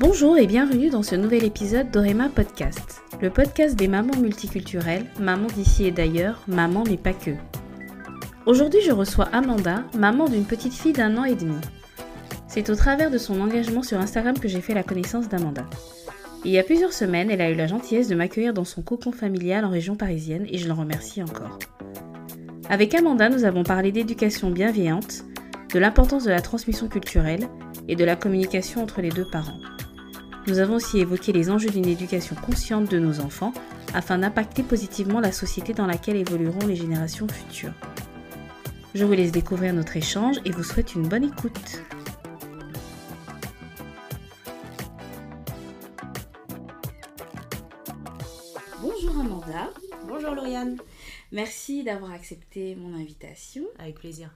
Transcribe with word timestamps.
Bonjour 0.00 0.36
et 0.36 0.48
bienvenue 0.48 0.90
dans 0.90 1.04
ce 1.04 1.14
nouvel 1.14 1.44
épisode 1.44 1.92
d'Orema 1.92 2.28
Podcast, 2.28 3.00
le 3.22 3.30
podcast 3.30 3.76
des 3.76 3.86
mamans 3.86 4.16
multiculturelles, 4.16 5.06
mamans 5.20 5.46
d'ici 5.46 5.84
et 5.84 5.92
d'ailleurs, 5.92 6.42
maman 6.48 6.82
mais 6.84 6.96
pas 6.96 7.12
que. 7.12 7.30
Aujourd'hui, 8.44 8.80
je 8.84 8.90
reçois 8.90 9.28
Amanda, 9.32 9.84
maman 9.96 10.28
d'une 10.28 10.46
petite 10.46 10.74
fille 10.74 10.92
d'un 10.92 11.16
an 11.16 11.22
et 11.22 11.36
demi. 11.36 11.54
C'est 12.48 12.70
au 12.70 12.74
travers 12.74 13.08
de 13.08 13.18
son 13.18 13.40
engagement 13.40 13.84
sur 13.84 13.98
Instagram 13.98 14.36
que 14.36 14.48
j'ai 14.48 14.60
fait 14.60 14.74
la 14.74 14.82
connaissance 14.82 15.28
d'Amanda. 15.28 15.64
Il 16.44 16.50
y 16.50 16.58
a 16.58 16.64
plusieurs 16.64 16.92
semaines, 16.92 17.30
elle 17.30 17.40
a 17.40 17.50
eu 17.50 17.54
la 17.54 17.68
gentillesse 17.68 18.08
de 18.08 18.16
m'accueillir 18.16 18.52
dans 18.52 18.64
son 18.64 18.82
cocon 18.82 19.12
familial 19.12 19.64
en 19.64 19.70
région 19.70 19.94
parisienne 19.94 20.46
et 20.50 20.58
je 20.58 20.68
l'en 20.68 20.74
remercie 20.74 21.22
encore. 21.22 21.60
Avec 22.68 22.94
Amanda, 22.94 23.28
nous 23.28 23.44
avons 23.44 23.62
parlé 23.62 23.92
d'éducation 23.92 24.50
bienveillante, 24.50 25.24
de 25.72 25.78
l'importance 25.78 26.24
de 26.24 26.30
la 26.30 26.40
transmission 26.40 26.88
culturelle 26.88 27.48
et 27.86 27.94
de 27.94 28.04
la 28.04 28.16
communication 28.16 28.82
entre 28.82 29.00
les 29.00 29.10
deux 29.10 29.26
parents. 29.30 29.60
Nous 30.46 30.58
avons 30.58 30.74
aussi 30.74 30.98
évoqué 30.98 31.32
les 31.32 31.48
enjeux 31.48 31.70
d'une 31.70 31.88
éducation 31.88 32.36
consciente 32.36 32.90
de 32.90 32.98
nos 32.98 33.20
enfants 33.20 33.54
afin 33.94 34.18
d'impacter 34.18 34.62
positivement 34.62 35.20
la 35.20 35.32
société 35.32 35.72
dans 35.72 35.86
laquelle 35.86 36.16
évolueront 36.16 36.66
les 36.66 36.76
générations 36.76 37.26
futures. 37.26 37.72
Je 38.94 39.06
vous 39.06 39.12
laisse 39.12 39.32
découvrir 39.32 39.72
notre 39.72 39.96
échange 39.96 40.36
et 40.44 40.50
vous 40.50 40.62
souhaite 40.62 40.94
une 40.94 41.08
bonne 41.08 41.24
écoute. 41.24 41.82
Bonjour 48.82 49.18
Amanda. 49.18 49.70
Bonjour 50.06 50.34
Lauriane. 50.34 50.76
Merci 51.32 51.84
d'avoir 51.84 52.12
accepté 52.12 52.74
mon 52.74 52.94
invitation. 52.94 53.64
Avec 53.78 53.94
plaisir. 53.94 54.30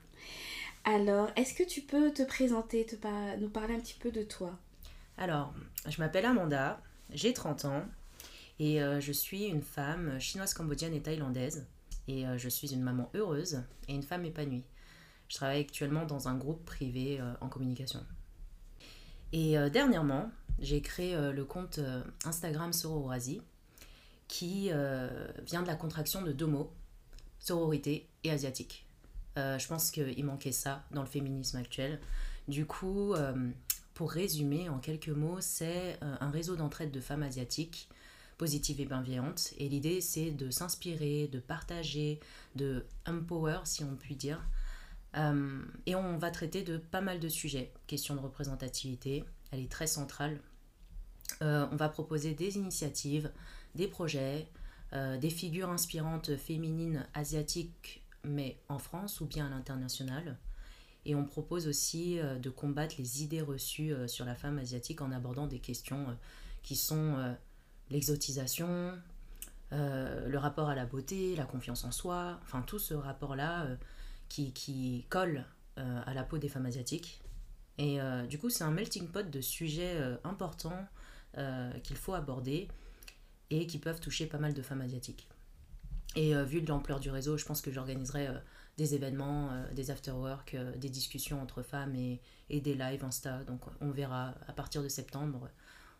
Alors, 0.85 1.29
est-ce 1.37 1.53
que 1.53 1.65
tu 1.65 1.83
peux 1.83 2.11
te 2.13 2.23
présenter, 2.23 2.87
te 2.87 2.97
nous 3.39 3.51
parler 3.51 3.75
un 3.75 3.81
petit 3.81 3.99
peu 4.01 4.11
de 4.11 4.23
toi? 4.23 4.59
Alors, 5.19 5.53
je 5.89 6.01
m'appelle 6.01 6.25
Amanda, 6.27 6.81
j'ai 7.11 7.33
30 7.33 7.65
ans 7.65 7.85
et 8.61 8.81
euh, 8.81 9.01
je 9.01 9.11
suis 9.11 9.47
une 9.47 9.63
femme 9.63 10.21
chinoise, 10.21 10.55
cambodgienne 10.55 10.95
et 10.95 11.03
thaïlandaise. 11.03 11.67
Et 12.07 12.25
euh, 12.25 12.39
je 12.39 12.49
suis 12.49 12.73
une 12.73 12.83
maman 12.83 13.11
heureuse 13.15 13.63
et 13.89 13.95
une 13.95 14.05
femme 14.05 14.25
épanouie. 14.25 14.63
Je 15.29 15.35
travaille 15.35 15.61
actuellement 15.61 16.07
dans 16.07 16.29
un 16.29 16.37
groupe 16.37 16.65
privé 16.65 17.19
euh, 17.21 17.35
en 17.41 17.49
communication. 17.49 18.01
Et 19.33 19.57
dernièrement, 19.71 20.31
j'ai 20.59 20.81
créé 20.81 21.15
le 21.15 21.45
compte 21.45 21.81
Instagram 22.25 22.73
Sororasi 22.73 23.43
qui 24.27 24.71
vient 24.71 25.61
de 25.61 25.67
la 25.67 25.75
contraction 25.75 26.23
de 26.23 26.33
deux 26.33 26.47
mots, 26.47 26.73
sororité 27.39 28.09
et 28.25 28.31
asiatique. 28.31 28.87
je 29.37 29.69
pense 29.69 29.91
qu'il 29.91 30.25
manquait 30.25 30.53
ça 30.53 30.83
dans 30.93 31.03
le 31.03 31.07
féminisme 31.07 31.59
actuel. 31.59 32.01
Du 32.49 32.65
coup, 32.65 33.15
pour 33.99 34.13
résumer 34.13 34.69
en 34.69 34.79
quelques 34.79 35.09
mots, 35.09 35.41
c'est 35.41 35.99
euh, 36.05 36.15
un 36.21 36.31
réseau 36.31 36.55
d'entraide 36.55 36.93
de 36.93 37.01
femmes 37.01 37.25
asiatiques 37.25 37.89
positives 38.37 38.81
et 38.81 38.85
bienveillantes. 38.85 39.55
Et 39.59 39.69
l'idée, 39.69 40.01
c'est 40.01 40.31
de 40.31 40.53
s'inspirer, 40.53 41.27
de 41.27 41.41
partager, 41.41 42.21
de 42.55 42.87
empower, 43.09 43.59
si 43.65 43.83
on 43.83 43.97
peut 43.97 44.15
dire. 44.15 44.41
Euh, 45.17 45.61
et 45.87 45.97
on 45.97 46.17
va 46.17 46.31
traiter 46.31 46.63
de 46.63 46.77
pas 46.77 47.01
mal 47.01 47.19
de 47.19 47.29
sujets. 47.29 47.73
Question 47.89 48.15
de 48.15 48.21
représentativité, 48.21 49.25
elle 49.51 49.59
est 49.59 49.71
très 49.71 49.89
centrale. 49.89 50.41
Euh, 51.43 51.67
on 51.73 51.77
va 51.77 51.89
proposer 51.89 52.35
des 52.35 52.57
initiatives, 52.57 53.33
des 53.75 53.89
projets, 53.89 54.47
des 54.93 55.29
figures 55.29 55.71
inspirantes 55.71 56.37
féminines 56.37 57.05
asiatiques, 57.15 58.07
mais 58.23 58.61
en 58.69 58.79
France 58.79 59.21
ou 59.21 59.27
bien 59.27 59.47
à 59.47 59.51
l'international. 59.51 60.39
Et 61.09 61.15
on 61.15 61.25
propose 61.25 61.67
aussi 61.67 62.21
euh, 62.21 62.39
de 62.39 62.51
combattre 62.51 62.97
les 62.99 63.23
idées 63.23 63.41
reçues 63.41 63.95
euh, 63.95 64.07
sur 64.07 64.27
la 64.27 64.35
femme 64.35 64.59
asiatique 64.59 65.01
en 65.01 65.11
abordant 65.11 65.47
des 65.47 65.59
questions 65.59 66.11
euh, 66.11 66.13
qui 66.63 66.77
sont 66.77 67.35
l'exotisation, 67.89 68.93
le 69.71 70.37
rapport 70.37 70.69
à 70.69 70.75
la 70.75 70.85
beauté, 70.85 71.35
la 71.35 71.47
confiance 71.47 71.85
en 71.85 71.93
soi, 71.93 72.39
enfin 72.43 72.61
tout 72.61 72.79
ce 72.79 72.93
rapport-là 72.93 73.67
qui, 74.29 74.53
qui, 74.53 75.07
colle 75.09 75.47
à 75.77 76.13
la 76.13 76.25
peau 76.25 76.37
des 76.37 76.49
femmes 76.49 76.67
asiatiques. 76.67 77.23
Et 77.79 77.99
du 78.29 78.39
coup, 78.39 78.51
c'est 78.51 78.65
un 78.65 78.71
melting 78.71 79.09
pot 79.09 79.31
de 79.31 79.41
sujets 79.41 79.97
importants 80.25 80.87
qu'il 81.85 81.97
faut 81.97 82.13
aborder 82.13 82.69
et 83.49 83.67
qui 83.67 83.79
peuvent 83.79 84.01
toucher 84.01 84.27
pas 84.27 84.39
mal 84.39 84.53
de 84.53 84.61
femmes 84.61 84.83
asiatiques. 84.83 85.27
Et 86.17 86.35
vu 86.45 86.61
l'ampleur 86.61 87.01
du 87.01 87.09
réseau, 87.09 87.39
je 87.39 87.47
pense 87.47 87.63
que 87.63 87.73
j'organiserai 87.73 88.29
des 88.79 88.95
événements, 88.95 89.51
euh, 89.51 89.75
des 89.75 89.91
after-work, 89.91 90.55
euh, 90.55 90.75
des 90.77 90.89
discussions 90.89 91.43
entre 91.43 91.63
femmes 91.63 91.95
et, 91.97 92.21
et, 92.49 92.61
des 92.61 92.75
lives 92.75 93.05
Insta. 93.05 93.43
Donc 93.45 93.61
on 93.81 93.91
verra 93.91 94.35
à 94.47 94.53
partir 94.53 94.83
de 94.83 94.89
septembre, 94.89 95.51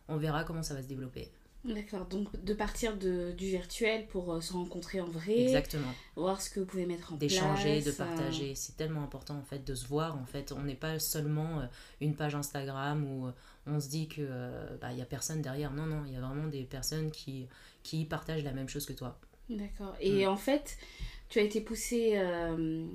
on 0.07 0.17
verra 0.17 0.45
comment 0.45 0.63
ça 0.63 0.73
va 0.73 0.81
se 0.81 0.87
développer. 0.87 1.29
D'accord, 1.65 2.05
donc 2.05 2.41
de 2.41 2.53
partir 2.53 2.95
de, 2.95 3.33
du 3.33 3.47
virtuel 3.47 4.07
pour 4.07 4.31
euh, 4.31 4.39
se 4.39 4.53
rencontrer 4.53 5.01
en 5.01 5.09
vrai. 5.09 5.37
Exactement. 5.37 5.93
Voir 6.15 6.41
ce 6.41 6.49
que 6.49 6.61
vous 6.61 6.65
pouvez 6.65 6.85
mettre 6.85 7.11
en 7.11 7.17
place. 7.17 7.29
D'échanger, 7.29 7.81
de 7.81 7.91
partager. 7.91 8.55
C'est 8.55 8.77
tellement 8.77 9.03
important 9.03 9.35
en 9.35 9.43
fait 9.43 9.67
de 9.67 9.75
se 9.75 9.85
voir. 9.85 10.17
En 10.17 10.25
fait, 10.25 10.53
on 10.53 10.61
n'est 10.61 10.73
pas 10.73 10.99
seulement 10.99 11.67
une 11.99 12.15
page 12.15 12.33
Instagram 12.33 13.03
où 13.03 13.29
on 13.67 13.81
se 13.81 13.89
dit 13.89 14.07
que 14.07 14.25
bah, 14.79 14.93
il 14.93 14.99
y 14.99 15.01
a 15.01 15.05
personne 15.05 15.41
derrière. 15.41 15.73
Non, 15.73 15.85
non, 15.85 16.05
il 16.07 16.13
y 16.13 16.15
a 16.15 16.21
vraiment 16.21 16.47
des 16.47 16.63
personnes 16.63 17.11
qui, 17.11 17.45
qui 17.83 18.05
partagent 18.05 18.45
la 18.45 18.53
même 18.53 18.69
chose 18.69 18.85
que 18.85 18.93
toi. 18.93 19.19
D'accord. 19.49 19.95
Et 19.99 20.25
mm. 20.25 20.29
en 20.29 20.37
fait, 20.37 20.77
tu 21.29 21.39
as 21.39 21.43
été 21.43 21.61
poussée, 21.61 22.13
euh, 22.15 22.85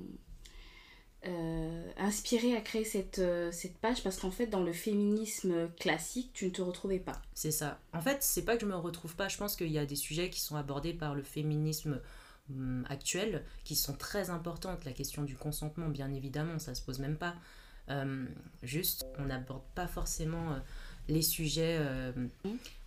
euh, 1.25 1.91
inspirée 1.97 2.55
à 2.55 2.61
créer 2.61 2.83
cette, 2.83 3.19
euh, 3.19 3.51
cette 3.51 3.77
page 3.77 4.03
parce 4.03 4.17
qu'en 4.17 4.31
fait, 4.31 4.47
dans 4.47 4.61
le 4.61 4.73
féminisme 4.73 5.69
classique, 5.79 6.31
tu 6.33 6.45
ne 6.45 6.49
te 6.51 6.61
retrouvais 6.61 6.99
pas. 6.99 7.21
C'est 7.33 7.51
ça. 7.51 7.79
En 7.93 8.01
fait, 8.01 8.21
c'est 8.21 8.43
pas 8.43 8.55
que 8.55 8.61
je 8.61 8.67
me 8.67 8.75
retrouve 8.75 9.15
pas. 9.15 9.29
Je 9.29 9.37
pense 9.37 9.55
qu'il 9.55 9.71
y 9.71 9.79
a 9.79 9.85
des 9.85 9.95
sujets 9.95 10.29
qui 10.29 10.41
sont 10.41 10.57
abordés 10.57 10.93
par 10.93 11.15
le 11.15 11.23
féminisme 11.23 12.01
hum, 12.51 12.85
actuel 12.89 13.43
qui 13.63 13.75
sont 13.75 13.95
très 13.95 14.29
importantes. 14.29 14.83
La 14.85 14.91
question 14.91 15.23
du 15.23 15.35
consentement, 15.35 15.87
bien 15.87 16.13
évidemment, 16.13 16.59
ça 16.59 16.75
se 16.75 16.81
pose 16.81 16.99
même 16.99 17.17
pas. 17.17 17.35
juste, 18.63 19.05
on 19.19 19.25
n'aborde 19.25 19.63
pas 19.75 19.87
forcément 19.87 20.59
les 21.07 21.21
sujets, 21.21 21.77
euh, 21.79 22.11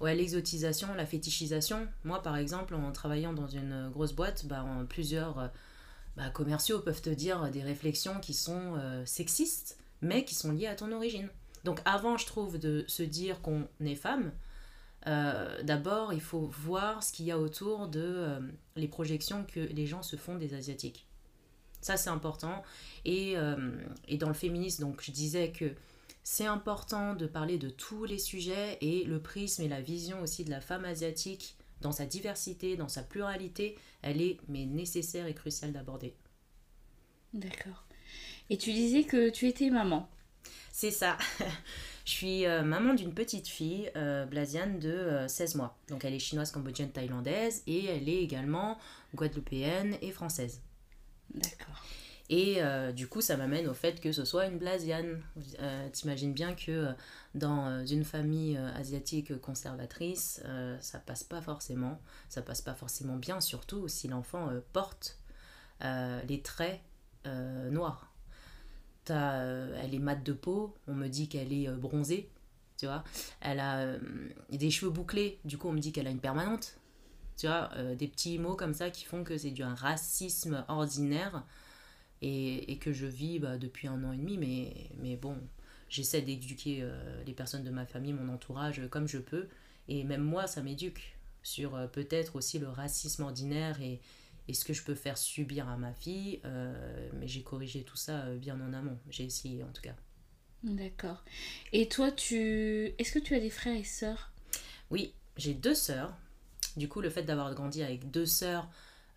ouais, 0.00 0.14
l'exotisation, 0.14 0.94
la 0.94 1.06
fétichisation. 1.06 1.86
Moi, 2.04 2.22
par 2.22 2.36
exemple, 2.36 2.74
en 2.74 2.92
travaillant 2.92 3.32
dans 3.32 3.46
une 3.46 3.90
grosse 3.90 4.12
boîte, 4.12 4.46
bah, 4.46 4.64
plusieurs 4.88 5.38
euh, 5.38 5.48
bah, 6.16 6.30
commerciaux 6.30 6.80
peuvent 6.80 7.02
te 7.02 7.10
dire 7.10 7.50
des 7.50 7.62
réflexions 7.62 8.18
qui 8.20 8.34
sont 8.34 8.74
euh, 8.76 9.04
sexistes, 9.06 9.78
mais 10.02 10.24
qui 10.24 10.34
sont 10.34 10.52
liées 10.52 10.66
à 10.66 10.74
ton 10.74 10.92
origine. 10.92 11.28
Donc, 11.64 11.80
avant, 11.84 12.16
je 12.16 12.26
trouve, 12.26 12.58
de 12.58 12.84
se 12.88 13.02
dire 13.02 13.40
qu'on 13.40 13.68
est 13.80 13.94
femme, 13.94 14.32
d'abord, 15.62 16.12
il 16.12 16.20
faut 16.20 16.50
voir 16.52 17.02
ce 17.02 17.12
qu'il 17.12 17.24
y 17.24 17.30
a 17.30 17.38
autour 17.38 17.88
de 17.88 18.38
les 18.76 18.88
projections 18.88 19.44
que 19.44 19.60
les 19.60 19.86
gens 19.86 20.02
se 20.02 20.16
font 20.16 20.34
des 20.34 20.52
Asiatiques. 20.52 21.06
Ça, 21.80 21.96
c'est 21.96 22.10
important. 22.10 22.62
Et, 23.06 23.36
et 24.06 24.18
dans 24.18 24.28
le 24.28 24.34
féminisme, 24.34 24.82
donc, 24.82 25.02
je 25.02 25.10
disais 25.10 25.50
que 25.50 25.72
c'est 26.30 26.44
important 26.44 27.14
de 27.14 27.26
parler 27.26 27.56
de 27.56 27.70
tous 27.70 28.04
les 28.04 28.18
sujets 28.18 28.76
et 28.82 29.02
le 29.04 29.18
prisme 29.18 29.62
et 29.62 29.68
la 29.68 29.80
vision 29.80 30.20
aussi 30.20 30.44
de 30.44 30.50
la 30.50 30.60
femme 30.60 30.84
asiatique 30.84 31.56
dans 31.80 31.90
sa 31.90 32.04
diversité, 32.04 32.76
dans 32.76 32.86
sa 32.86 33.02
pluralité, 33.02 33.78
elle 34.02 34.20
est 34.20 34.36
mais 34.46 34.66
nécessaire 34.66 35.26
et 35.26 35.32
cruciale 35.32 35.72
d'aborder. 35.72 36.14
D'accord. 37.32 37.82
Et 38.50 38.58
tu 38.58 38.74
disais 38.74 39.04
que 39.04 39.30
tu 39.30 39.48
étais 39.48 39.70
maman. 39.70 40.06
C'est 40.70 40.90
ça. 40.90 41.16
Je 42.04 42.12
suis 42.12 42.44
euh, 42.44 42.62
maman 42.62 42.92
d'une 42.92 43.14
petite 43.14 43.48
fille, 43.48 43.90
euh, 43.96 44.26
Blasiane, 44.26 44.78
de 44.78 45.24
16 45.26 45.54
euh, 45.54 45.58
mois. 45.58 45.78
Donc 45.88 46.04
elle 46.04 46.12
est 46.12 46.18
chinoise, 46.18 46.50
cambodgienne, 46.50 46.92
thaïlandaise 46.92 47.62
et 47.66 47.86
elle 47.86 48.06
est 48.06 48.22
également 48.22 48.76
guadeloupéenne 49.14 49.96
et 50.02 50.10
française. 50.10 50.60
D'accord. 51.32 51.82
Et 52.30 52.62
euh, 52.62 52.92
du 52.92 53.08
coup, 53.08 53.20
ça 53.20 53.36
m'amène 53.36 53.68
au 53.68 53.74
fait 53.74 54.00
que 54.00 54.12
ce 54.12 54.24
soit 54.24 54.46
une 54.46 54.58
blasiane. 54.58 55.22
Euh, 55.60 55.88
T'imagines 55.90 56.34
bien 56.34 56.54
que 56.54 56.70
euh, 56.70 56.92
dans 57.34 57.68
euh, 57.68 57.86
une 57.86 58.04
famille 58.04 58.56
asiatique 58.76 59.40
conservatrice, 59.40 60.42
ça 60.80 60.98
passe 60.98 61.24
pas 61.24 61.40
forcément. 61.40 62.00
Ça 62.28 62.42
passe 62.42 62.60
pas 62.60 62.74
forcément 62.74 63.16
bien, 63.16 63.40
surtout 63.40 63.88
si 63.88 64.08
l'enfant 64.08 64.50
porte 64.72 65.18
les 65.80 66.42
traits 66.42 66.80
noirs. 67.70 68.12
elle 69.06 69.94
est 69.94 69.98
mate 69.98 70.24
de 70.24 70.32
peau, 70.32 70.74
on 70.86 70.94
me 70.94 71.08
dit 71.08 71.28
qu'elle 71.28 71.52
est 71.52 71.68
bronzée, 71.70 72.30
tu 72.76 72.86
vois. 72.86 73.04
Elle 73.40 73.60
a 73.60 73.96
des 74.50 74.70
cheveux 74.70 74.90
bouclés, 74.90 75.38
du 75.44 75.58
coup 75.58 75.68
on 75.68 75.72
me 75.72 75.80
dit 75.80 75.92
qu'elle 75.92 76.06
a 76.06 76.10
une 76.10 76.20
permanente. 76.20 76.78
Tu 77.36 77.46
vois, 77.46 77.70
des 77.96 78.08
petits 78.08 78.38
mots 78.38 78.56
comme 78.56 78.74
ça 78.74 78.90
qui 78.90 79.04
font 79.04 79.22
que 79.22 79.38
c'est 79.38 79.52
du 79.52 79.62
racisme 79.62 80.64
ordinaire 80.68 81.44
et, 82.22 82.72
et 82.72 82.78
que 82.78 82.92
je 82.92 83.06
vis 83.06 83.38
bah, 83.38 83.58
depuis 83.58 83.88
un 83.88 84.02
an 84.04 84.12
et 84.12 84.16
demi, 84.16 84.38
mais, 84.38 84.90
mais 85.00 85.16
bon, 85.16 85.36
j'essaie 85.88 86.22
d'éduquer 86.22 86.80
euh, 86.82 87.22
les 87.24 87.32
personnes 87.32 87.64
de 87.64 87.70
ma 87.70 87.86
famille, 87.86 88.12
mon 88.12 88.32
entourage, 88.32 88.82
comme 88.90 89.08
je 89.08 89.18
peux. 89.18 89.48
Et 89.88 90.04
même 90.04 90.22
moi, 90.22 90.46
ça 90.46 90.62
m'éduque 90.62 91.16
sur 91.42 91.74
euh, 91.74 91.86
peut-être 91.86 92.36
aussi 92.36 92.58
le 92.58 92.68
racisme 92.68 93.22
ordinaire 93.22 93.80
et, 93.80 94.00
et, 94.48 94.54
ce 94.54 94.64
que 94.64 94.72
je 94.72 94.82
peux 94.82 94.94
faire 94.94 95.16
subir 95.16 95.68
à 95.68 95.76
ma 95.76 95.92
fille. 95.92 96.40
Euh, 96.44 97.08
mais 97.14 97.28
j'ai 97.28 97.42
corrigé 97.42 97.82
tout 97.82 97.96
ça 97.96 98.30
bien 98.34 98.60
en 98.60 98.72
amont. 98.72 98.98
J'ai 99.10 99.24
essayé 99.24 99.62
en 99.62 99.72
tout 99.72 99.82
cas. 99.82 99.94
D'accord. 100.64 101.24
Et 101.72 101.88
toi, 101.88 102.10
tu... 102.10 102.92
est-ce 102.98 103.12
que 103.12 103.20
tu 103.20 103.34
as 103.34 103.40
des 103.40 103.50
frères 103.50 103.76
et 103.76 103.84
sœurs? 103.84 104.32
Oui, 104.90 105.12
j'ai 105.36 105.54
deux 105.54 105.74
sœurs. 105.74 106.16
Du 106.76 106.88
coup, 106.88 107.00
le 107.00 107.10
fait 107.10 107.22
d'avoir 107.22 107.54
grandi 107.54 107.82
avec 107.82 108.10
deux 108.10 108.26
sœurs, 108.26 108.68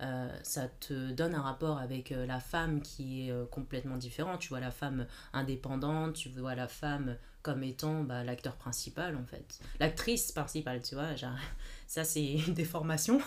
euh, 0.01 0.30
ça 0.42 0.68
te 0.68 1.12
donne 1.12 1.36
un 1.36 1.42
rapport 1.42 1.77
avec 1.77 2.12
euh, 2.12 2.25
la 2.25 2.39
femme 2.39 2.81
qui 2.81 3.27
est 3.27 3.31
euh, 3.31 3.45
complètement 3.45 3.98
différent. 3.98 4.38
Tu 4.38 4.50
vois 4.50 4.59
la 4.59 4.71
femme 4.71 5.06
indépendante, 5.31 6.13
tu 6.13 6.30
vois 6.30 6.56
la 6.56 6.68
femme 6.68 7.18
comme 7.44 7.63
étant 7.63 8.03
bah, 8.03 8.24
l'acteur 8.24 8.56
principal 8.56 9.15
en 9.15 9.25
fait. 9.25 9.59
L'actrice 9.80 10.31
principale, 10.31 10.81
tu 10.81 10.95
vois. 10.95 11.15
Genre, 11.15 11.36
ça, 11.88 12.03
c'est 12.03 12.25
une 12.48 12.53
déformation. 12.53 13.21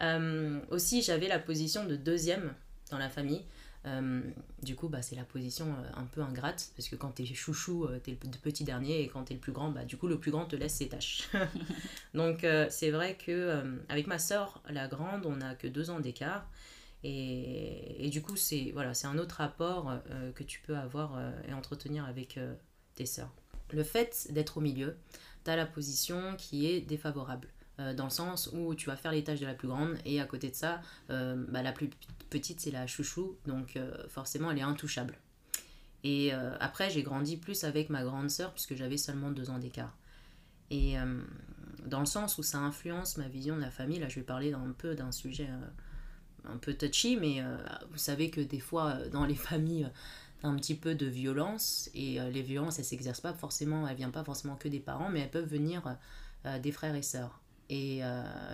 aussi, 0.70 1.02
j'avais 1.02 1.28
la 1.28 1.38
position 1.38 1.86
de 1.86 1.96
deuxième 1.96 2.52
dans 2.90 2.98
la 2.98 3.08
famille. 3.08 3.42
Euh, 3.86 4.22
du 4.62 4.76
coup, 4.76 4.88
bah, 4.88 5.02
c'est 5.02 5.16
la 5.16 5.24
position 5.24 5.66
euh, 5.66 6.00
un 6.00 6.04
peu 6.04 6.22
ingrate, 6.22 6.70
parce 6.76 6.88
que 6.88 6.96
quand 6.96 7.10
t'es 7.10 7.26
chouchou, 7.26 7.84
euh, 7.84 7.98
t'es 7.98 8.12
le 8.12 8.38
petit 8.38 8.64
dernier, 8.64 9.02
et 9.02 9.08
quand 9.08 9.24
t'es 9.24 9.34
le 9.34 9.40
plus 9.40 9.52
grand, 9.52 9.70
bah, 9.70 9.84
du 9.84 9.96
coup, 9.96 10.06
le 10.06 10.18
plus 10.18 10.30
grand 10.30 10.46
te 10.46 10.56
laisse 10.56 10.74
ses 10.74 10.88
tâches. 10.88 11.28
Donc, 12.14 12.46
c'est 12.70 12.90
vrai 12.90 13.16
que 13.16 13.62
avec 13.88 14.06
ma 14.06 14.18
soeur, 14.18 14.62
la 14.70 14.88
grande, 14.88 15.26
on 15.26 15.36
n'a 15.36 15.54
que 15.54 15.66
deux 15.66 15.90
ans 15.90 16.00
d'écart. 16.00 16.48
Et, 17.02 18.06
et, 18.06 18.08
du 18.08 18.22
coup, 18.22 18.36
c'est 18.36 18.70
voilà, 18.72 18.92
un 19.04 19.18
autre 19.18 19.36
rapport 19.36 19.92
que 20.34 20.42
tu 20.42 20.60
peux 20.60 20.76
avoir 20.76 21.20
et 21.46 21.52
entretenir 21.52 22.04
avec 22.06 22.38
tes 22.94 23.06
sœurs. 23.06 23.32
Le 23.72 23.82
fait 23.82 24.28
d'être 24.30 24.58
au 24.58 24.60
milieu, 24.60 24.96
tu 25.44 25.50
as 25.50 25.56
la 25.56 25.66
position 25.66 26.36
qui 26.38 26.66
est 26.66 26.80
défavorable. 26.80 27.48
Dans 27.78 28.04
le 28.04 28.10
sens 28.10 28.50
où 28.52 28.74
tu 28.74 28.86
vas 28.86 28.96
faire 28.96 29.10
les 29.10 29.24
tâches 29.24 29.40
de 29.40 29.46
la 29.46 29.54
plus 29.54 29.66
grande 29.66 29.96
et 30.04 30.20
à 30.20 30.26
côté 30.26 30.48
de 30.50 30.54
ça, 30.54 30.80
bah, 31.08 31.62
la 31.62 31.72
plus 31.72 31.90
petite, 32.34 32.60
c'est 32.60 32.72
la 32.72 32.86
chouchou, 32.86 33.36
donc 33.46 33.76
euh, 33.76 34.08
forcément, 34.08 34.50
elle 34.50 34.58
est 34.58 34.62
intouchable. 34.62 35.16
Et 36.02 36.34
euh, 36.34 36.56
après, 36.58 36.90
j'ai 36.90 37.02
grandi 37.02 37.36
plus 37.36 37.62
avec 37.62 37.90
ma 37.90 38.02
grande 38.02 38.28
sœur, 38.28 38.52
puisque 38.52 38.74
j'avais 38.74 38.98
seulement 38.98 39.30
deux 39.30 39.50
ans 39.50 39.58
d'écart. 39.58 39.96
Et 40.70 40.98
euh, 40.98 41.22
dans 41.86 42.00
le 42.00 42.06
sens 42.06 42.36
où 42.36 42.42
ça 42.42 42.58
influence 42.58 43.16
ma 43.18 43.28
vision 43.28 43.56
de 43.56 43.60
la 43.60 43.70
famille, 43.70 44.00
là, 44.00 44.08
je 44.08 44.16
vais 44.16 44.26
parler 44.26 44.52
un 44.52 44.74
peu 44.76 44.94
d'un 44.94 45.12
sujet 45.12 45.48
un 46.44 46.56
peu 46.56 46.74
touchy, 46.74 47.16
mais 47.16 47.42
vous 47.90 47.98
savez 47.98 48.30
que 48.30 48.40
des 48.40 48.60
fois, 48.60 48.94
dans 49.12 49.24
les 49.24 49.34
familles, 49.50 49.88
un 50.42 50.56
petit 50.56 50.74
peu 50.74 50.94
de 50.94 51.06
violence, 51.06 51.88
et 51.94 52.18
les 52.32 52.42
violences, 52.42 52.78
elles 52.78 52.84
s'exercent 52.84 53.20
pas 53.20 53.32
forcément, 53.32 53.86
elles 53.86 53.96
viennent 53.96 54.12
pas 54.12 54.24
forcément 54.24 54.56
que 54.56 54.68
des 54.68 54.80
parents, 54.80 55.08
mais 55.08 55.20
elles 55.20 55.30
peuvent 55.30 55.48
venir 55.48 55.96
des 56.62 56.72
frères 56.72 56.94
et 56.96 57.02
sœurs. 57.02 57.40
Et, 57.70 57.98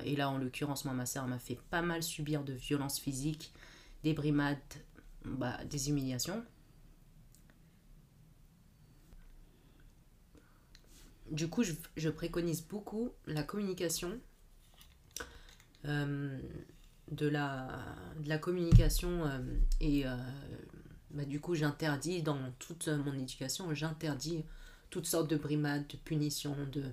et, 0.05 0.17
là, 0.17 0.31
en 0.31 0.39
l'occurrence, 0.39 0.85
moi, 0.85 0.95
ma 0.95 1.05
sœur 1.05 1.27
m'a 1.27 1.39
fait 1.39 1.59
pas 1.71 1.83
mal 1.83 2.03
subir 2.03 2.45
de 2.45 2.53
violences 2.53 2.99
physiques 2.99 3.53
des 4.03 4.15
brimades, 4.15 4.59
bah, 5.25 5.59
des 5.65 5.89
humiliations. 5.89 6.45
Du 11.31 11.49
coup, 11.49 11.63
je, 11.63 12.09
préconise 12.09 12.63
beaucoup 12.63 13.11
la 13.27 13.43
communication. 13.43 14.19
Euh, 15.87 16.39
de, 17.11 17.27
la, 17.27 17.67
de 18.23 18.29
la 18.29 18.39
communication 18.39 19.25
euh, 19.25 19.39
et 19.81 20.07
euh, 20.07 20.15
bah, 21.11 21.25
du 21.25 21.41
coup 21.41 21.55
j'interdis 21.55 22.23
dans 22.23 22.39
toute 22.59 22.87
mon 22.87 23.15
éducation 23.15 23.75
j'interdis 23.75 24.45
toutes 24.91 25.07
sortes 25.07 25.29
de 25.29 25.37
brimades 25.37 25.89
de 25.89 25.97
punitions 25.97 26.55
de, 26.71 26.85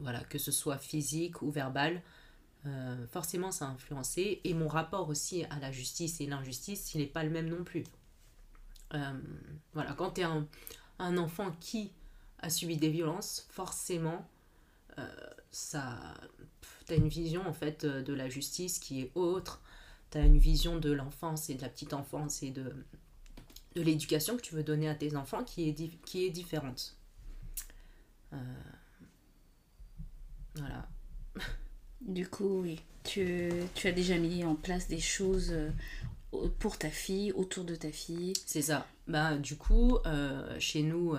voilà 0.00 0.20
que 0.24 0.38
ce 0.38 0.52
soit 0.52 0.78
physique 0.78 1.42
ou 1.42 1.50
verbal 1.50 2.02
euh, 2.66 3.06
forcément 3.08 3.52
ça 3.52 3.66
a 3.66 3.68
influencé. 3.68 4.40
Et 4.44 4.54
mon 4.54 4.68
rapport 4.68 5.08
aussi 5.08 5.44
à 5.44 5.58
la 5.58 5.70
justice 5.70 6.20
et 6.20 6.26
l'injustice, 6.26 6.94
il 6.94 7.00
n'est 7.00 7.06
pas 7.06 7.22
le 7.22 7.30
même 7.30 7.48
non 7.48 7.64
plus. 7.64 7.84
Euh, 8.94 9.20
voilà, 9.72 9.92
quand 9.94 10.12
tu 10.12 10.20
es 10.22 10.24
un, 10.24 11.16
enfant 11.18 11.52
qui 11.60 11.92
a 12.38 12.50
subi 12.50 12.76
des 12.76 12.90
violences, 12.90 13.46
forcément, 13.50 14.26
euh, 14.98 15.08
ça, 15.50 16.14
une 16.90 17.08
vision 17.08 17.46
en 17.46 17.52
fait 17.52 17.84
de 17.84 18.14
la 18.14 18.28
justice 18.28 18.78
qui 18.78 19.02
est 19.02 19.12
autre. 19.14 19.60
Tu 20.10 20.18
as 20.18 20.22
une 20.22 20.38
vision 20.38 20.78
de 20.78 20.92
l'enfance 20.92 21.50
et 21.50 21.54
de 21.54 21.62
la 21.62 21.68
petite 21.68 21.92
enfance 21.92 22.42
et 22.42 22.50
de, 22.50 22.72
l'éducation 23.74 24.36
que 24.36 24.42
tu 24.42 24.54
veux 24.54 24.62
donner 24.62 24.88
à 24.88 24.94
tes 24.94 25.16
enfants 25.16 25.42
qui 25.42 25.68
est 25.68 26.30
différente. 26.30 26.96
Voilà. 30.56 30.88
Du 32.00 32.28
coup, 32.28 32.60
oui. 32.62 32.80
Tu, 33.02 33.50
tu, 33.74 33.88
as 33.88 33.92
déjà 33.92 34.16
mis 34.16 34.44
en 34.44 34.54
place 34.54 34.88
des 34.88 35.00
choses 35.00 35.52
euh, 35.52 35.70
pour 36.58 36.78
ta 36.78 36.88
fille, 36.88 37.32
autour 37.32 37.64
de 37.64 37.74
ta 37.74 37.90
fille. 37.90 38.32
C'est 38.46 38.62
ça. 38.62 38.86
Bah, 39.08 39.36
du 39.36 39.56
coup, 39.56 39.98
euh, 40.06 40.56
chez 40.58 40.82
nous, 40.82 41.14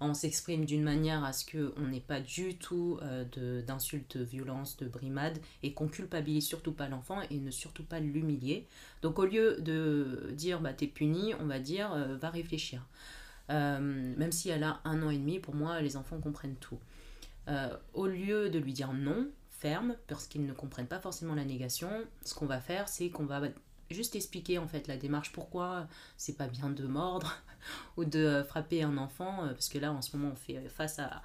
on 0.00 0.12
s'exprime 0.12 0.64
d'une 0.66 0.82
manière 0.82 1.24
à 1.24 1.32
ce 1.32 1.44
qu'on 1.46 1.88
n'ait 1.88 2.00
pas 2.00 2.20
du 2.20 2.56
tout 2.56 2.98
euh, 3.02 3.62
d'insultes, 3.62 4.18
de 4.18 4.24
violences, 4.24 4.76
de 4.76 4.86
brimades 4.86 5.38
et 5.62 5.72
qu'on 5.72 5.88
culpabilise 5.88 6.46
surtout 6.46 6.72
pas 6.72 6.88
l'enfant 6.88 7.20
et 7.30 7.38
ne 7.38 7.50
surtout 7.50 7.84
pas 7.84 8.00
l'humilier. 8.00 8.66
Donc 9.02 9.18
au 9.18 9.24
lieu 9.24 9.56
de 9.60 10.30
dire 10.32 10.60
bah, 10.60 10.72
t'es 10.74 10.86
puni, 10.86 11.34
on 11.40 11.46
va 11.46 11.58
dire 11.58 11.94
va 12.20 12.30
réfléchir. 12.30 12.82
Même 13.50 14.32
si 14.32 14.48
elle 14.48 14.62
a 14.62 14.80
un 14.84 15.02
an 15.02 15.10
et 15.10 15.18
demi, 15.18 15.38
pour 15.38 15.54
moi, 15.54 15.80
les 15.80 15.96
enfants 15.96 16.20
comprennent 16.20 16.56
tout. 16.56 16.78
au 17.94 18.06
lieu 18.06 18.48
de 18.48 18.58
lui 18.58 18.72
dire 18.72 18.92
non, 18.92 19.26
ferme 19.50 19.94
parce 20.06 20.26
qu'ils 20.26 20.46
ne 20.46 20.52
comprennent 20.52 20.86
pas 20.86 21.00
forcément 21.00 21.34
la 21.34 21.44
négation. 21.44 21.90
Ce 22.24 22.34
qu'on 22.34 22.46
va 22.46 22.60
faire, 22.60 22.88
c'est 22.88 23.10
qu'on 23.10 23.26
va 23.26 23.42
juste 23.90 24.16
expliquer 24.16 24.58
en 24.58 24.66
fait 24.66 24.86
la 24.88 24.96
démarche 24.96 25.32
pourquoi 25.32 25.88
c'est 26.16 26.36
pas 26.36 26.46
bien 26.46 26.70
de 26.70 26.86
mordre 26.86 27.36
ou 27.96 28.04
de 28.04 28.42
frapper 28.46 28.82
un 28.82 28.96
enfant 28.96 29.44
euh, 29.44 29.48
parce 29.48 29.68
que 29.68 29.78
là 29.78 29.92
en 29.92 30.02
ce 30.02 30.16
moment 30.16 30.32
on 30.32 30.36
fait 30.36 30.68
face 30.68 30.98
à, 30.98 31.22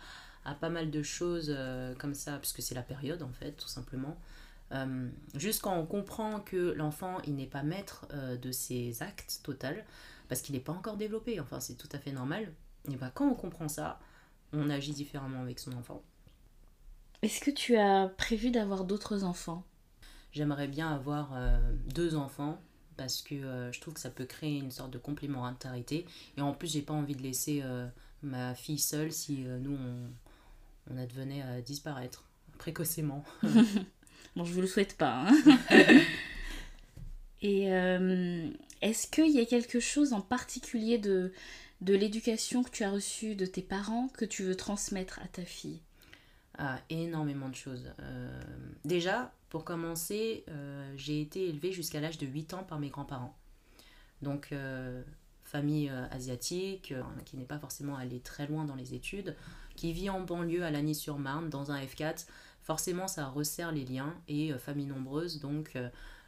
pas 0.60 0.70
mal 0.70 0.92
de 0.92 1.02
choses 1.02 1.54
euh, 1.56 1.96
comme 1.96 2.14
ça 2.14 2.38
puisque 2.38 2.62
c'est 2.62 2.76
la 2.76 2.84
période 2.84 3.24
en 3.24 3.32
fait 3.32 3.52
tout 3.54 3.68
simplement 3.68 4.18
euh, 4.72 5.08
juste 5.36 5.66
on 5.66 5.86
comprend 5.86 6.40
que 6.40 6.74
l'enfant 6.74 7.20
il 7.26 7.36
n'est 7.36 7.46
pas 7.46 7.64
maître 7.64 8.08
de 8.42 8.52
ses 8.52 9.02
actes 9.04 9.42
total 9.44 9.86
parce 10.28 10.42
qu'il 10.42 10.56
n'est 10.56 10.62
pas 10.62 10.74
encore 10.74 10.98
développé 10.98 11.40
enfin 11.40 11.60
c'est 11.60 11.76
tout 11.76 11.90
à 11.92 12.00
fait 12.00 12.12
normal 12.12 12.52
et 12.92 12.96
bah 12.96 13.12
quand 13.14 13.28
on 13.28 13.36
comprend 13.36 13.68
ça 13.68 14.00
on 14.54 14.70
agit 14.70 14.94
différemment 14.94 15.42
avec 15.42 15.60
son 15.60 15.74
enfant 15.74 16.04
est-ce 17.26 17.40
que 17.40 17.50
tu 17.50 17.76
as 17.76 18.08
prévu 18.18 18.52
d'avoir 18.52 18.84
d'autres 18.84 19.24
enfants? 19.24 19.64
J'aimerais 20.32 20.68
bien 20.68 20.94
avoir 20.94 21.32
euh, 21.34 21.58
deux 21.94 22.16
enfants 22.16 22.62
parce 22.98 23.24
que 23.24 23.34
euh, 23.34 23.72
je 23.72 23.82
trouve 23.82 23.96
que 23.96 24.00
ça 24.00 24.12
peut 24.12 24.26
créer 24.26 24.60
une 24.60 24.70
sorte 24.70 24.92
de 24.92 25.00
complémentarité. 25.00 26.06
Et 26.38 26.42
en 26.42 26.54
plus, 26.54 26.72
j'ai 26.72 26.84
pas 26.84 26.94
envie 26.94 27.16
de 27.16 27.24
laisser 27.24 27.62
euh, 27.64 27.88
ma 28.22 28.54
fille 28.54 28.78
seule 28.78 29.12
si 29.12 29.38
nous, 29.38 29.76
on, 29.76 30.94
on 30.94 30.98
advenait 31.00 31.42
à 31.42 31.62
disparaître 31.62 32.26
précocement. 32.60 33.24
bon, 34.36 34.46
je 34.46 34.54
vous 34.54 34.62
le 34.62 34.68
souhaite 34.68 34.96
pas. 34.96 35.26
Hein. 35.28 35.34
Et 37.42 37.70
est-ce 38.82 39.08
qu'il 39.08 39.32
y 39.32 39.40
a 39.40 39.46
quelque 39.46 39.80
chose 39.80 40.14
en 40.14 40.22
particulier 40.22 40.98
de, 40.98 41.32
de 41.82 41.94
l'éducation 41.94 42.64
que 42.64 42.70
tu 42.70 42.84
as 42.84 42.92
reçue 42.92 43.36
de 43.36 43.46
tes 43.46 43.62
parents 43.62 44.08
que 44.10 44.26
tu 44.26 44.44
veux 44.44 44.56
transmettre 44.56 45.20
à 45.20 45.28
ta 45.28 45.44
fille? 45.44 45.82
À 46.58 46.80
énormément 46.90 47.50
de 47.50 47.56
choses. 47.56 47.92
Euh, 48.00 48.42
déjà, 48.86 49.34
pour 49.50 49.66
commencer, 49.66 50.46
euh, 50.50 50.94
j'ai 50.96 51.22
été 51.22 51.50
élevée 51.50 51.72
jusqu'à 51.72 52.00
l'âge 52.00 52.18
de 52.18 52.26
8 52.26 52.54
ans 52.54 52.64
par 52.64 52.80
mes 52.80 52.90
grands-parents. 52.90 53.36
Donc, 54.22 54.50
euh, 54.52 55.04
famille 55.44 55.90
asiatique, 56.12 56.94
qui 57.26 57.38
n'est 57.38 57.46
pas 57.46 57.60
forcément 57.60 57.96
allée 57.96 58.20
très 58.20 58.48
loin 58.48 58.66
dans 58.66 58.76
les 58.76 58.94
études, 58.94 59.36
qui 59.76 59.94
vit 59.94 60.10
en 60.10 60.22
banlieue 60.22 60.64
à 60.64 60.72
Lagny-sur-Marne, 60.72 61.50
dans 61.50 61.72
un 61.72 61.80
F4. 61.82 62.26
Forcément, 62.64 63.08
ça 63.08 63.28
resserre 63.28 63.72
les 63.72 63.86
liens 63.86 64.16
et 64.28 64.54
famille 64.58 64.88
nombreuse, 64.88 65.40
donc 65.40 65.78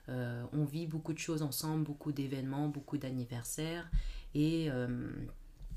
on 0.07 0.65
vit 0.65 0.87
beaucoup 0.87 1.13
de 1.13 1.19
choses 1.19 1.41
ensemble, 1.41 1.83
beaucoup 1.83 2.11
d'événements, 2.11 2.67
beaucoup 2.69 2.97
d'anniversaires. 2.97 3.89
Et, 4.35 4.69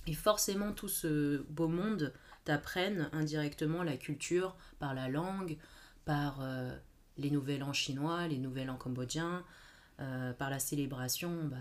et 0.06 0.14
forcément, 0.14 0.72
tout 0.72 0.88
ce 0.88 1.42
beau 1.48 1.68
monde 1.68 2.12
t'apprennent 2.44 3.08
indirectement 3.12 3.82
la 3.82 3.96
culture 3.96 4.56
par 4.78 4.94
la 4.94 5.08
langue, 5.08 5.56
par 6.04 6.40
euh, 6.40 6.76
les 7.18 7.30
nouvel 7.30 7.62
an 7.62 7.72
chinois, 7.72 8.26
les 8.28 8.38
nouvel 8.38 8.70
an 8.70 8.76
cambodgiens, 8.76 9.44
euh, 10.00 10.32
par 10.32 10.48
la 10.50 10.58
célébration 10.58 11.44
bah, 11.44 11.58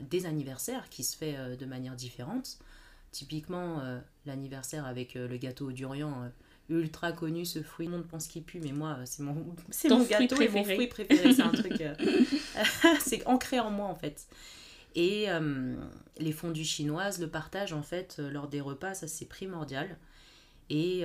des 0.00 0.26
anniversaires 0.26 0.88
qui 0.88 1.04
se 1.04 1.16
fait 1.16 1.36
euh, 1.36 1.56
de 1.56 1.64
manière 1.66 1.94
différente. 1.94 2.58
Typiquement, 3.12 3.82
l'anniversaire 4.24 4.86
avec 4.86 5.14
le 5.14 5.36
gâteau 5.36 5.72
durian 5.72 6.30
ultra 6.70 7.12
connu 7.12 7.44
ce 7.44 7.62
fruit. 7.62 7.86
Tout 7.86 7.92
le 7.92 7.98
monde 7.98 8.06
pense 8.06 8.26
qu'il 8.26 8.42
pue, 8.42 8.60
mais 8.60 8.72
moi, 8.72 8.98
c'est 9.04 9.22
mon, 9.22 9.44
c'est 9.70 9.88
mon 9.88 10.04
gâteau 10.04 10.40
et 10.40 10.48
mon 10.48 10.64
fruit 10.64 10.86
préféré. 10.86 11.34
C'est 11.34 11.42
un 11.42 11.48
truc. 11.52 11.82
c'est 13.00 13.26
ancré 13.26 13.60
en 13.60 13.70
moi, 13.70 13.86
en 13.86 13.94
fait. 13.94 14.26
Et 14.94 15.30
euh, 15.30 15.74
les 16.18 16.32
fondues 16.32 16.64
chinoises, 16.64 17.20
le 17.20 17.28
partage 17.28 17.72
en 17.72 17.82
fait 17.82 18.16
euh, 18.18 18.28
lors 18.28 18.48
des 18.48 18.60
repas, 18.60 18.94
ça 18.94 19.06
c'est 19.06 19.26
primordial. 19.26 19.96
et, 20.68 21.04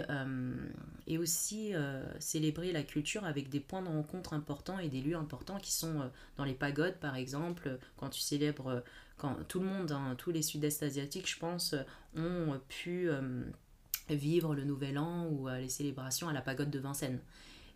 et 1.08 1.18
aussi 1.20 1.74
célébrer 2.20 2.72
la 2.72 2.84
culture 2.84 3.26
avec 3.26 3.50
des 3.50 3.60
points 3.60 3.82
de 3.82 3.88
rencontre 3.88 4.34
importants 4.34 4.80
et 4.80 4.90
des 4.90 5.02
lieux 5.02 5.16
importants 5.16 5.60
qui 5.60 5.72
sont 5.72 6.10
dans 6.38 6.46
les 6.46 6.54
pagodes 6.54 6.96
par 6.96 7.16
exemple, 7.16 7.78
quand 7.98 8.10
tu 8.10 8.22
célèbres, 8.22 8.84
quand 9.18 9.36
tout 9.48 9.60
le 9.60 9.66
monde, 9.66 9.92
hein, 9.92 10.16
tous 10.18 10.32
les 10.32 10.42
sud-est 10.42 10.82
asiatiques 10.84 11.30
je 11.30 11.38
pense, 11.38 11.76
ont 12.16 12.60
pu 12.70 13.10
vivre 14.10 14.56
le 14.56 14.64
nouvel 14.64 14.98
an 14.98 15.28
ou 15.28 15.48
les 15.48 15.70
célébrations 15.70 16.28
à 16.28 16.34
la 16.34 16.42
pagode 16.42 16.70
de 16.70 16.80
Vincennes. 16.80 17.20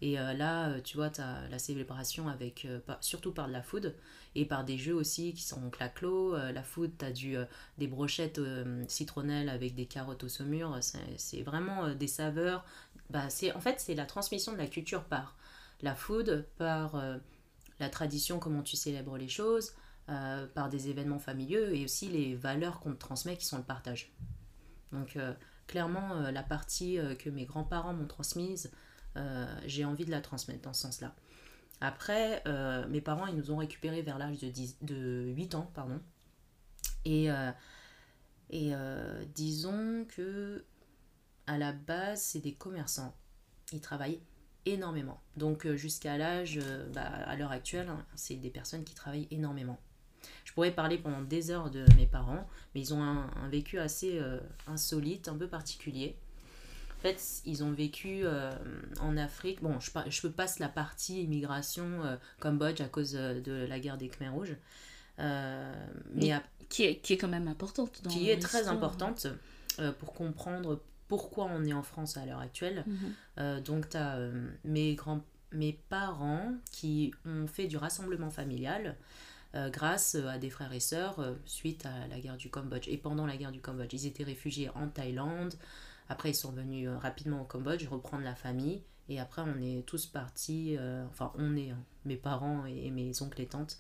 Et 0.02 0.20
euh, 0.20 0.34
là, 0.34 0.70
euh, 0.70 0.82
tu 0.82 0.96
vois, 0.96 1.10
tu 1.10 1.22
as 1.22 1.48
la 1.50 1.60
célébration 1.60 2.30
avec, 2.30 2.66
euh, 2.66 2.80
surtout 3.02 3.34
par 3.34 3.48
de 3.48 3.54
la 3.54 3.62
food 3.62 3.96
et 4.36 4.46
par 4.46 4.64
des 4.64 4.78
jeux 4.78 4.94
aussi 4.94 5.34
qui 5.34 5.44
sont 5.44 5.70
claclos. 5.70 6.38
la 6.38 6.64
food, 6.64 6.92
tu 6.98 7.06
as 7.06 7.12
du, 7.12 7.36
des 7.78 7.88
brochettes 7.88 8.40
citronnelles 8.88 9.50
avec 9.50 9.76
des 9.76 9.88
carottes 9.88 10.24
au 10.24 10.30
saumur. 10.30 10.78
C'est 11.18 11.42
vraiment 11.42 11.94
des 11.96 12.08
saveurs. 12.08 12.64
Bah, 13.10 13.28
en 13.56 13.60
fait, 13.60 13.80
c'est 13.80 13.96
la 13.96 14.06
transmission 14.06 14.54
de 14.54 14.58
la 14.58 14.68
culture 14.68 15.04
par 15.04 15.36
la 15.82 15.96
food, 15.96 16.46
par 16.58 17.02
la 17.80 17.90
tradition, 17.90 18.38
comment 18.38 18.62
tu 18.62 18.76
célèbres 18.76 19.18
les 19.18 19.28
choses, 19.28 19.74
par 20.06 20.70
des 20.70 20.90
événements 20.90 21.20
familiaux 21.20 21.66
et 21.66 21.84
aussi 21.84 22.08
les 22.08 22.36
valeurs 22.36 22.82
qu'on 22.82 22.94
te 22.94 23.00
transmet 23.00 23.36
qui 23.36 23.46
sont 23.46 23.58
le 23.58 23.64
partage. 23.64 24.14
Donc, 24.92 25.18
clairement, 25.70 26.32
la 26.32 26.44
partie 26.44 26.98
que 27.20 27.30
mes 27.30 27.46
grands-parents 27.46 27.94
m'ont 27.94 28.08
transmise, 28.08 28.72
euh, 29.18 29.46
j'ai 29.66 29.86
envie 29.86 30.06
de 30.06 30.12
la 30.12 30.22
transmettre 30.22 30.62
dans 30.62 30.74
ce 30.74 30.82
sens-là. 30.82 31.16
Après, 31.82 32.44
euh, 32.46 32.88
mes 32.88 33.02
parents, 33.02 33.28
ils 33.28 33.36
nous 33.36 33.52
ont 33.52 33.58
récupérés 33.58 34.02
vers 34.02 34.18
l'âge 34.18 34.40
de, 34.40 34.52
de 34.82 35.32
8 35.34 35.56
ans, 35.56 35.72
pardon. 35.74 36.00
Et, 37.06 37.32
euh, 37.32 37.52
et 38.50 38.74
disons 39.34 40.06
que 40.10 40.66
à 41.48 41.58
la 41.58 41.72
base, 41.72 42.22
c'est 42.22 42.40
des 42.40 42.54
commerçants. 42.54 43.16
Ils 43.72 43.82
travaillent 43.82 44.22
énormément. 44.66 45.22
Donc 45.38 45.68
jusqu'à 45.76 46.18
l'âge, 46.18 46.60
bah, 46.94 47.02
à 47.02 47.36
l'heure 47.36 47.52
actuelle, 47.52 47.90
hein, 47.90 48.06
c'est 48.16 48.36
des 48.36 48.50
personnes 48.50 48.84
qui 48.84 48.94
travaillent 48.94 49.28
énormément. 49.32 49.80
Pourrais 50.60 50.72
parler 50.72 50.98
pendant 50.98 51.22
des 51.22 51.52
heures 51.52 51.70
de 51.70 51.86
mes 51.96 52.06
parents, 52.06 52.46
mais 52.76 52.82
ils 52.82 52.94
ont 52.94 53.02
un, 53.02 53.32
un 53.42 53.48
vécu 53.48 53.80
assez 53.80 54.22
insolite, 54.68 55.30
un 55.30 55.38
peu 55.38 55.48
particulier. 55.48 56.18
En 57.00 57.02
fait, 57.02 57.42
ils 57.46 57.64
ont 57.64 57.72
vécu 57.72 58.24
euh, 58.24 58.52
en 59.00 59.16
Afrique. 59.16 59.62
Bon, 59.62 59.80
je, 59.80 59.90
je 60.10 60.28
passe 60.28 60.60
la 60.60 60.68
partie 60.68 61.24
immigration 61.24 62.04
euh, 62.04 62.18
Cambodge 62.42 62.82
à 62.82 62.90
cause 62.90 63.16
euh, 63.16 63.40
de 63.40 63.66
la 63.70 63.80
guerre 63.80 63.98
des 63.98 64.10
Khmers 64.10 64.34
rouges. 64.34 64.58
mais 65.18 66.34
qui, 66.68 66.84
est, 66.84 66.98
qui 66.98 67.14
est 67.14 67.18
quand 67.18 67.30
même 67.30 67.48
importante. 67.48 68.02
Dans 68.04 68.10
qui 68.10 68.30
est 68.30 68.40
très 68.40 68.68
importante 68.68 69.28
pour 70.00 70.14
comprendre 70.14 70.82
pourquoi 71.08 71.46
on 71.46 71.64
est 71.64 71.72
en 71.72 71.84
France 71.84 72.18
à 72.18 72.26
l'heure 72.26 72.42
actuelle. 72.42 72.84
Mhm. 73.38 73.62
donc, 73.62 73.90
tu 73.90 73.98
as 73.98 74.20
mes, 74.66 74.96
grands, 74.96 75.24
mes 75.54 75.80
parents 75.88 76.52
qui 76.74 77.14
ont 77.26 77.48
fait 77.48 77.68
du 77.68 77.78
rassemblement 77.78 78.30
familial. 78.30 78.98
Grâce 79.54 80.16
à 80.16 80.38
des 80.38 80.50
frères 80.50 80.74
et 80.74 80.80
sœurs 80.80 81.36
suite 81.46 81.86
à 81.86 82.08
la 82.08 82.20
guerre 82.20 82.38
du 82.38 82.50
Cambodge 82.50 82.88
et 82.88 82.98
pendant 82.98 83.26
la 83.26 83.36
guerre 83.36 83.52
du 83.52 83.62
Cambodge. 83.62 83.94
Ils 83.94 84.06
étaient 84.06 84.24
réfugiés 84.24 84.70
en 84.76 84.88
Thaïlande, 84.88 85.56
après, 86.10 86.32
ils 86.32 86.36
sont 86.36 86.52
venus 86.52 86.90
euh, 86.90 86.98
rapidement 86.98 87.42
au 87.42 87.46
Cambodge 87.46 87.88
reprendre 87.88 88.24
la 88.24 88.36
famille. 88.36 88.82
Et 89.08 89.20
après, 89.20 89.44
on 89.44 89.62
est 89.62 89.86
tous 89.86 90.08
partis, 90.08 90.76
euh, 90.78 91.06
enfin, 91.08 91.32
on 91.36 91.56
est, 91.56 91.70
hein, 91.70 91.84
mes 92.06 92.18
parents 92.18 92.66
et, 92.66 92.92
mes 92.92 93.22
oncles 93.22 93.42
et 93.42 93.48
tantes 93.48 93.80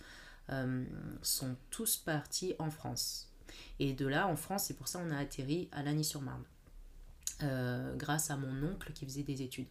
euh, 0.50 0.86
sont 1.22 1.56
tous 1.70 1.98
partis 1.98 2.56
en 2.60 2.72
France. 2.72 3.32
Et 3.80 3.94
de 3.94 4.08
là, 4.08 4.28
en 4.28 4.36
France, 4.36 4.66
c'est 4.66 4.76
pour 4.76 4.88
ça 4.88 5.00
qu'on 5.00 5.12
a 5.12 5.18
atterri 5.18 5.70
à 5.72 5.84
Lagny-sur-Marne, 5.84 6.44
grâce 7.98 8.32
à 8.32 8.38
mon 8.38 8.64
oncle 8.64 8.92
qui 8.94 9.06
faisait 9.06 9.24
des 9.24 9.42
études. 9.42 9.68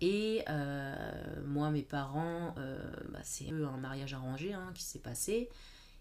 Et 0.00 0.44
moi, 1.44 1.70
mes 1.70 1.82
parents, 1.82 2.54
bah, 3.10 3.20
c'est 3.22 3.50
un 3.50 3.76
mariage 3.78 4.14
arrangé 4.14 4.52
hein, 4.52 4.70
qui 4.74 4.82
s'est 4.82 4.98
passé. 4.98 5.48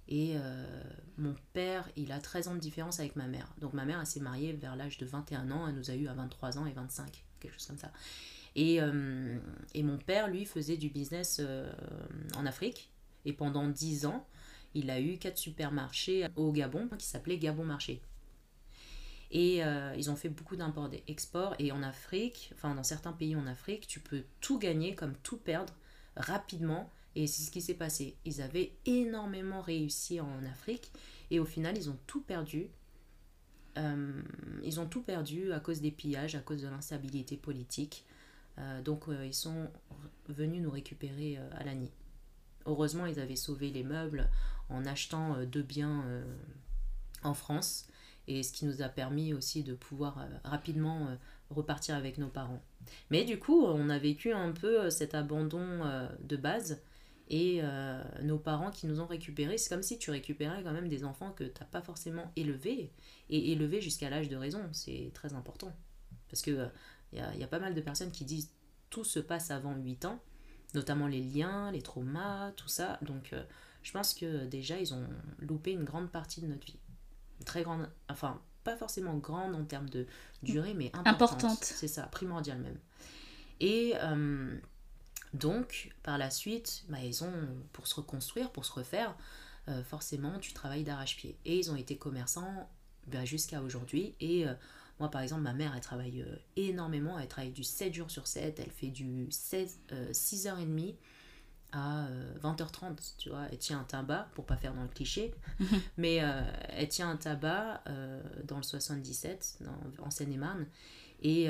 Et 0.08 0.34
euh, 0.36 0.84
mon 1.18 1.36
père, 1.54 1.90
il 1.96 2.12
a 2.12 2.20
13 2.20 2.50
ans 2.50 2.56
de 2.56 2.60
différence 2.60 3.00
avec 3.00 3.16
ma 3.16 3.28
mère. 3.28 3.54
Donc 3.60 3.74
ma 3.74 3.86
mère, 3.86 4.00
elle 4.00 4.06
s'est 4.06 4.20
mariée 4.20 4.54
vers 4.54 4.76
l'âge 4.76 4.98
de 4.98 5.06
21 5.06 5.50
ans, 5.52 5.68
elle 5.68 5.76
nous 5.76 5.90
a 5.90 5.96
eu 5.96 6.08
à 6.08 6.14
23 6.14 6.60
ans 6.60 6.66
et 6.66 6.74
25, 6.74 7.24
quelque 7.40 7.54
chose 7.54 7.66
comme 7.66 7.78
ça. 7.78 7.92
Et, 8.56 8.82
euh, 8.82 9.38
et 9.74 9.84
mon 9.84 9.98
père, 9.98 10.28
lui, 10.28 10.46
faisait 10.46 10.78
du 10.78 10.90
business 10.90 11.42
euh, 11.44 11.72
en 12.38 12.46
Afrique. 12.46 12.92
Et 13.26 13.34
pendant 13.34 13.68
10 13.68 14.06
ans, 14.06 14.28
il 14.76 14.92
a 14.92 15.02
eu 15.02 15.18
quatre 15.18 15.40
supermarchés 15.40 16.28
au 16.36 16.52
Gabon 16.52 16.88
qui 16.98 17.08
s'appelaient 17.08 17.40
Gabon 17.40 17.66
Marché. 17.66 18.02
Et 19.38 19.62
ils 19.98 20.10
ont 20.10 20.16
fait 20.16 20.30
beaucoup 20.30 20.56
d'import 20.56 20.88
d'export. 20.88 21.56
Et 21.60 21.74
en 21.74 21.84
Afrique, 21.84 22.52
enfin 22.56 22.74
dans 22.74 22.84
certains 22.84 23.12
pays 23.12 23.36
en 23.36 23.46
Afrique, 23.48 23.86
tu 23.86 24.00
peux 24.00 24.24
tout 24.40 24.58
gagner 24.58 24.96
comme 24.96 25.14
tout 25.24 25.36
perdre 25.36 25.74
rapidement 26.16 26.90
et 27.16 27.28
c'est 27.28 27.44
ce 27.44 27.52
qui 27.52 27.62
s'est 27.62 27.76
passé. 27.76 28.18
Ils 28.26 28.42
avaient 28.42 28.74
énormément 28.86 29.62
réussi 29.62 30.20
en 30.20 30.44
Afrique 30.46 30.92
et 31.32 31.40
au 31.40 31.46
final, 31.46 31.78
ils 31.78 31.90
ont 31.90 31.98
tout 32.08 32.22
perdu. 32.22 32.68
Euh, 33.78 34.22
ils 34.64 34.80
ont 34.80 34.86
tout 34.86 35.02
perdu 35.02 35.52
à 35.52 35.60
cause 35.60 35.82
des 35.82 35.92
pillages, 35.92 36.36
à 36.36 36.40
cause 36.40 36.62
de 36.62 36.68
l'instabilité 36.68 37.38
politique. 37.38 38.06
Euh, 38.58 38.82
donc, 38.82 39.08
euh, 39.08 39.26
ils 39.26 39.34
sont 39.34 39.70
venus 40.28 40.62
nous 40.62 40.72
récupérer 40.72 41.38
à 41.58 41.64
l'ANI. 41.64 41.92
Heureusement, 42.66 43.06
ils 43.06 43.20
avaient 43.20 43.36
sauvé 43.36 43.70
les 43.70 43.84
meubles 43.84 44.30
en 44.70 44.86
achetant 44.86 45.44
deux 45.46 45.62
biens 45.62 46.04
en 47.22 47.36
France 47.36 47.88
et 48.28 48.44
ce 48.44 48.52
qui 48.52 48.66
nous 48.66 48.82
a 48.82 48.90
permis 48.90 49.34
aussi 49.34 49.64
de 49.64 49.74
pouvoir 49.74 50.28
rapidement 50.44 51.08
repartir 51.50 51.96
avec 51.96 52.18
nos 52.18 52.28
parents. 52.28 52.62
Mais 53.10 53.24
du 53.24 53.40
coup, 53.40 53.66
on 53.66 53.90
a 53.90 54.00
vécu 54.00 54.32
un 54.32 54.52
peu 54.52 54.90
cet 54.90 55.16
abandon 55.16 55.82
de 56.24 56.36
base 56.36 56.82
et 57.28 57.60
euh, 57.64 58.04
nos 58.22 58.38
parents 58.38 58.70
qui 58.70 58.86
nous 58.86 59.00
ont 59.00 59.08
récupérés, 59.08 59.58
c'est 59.58 59.70
comme 59.70 59.82
si 59.82 59.98
tu 59.98 60.12
récupérais 60.12 60.62
quand 60.64 60.74
même 60.74 60.90
des 60.90 61.04
enfants 61.04 61.32
que 61.32 61.44
tu 61.44 61.60
n'as 61.60 61.66
pas 61.66 61.82
forcément 61.82 62.32
élevés, 62.36 62.92
et 63.30 63.52
élevés 63.52 63.82
jusqu'à 63.82 64.10
l'âge 64.10 64.30
de 64.30 64.36
raison, 64.36 64.62
c'est 64.72 65.12
très 65.14 65.34
important. 65.34 65.74
Parce 66.30 66.42
que 66.42 66.68
il 67.14 67.20
y, 67.20 67.44
a, 67.44 67.48
pas 67.48 67.60
mal 67.60 67.74
de 67.74 67.82
personnes 67.82 68.12
qui 68.12 68.26
disent 68.26 68.52
tout 68.90 69.06
se 69.06 69.20
passe 69.20 69.50
avant 69.50 69.76
8 69.76 70.06
ans, 70.06 70.20
notamment 70.74 71.08
les 71.08 71.22
liens, 71.22 71.72
les 71.72 71.82
traumas, 71.82 72.52
tout 72.52 72.68
ça. 72.68 73.00
Donc 73.02 73.32
euh, 73.32 73.44
je 73.84 73.92
pense 73.92 74.14
que 74.14 74.46
déjà 74.46 74.80
ils 74.80 74.94
ont 74.94 75.08
loupé 75.40 75.72
une 75.72 75.86
grande 75.86 76.12
partie 76.12 76.42
de 76.42 76.48
notre 76.48 76.66
vie. 76.66 76.78
Très 77.44 77.64
grande, 77.64 77.90
enfin 78.10 78.40
pas 78.66 78.76
forcément 78.76 79.16
grande 79.16 79.56
en 79.56 79.64
termes 79.64 79.90
de 79.90 80.08
durée, 80.44 80.74
mais 80.74 80.92
importante. 81.06 81.64
C'est 81.64 81.88
ça, 81.88 82.04
primordial 82.04 82.60
même. 82.60 82.78
Et 83.62 83.94
euh, 84.02 84.58
donc, 85.34 85.94
par 86.04 86.18
la 86.18 86.30
suite, 86.30 86.84
bah, 86.90 86.98
ils 87.02 87.24
ont, 87.24 87.32
pour 87.72 87.88
se 87.88 87.96
reconstruire, 87.96 88.52
pour 88.52 88.66
se 88.66 88.74
refaire, 88.74 89.16
euh, 89.68 89.84
forcément, 89.84 90.40
tu 90.40 90.52
travailles 90.54 90.84
d'arrache-pied. 90.84 91.38
Et 91.46 91.58
ils 91.58 91.72
ont 91.72 91.76
été 91.76 91.96
commerçants 91.96 92.70
bah, 93.08 93.24
jusqu'à 93.24 93.62
aujourd'hui. 93.62 94.16
Et 94.20 94.48
euh, 94.48 94.54
moi, 95.00 95.10
par 95.10 95.22
exemple, 95.22 95.44
ma 95.44 95.54
mère, 95.54 95.74
elle 95.76 95.82
travaille 95.82 96.26
énormément. 96.56 97.20
Elle 97.20 97.28
travaille 97.28 97.52
du 97.52 97.64
7 97.64 97.94
jours 97.94 98.12
sur 98.12 98.26
7. 98.26 98.60
Elle 98.60 98.72
fait 98.72 98.90
du 98.90 99.28
16, 99.30 99.80
6h30 100.12 100.96
à 101.76 102.08
20h30, 102.42 103.16
tu 103.18 103.30
vois. 103.30 103.48
Elle 103.52 103.58
tient 103.58 103.80
un 103.80 103.84
tabac, 103.84 104.30
pour 104.34 104.46
pas 104.46 104.58
faire 104.58 104.74
dans 104.74 104.84
le 104.84 104.90
cliché. 104.90 105.34
mais 105.98 106.16
elle 106.70 106.90
tient 106.90 107.10
un 107.10 107.18
tabac 107.18 107.84
dans 108.46 108.58
le 108.58 108.64
77, 108.64 109.60
en 110.00 110.10
Seine-et-Marne. 110.10 110.66
Et, 111.22 111.50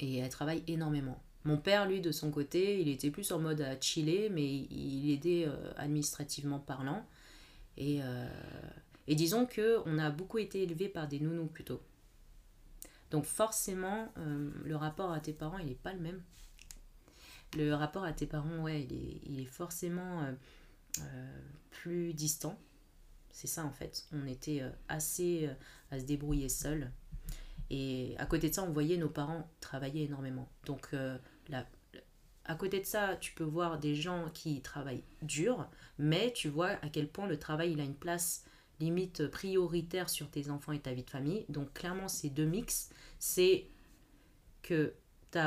et 0.00 0.16
elle 0.16 0.28
travaille 0.30 0.64
énormément. 0.66 1.22
Mon 1.44 1.56
père, 1.56 1.86
lui, 1.88 2.00
de 2.00 2.12
son 2.12 2.30
côté, 2.30 2.80
il 2.80 2.88
était 2.88 3.10
plus 3.10 3.32
en 3.32 3.38
mode 3.38 3.62
à 3.62 3.80
chiller, 3.80 4.28
mais 4.28 4.46
il 4.46 5.10
aidait 5.10 5.46
euh, 5.46 5.72
administrativement 5.76 6.58
parlant. 6.58 7.06
Et, 7.78 8.00
euh, 8.02 8.28
et 9.06 9.14
disons 9.14 9.46
qu'on 9.46 9.98
a 9.98 10.10
beaucoup 10.10 10.38
été 10.38 10.62
élevé 10.62 10.88
par 10.88 11.08
des 11.08 11.18
nounous 11.18 11.46
plutôt. 11.46 11.80
Donc 13.10 13.24
forcément, 13.24 14.12
euh, 14.18 14.50
le 14.64 14.76
rapport 14.76 15.12
à 15.12 15.20
tes 15.20 15.32
parents, 15.32 15.58
il 15.58 15.66
n'est 15.66 15.74
pas 15.74 15.94
le 15.94 16.00
même. 16.00 16.22
Le 17.56 17.72
rapport 17.72 18.04
à 18.04 18.12
tes 18.12 18.26
parents, 18.26 18.60
ouais, 18.60 18.82
il 18.82 18.92
est, 18.92 19.20
il 19.26 19.40
est 19.40 19.44
forcément 19.44 20.24
plus 21.70 22.14
distant. 22.14 22.58
C'est 23.30 23.46
ça 23.46 23.64
en 23.64 23.72
fait. 23.72 24.06
On 24.12 24.26
était 24.26 24.62
assez 24.88 25.48
à 25.90 25.98
se 25.98 26.04
débrouiller 26.04 26.48
seul. 26.48 26.90
Et 27.70 28.16
à 28.18 28.26
côté 28.26 28.50
de 28.50 28.54
ça, 28.54 28.64
on 28.64 28.72
voyait 28.72 28.96
nos 28.96 29.08
parents 29.08 29.48
travailler 29.60 30.04
énormément. 30.04 30.48
Donc, 30.66 30.88
euh, 30.92 31.16
à 32.44 32.54
côté 32.56 32.80
de 32.80 32.84
ça, 32.86 33.16
tu 33.16 33.32
peux 33.32 33.44
voir 33.44 33.78
des 33.78 33.94
gens 33.94 34.28
qui 34.34 34.60
travaillent 34.60 35.04
dur, 35.22 35.68
mais 35.98 36.32
tu 36.32 36.48
vois 36.48 36.70
à 36.82 36.88
quel 36.88 37.08
point 37.08 37.28
le 37.28 37.38
travail 37.38 37.72
il 37.72 37.80
a 37.80 37.84
une 37.84 37.94
place 37.94 38.44
limite 38.80 39.28
prioritaire 39.28 40.10
sur 40.10 40.28
tes 40.30 40.50
enfants 40.50 40.72
et 40.72 40.80
ta 40.80 40.92
vie 40.92 41.04
de 41.04 41.10
famille. 41.10 41.44
Donc, 41.48 41.72
clairement, 41.72 42.08
ces 42.08 42.28
deux 42.28 42.46
mix, 42.46 42.90
c'est 43.20 43.66
que 44.62 44.94
tu 45.30 45.38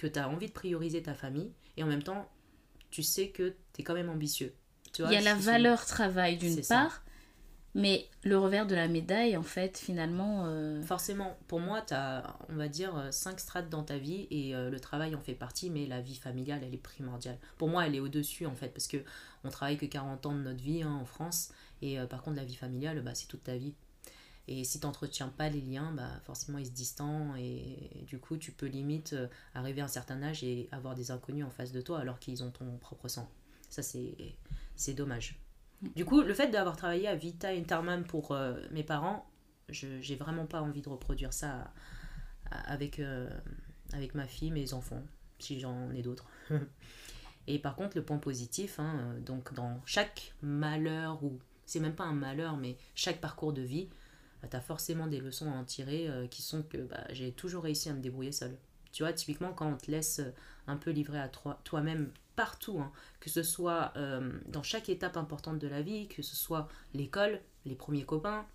que 0.00 0.18
as 0.18 0.28
envie 0.28 0.46
de 0.46 0.52
prioriser 0.52 1.02
ta 1.02 1.14
famille 1.14 1.52
et 1.76 1.82
en 1.84 1.86
même 1.86 2.02
temps, 2.02 2.28
tu 2.90 3.02
sais 3.02 3.28
que 3.28 3.50
tu 3.74 3.80
es 3.80 3.84
quand 3.84 3.94
même 3.94 4.10
ambitieux. 4.10 4.54
Tu 4.92 5.02
vois, 5.02 5.10
Il 5.12 5.14
y 5.14 5.18
a 5.18 5.20
la 5.20 5.34
valeur 5.34 5.84
travail 5.84 6.36
d'une 6.38 6.60
part. 6.62 7.02
Mais 7.76 8.08
le 8.24 8.36
revers 8.36 8.66
de 8.66 8.74
la 8.74 8.88
médaille, 8.88 9.36
en 9.36 9.44
fait, 9.44 9.78
finalement... 9.78 10.46
euh, 10.46 10.82
Forcément, 10.82 11.36
pour 11.46 11.60
moi, 11.60 11.82
tu 11.82 11.94
as, 11.94 12.36
on 12.48 12.56
va 12.56 12.66
dire, 12.66 12.96
euh, 12.96 13.12
cinq 13.12 13.38
strates 13.38 13.68
dans 13.68 13.84
ta 13.84 13.96
vie 13.96 14.26
et 14.32 14.56
euh, 14.56 14.70
le 14.70 14.80
travail 14.80 15.14
en 15.14 15.20
fait 15.20 15.34
partie, 15.34 15.70
mais 15.70 15.86
la 15.86 16.00
vie 16.00 16.16
familiale, 16.16 16.62
elle 16.64 16.74
est 16.74 16.78
primordiale. 16.78 17.38
Pour 17.58 17.68
moi, 17.68 17.86
elle 17.86 17.94
est 17.94 18.00
au-dessus, 18.00 18.46
en 18.46 18.56
fait, 18.56 18.70
parce 18.70 18.88
que 18.88 18.96
on 19.44 19.50
travaille 19.50 19.76
que 19.78 19.86
40 19.86 20.26
ans 20.26 20.34
de 20.34 20.40
notre 20.40 20.60
vie 20.60 20.82
hein, 20.82 20.98
en 21.00 21.04
France, 21.04 21.52
et 21.80 22.00
euh, 22.00 22.06
par 22.06 22.22
contre, 22.22 22.38
la 22.38 22.44
vie 22.44 22.56
familiale, 22.56 23.02
bah, 23.02 23.14
c'est 23.14 23.28
toute 23.28 23.44
ta 23.44 23.56
vie. 23.56 23.74
Et 24.50 24.64
si 24.64 24.80
tu 24.80 24.86
n'entretiens 24.86 25.28
pas 25.28 25.48
les 25.48 25.60
liens, 25.60 25.92
bah, 25.92 26.10
forcément, 26.24 26.58
ils 26.58 26.66
se 26.66 26.72
distendent, 26.72 27.36
et, 27.38 28.04
du 28.08 28.18
coup, 28.18 28.36
tu 28.36 28.50
peux 28.50 28.66
limite 28.66 29.12
euh, 29.12 29.28
arriver 29.54 29.80
à 29.80 29.84
un 29.84 29.88
certain 29.88 30.20
âge 30.24 30.42
et 30.42 30.68
avoir 30.72 30.96
des 30.96 31.12
inconnus 31.12 31.44
en 31.44 31.50
face 31.50 31.70
de 31.70 31.80
toi 31.80 32.00
alors 32.00 32.18
qu'ils 32.18 32.42
ont 32.42 32.50
ton 32.50 32.76
propre 32.78 33.06
sang. 33.06 33.30
Ça, 33.68 33.80
c'est 33.82 34.94
dommage. 34.94 35.38
Du 35.94 36.04
coup, 36.04 36.20
le 36.20 36.34
fait 36.34 36.48
d'avoir 36.48 36.76
travaillé 36.76 37.06
à 37.06 37.14
Vita 37.14 37.50
Interman 37.50 38.02
pour 38.02 38.32
euh, 38.32 38.60
mes 38.72 38.82
parents, 38.82 39.30
je 39.68 40.00
j'ai 40.00 40.16
vraiment 40.16 40.46
pas 40.46 40.60
envie 40.60 40.82
de 40.82 40.88
reproduire 40.88 41.32
ça 41.32 41.72
avec, 42.50 42.98
euh, 42.98 43.30
avec 43.92 44.16
ma 44.16 44.26
fille, 44.26 44.50
mes 44.50 44.74
enfants, 44.74 45.04
si 45.38 45.60
j'en 45.60 45.92
ai 45.92 46.02
d'autres. 46.02 46.28
Et 47.46 47.60
par 47.60 47.76
contre, 47.76 47.96
le 47.96 48.04
point 48.04 48.18
positif, 48.18 48.80
hein, 48.80 49.14
donc 49.24 49.54
dans 49.54 49.80
chaque 49.86 50.34
malheur, 50.42 51.22
ou 51.22 51.38
c'est 51.66 51.80
même 51.80 51.94
pas 51.94 52.04
un 52.04 52.14
malheur, 52.14 52.56
mais 52.56 52.76
chaque 52.96 53.20
parcours 53.20 53.52
de 53.52 53.62
vie, 53.62 53.88
tu 54.48 54.56
as 54.56 54.60
forcément 54.60 55.06
des 55.06 55.20
leçons 55.20 55.50
à 55.50 55.54
en 55.54 55.64
tirer 55.64 56.08
euh, 56.08 56.26
qui 56.26 56.42
sont 56.42 56.62
que 56.62 56.78
bah, 56.78 57.04
j'ai 57.10 57.32
toujours 57.32 57.64
réussi 57.64 57.88
à 57.88 57.92
me 57.94 58.00
débrouiller 58.00 58.32
seule. 58.32 58.56
Tu 58.92 59.02
vois, 59.02 59.12
typiquement, 59.12 59.52
quand 59.52 59.70
on 59.72 59.76
te 59.76 59.90
laisse 59.90 60.20
euh, 60.20 60.30
un 60.66 60.76
peu 60.76 60.90
livré 60.90 61.18
à 61.18 61.28
toi- 61.28 61.60
toi-même 61.64 62.10
partout, 62.36 62.80
hein, 62.80 62.92
que 63.20 63.30
ce 63.30 63.42
soit 63.42 63.92
euh, 63.96 64.32
dans 64.46 64.62
chaque 64.62 64.88
étape 64.88 65.16
importante 65.16 65.58
de 65.58 65.68
la 65.68 65.82
vie, 65.82 66.08
que 66.08 66.22
ce 66.22 66.36
soit 66.36 66.68
l'école, 66.94 67.40
les 67.66 67.74
premiers 67.74 68.04
copains, 68.04 68.46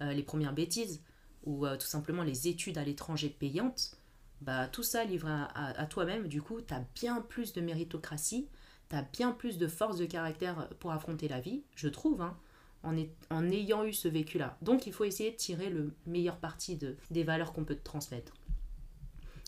les 0.00 0.24
premières 0.24 0.52
bêtises, 0.52 1.00
ou 1.44 1.66
tout 1.68 1.86
simplement 1.86 2.24
les 2.24 2.48
études 2.48 2.78
à 2.78 2.84
l'étranger 2.84 3.28
payantes, 3.28 3.96
bah, 4.40 4.66
tout 4.66 4.82
ça 4.82 5.04
livré 5.04 5.30
à 5.54 5.86
toi-même, 5.86 6.26
du 6.26 6.42
coup, 6.42 6.60
tu 6.60 6.74
as 6.74 6.84
bien 6.96 7.20
plus 7.20 7.52
de 7.52 7.60
méritocratie, 7.60 8.48
tu 8.90 8.96
as 8.96 9.02
bien 9.02 9.30
plus 9.30 9.56
de 9.56 9.68
force 9.68 9.96
de 9.96 10.04
caractère 10.04 10.68
pour 10.80 10.90
affronter 10.90 11.28
la 11.28 11.40
vie, 11.40 11.62
je 11.76 11.88
trouve, 11.88 12.22
hein, 12.22 12.36
en, 12.84 13.50
ayant 13.50 13.84
eu 13.84 13.92
ce 13.92 14.08
vécu-là. 14.08 14.56
Donc, 14.62 14.86
il 14.86 14.92
faut 14.92 15.04
essayer 15.04 15.30
de 15.30 15.36
tirer 15.36 15.70
le 15.70 15.92
meilleur 16.06 16.36
parti 16.36 16.76
de, 16.76 16.96
des 17.10 17.24
valeurs 17.24 17.52
qu'on 17.52 17.64
peut 17.64 17.76
te 17.76 17.84
transmettre. 17.84 18.32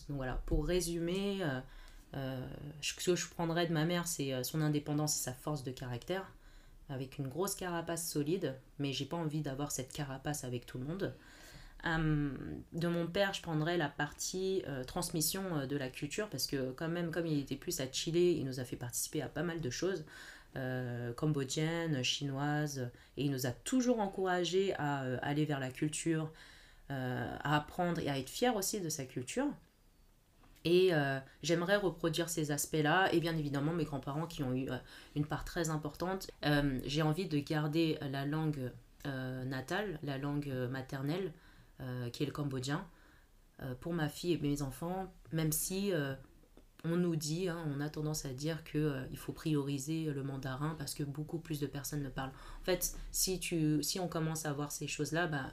Donc 0.09 0.17
voilà, 0.17 0.41
pour 0.47 0.67
résumer, 0.67 1.39
euh, 1.43 1.61
euh, 2.15 2.47
ce 2.81 2.95
que 2.95 3.17
je 3.17 3.29
prendrais 3.29 3.67
de 3.67 3.73
ma 3.73 3.85
mère, 3.85 4.07
c'est 4.07 4.33
euh, 4.33 4.43
son 4.43 4.61
indépendance 4.61 5.17
et 5.17 5.23
sa 5.23 5.33
force 5.33 5.65
de 5.65 5.73
caractère, 5.73 6.33
avec 6.89 7.19
une 7.19 7.29
grosse 7.29 7.55
carapace 7.55 8.09
solide, 8.09 8.55
mais 8.79 8.93
j'ai 8.93 9.07
pas 9.07 9.17
envie 9.17 9.41
d'avoir 9.41 9.73
cette 9.73 9.93
carapace 9.93 10.45
avec 10.45 10.67
tout 10.67 10.79
le 10.79 10.85
monde. 10.85 11.15
Hum, 11.85 12.37
de 12.73 12.89
mon 12.89 13.07
père, 13.07 13.35
je 13.35 13.43
prendrais 13.43 13.77
la 13.77 13.89
partie 13.89 14.65
transmission 14.87 15.67
de 15.67 15.77
la 15.77 15.89
culture, 15.89 16.29
parce 16.29 16.47
que 16.47 16.73
quand 16.73 16.89
même, 16.89 17.11
comme 17.11 17.27
il 17.27 17.39
était 17.41 17.57
plus 17.57 17.81
à 17.81 17.91
Chili, 17.91 18.39
il 18.39 18.45
nous 18.45 18.61
a 18.61 18.65
fait 18.65 18.77
participer 18.77 19.23
à 19.23 19.29
pas 19.29 19.43
mal 19.43 19.61
de 19.61 19.71
choses, 19.71 20.05
euh, 20.57 21.13
cambodgiennes, 21.13 22.03
chinoises, 22.03 22.91
et 23.17 23.25
il 23.25 23.31
nous 23.31 23.47
a 23.47 23.51
toujours 23.51 24.01
encouragé 24.01 24.75
à 24.75 25.03
euh, 25.03 25.19
aller 25.23 25.45
vers 25.45 25.61
la 25.61 25.71
culture, 25.71 26.33
euh, 26.91 27.37
à 27.43 27.57
apprendre 27.57 28.01
et 28.01 28.09
à 28.09 28.19
être 28.19 28.31
fier 28.31 28.55
aussi 28.57 28.81
de 28.81 28.89
sa 28.89 29.05
culture. 29.05 29.47
Et 30.65 30.93
euh, 30.93 31.21
j'aimerais 31.43 31.77
reproduire 31.77 32.29
ces 32.29 32.51
aspects-là. 32.51 33.13
Et 33.13 33.21
bien 33.21 33.37
évidemment, 33.37 33.73
mes 33.73 33.85
grands-parents 33.85 34.27
qui 34.27 34.43
ont 34.43 34.55
eu 34.55 34.69
une 35.15 35.25
part 35.25 35.45
très 35.45 35.71
importante. 35.71 36.29
J'ai 36.85 37.03
envie 37.03 37.27
de 37.27 37.39
garder 37.39 37.99
la 38.01 38.27
langue 38.27 38.73
natale, 39.05 40.01
la 40.03 40.19
langue 40.19 40.53
maternelle, 40.69 41.33
qui 42.13 42.25
est 42.25 42.27
le 42.27 42.33
cambodgien, 42.33 42.85
pour 43.79 43.93
ma 43.93 44.09
fille 44.09 44.33
et 44.33 44.39
mes 44.39 44.61
enfants, 44.61 45.13
même 45.31 45.53
si 45.53 45.93
on 46.85 46.97
nous 46.97 47.17
dit, 47.17 47.49
hein, 47.49 47.59
on 47.75 47.81
a 47.81 47.89
tendance 47.89 48.25
à 48.25 48.33
dire 48.33 48.63
qu'il 48.65 49.17
faut 49.17 49.33
prioriser 49.33 50.05
le 50.05 50.23
mandarin 50.23 50.75
parce 50.79 50.95
que 50.95 51.03
beaucoup 51.03 51.39
plus 51.39 51.61
de 51.61 51.67
personnes 51.67 52.03
le 52.03 52.11
parlent. 52.11 52.33
En 52.63 52.65
fait, 52.65 52.97
si, 53.11 53.41
tu, 53.41 53.83
si 53.83 53.99
on 53.99 54.09
commence 54.09 54.47
à 54.47 54.53
voir 54.53 54.71
ces 54.71 54.87
choses-là, 54.87 55.27
bah, 55.27 55.53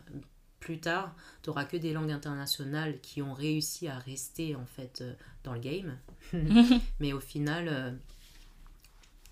plus 0.63 0.79
tard, 0.79 1.13
tu 1.41 1.49
n'auras 1.49 1.65
que 1.65 1.75
des 1.75 1.91
langues 1.91 2.11
internationales 2.11 2.99
qui 3.01 3.21
ont 3.21 3.33
réussi 3.33 3.87
à 3.89 3.99
rester 3.99 4.55
en 4.55 4.65
fait 4.65 5.01
euh, 5.01 5.13
dans 5.43 5.53
le 5.53 5.59
game. 5.59 5.97
Mais 6.99 7.11
au 7.11 7.19
final, 7.19 7.67
euh, 7.67 7.91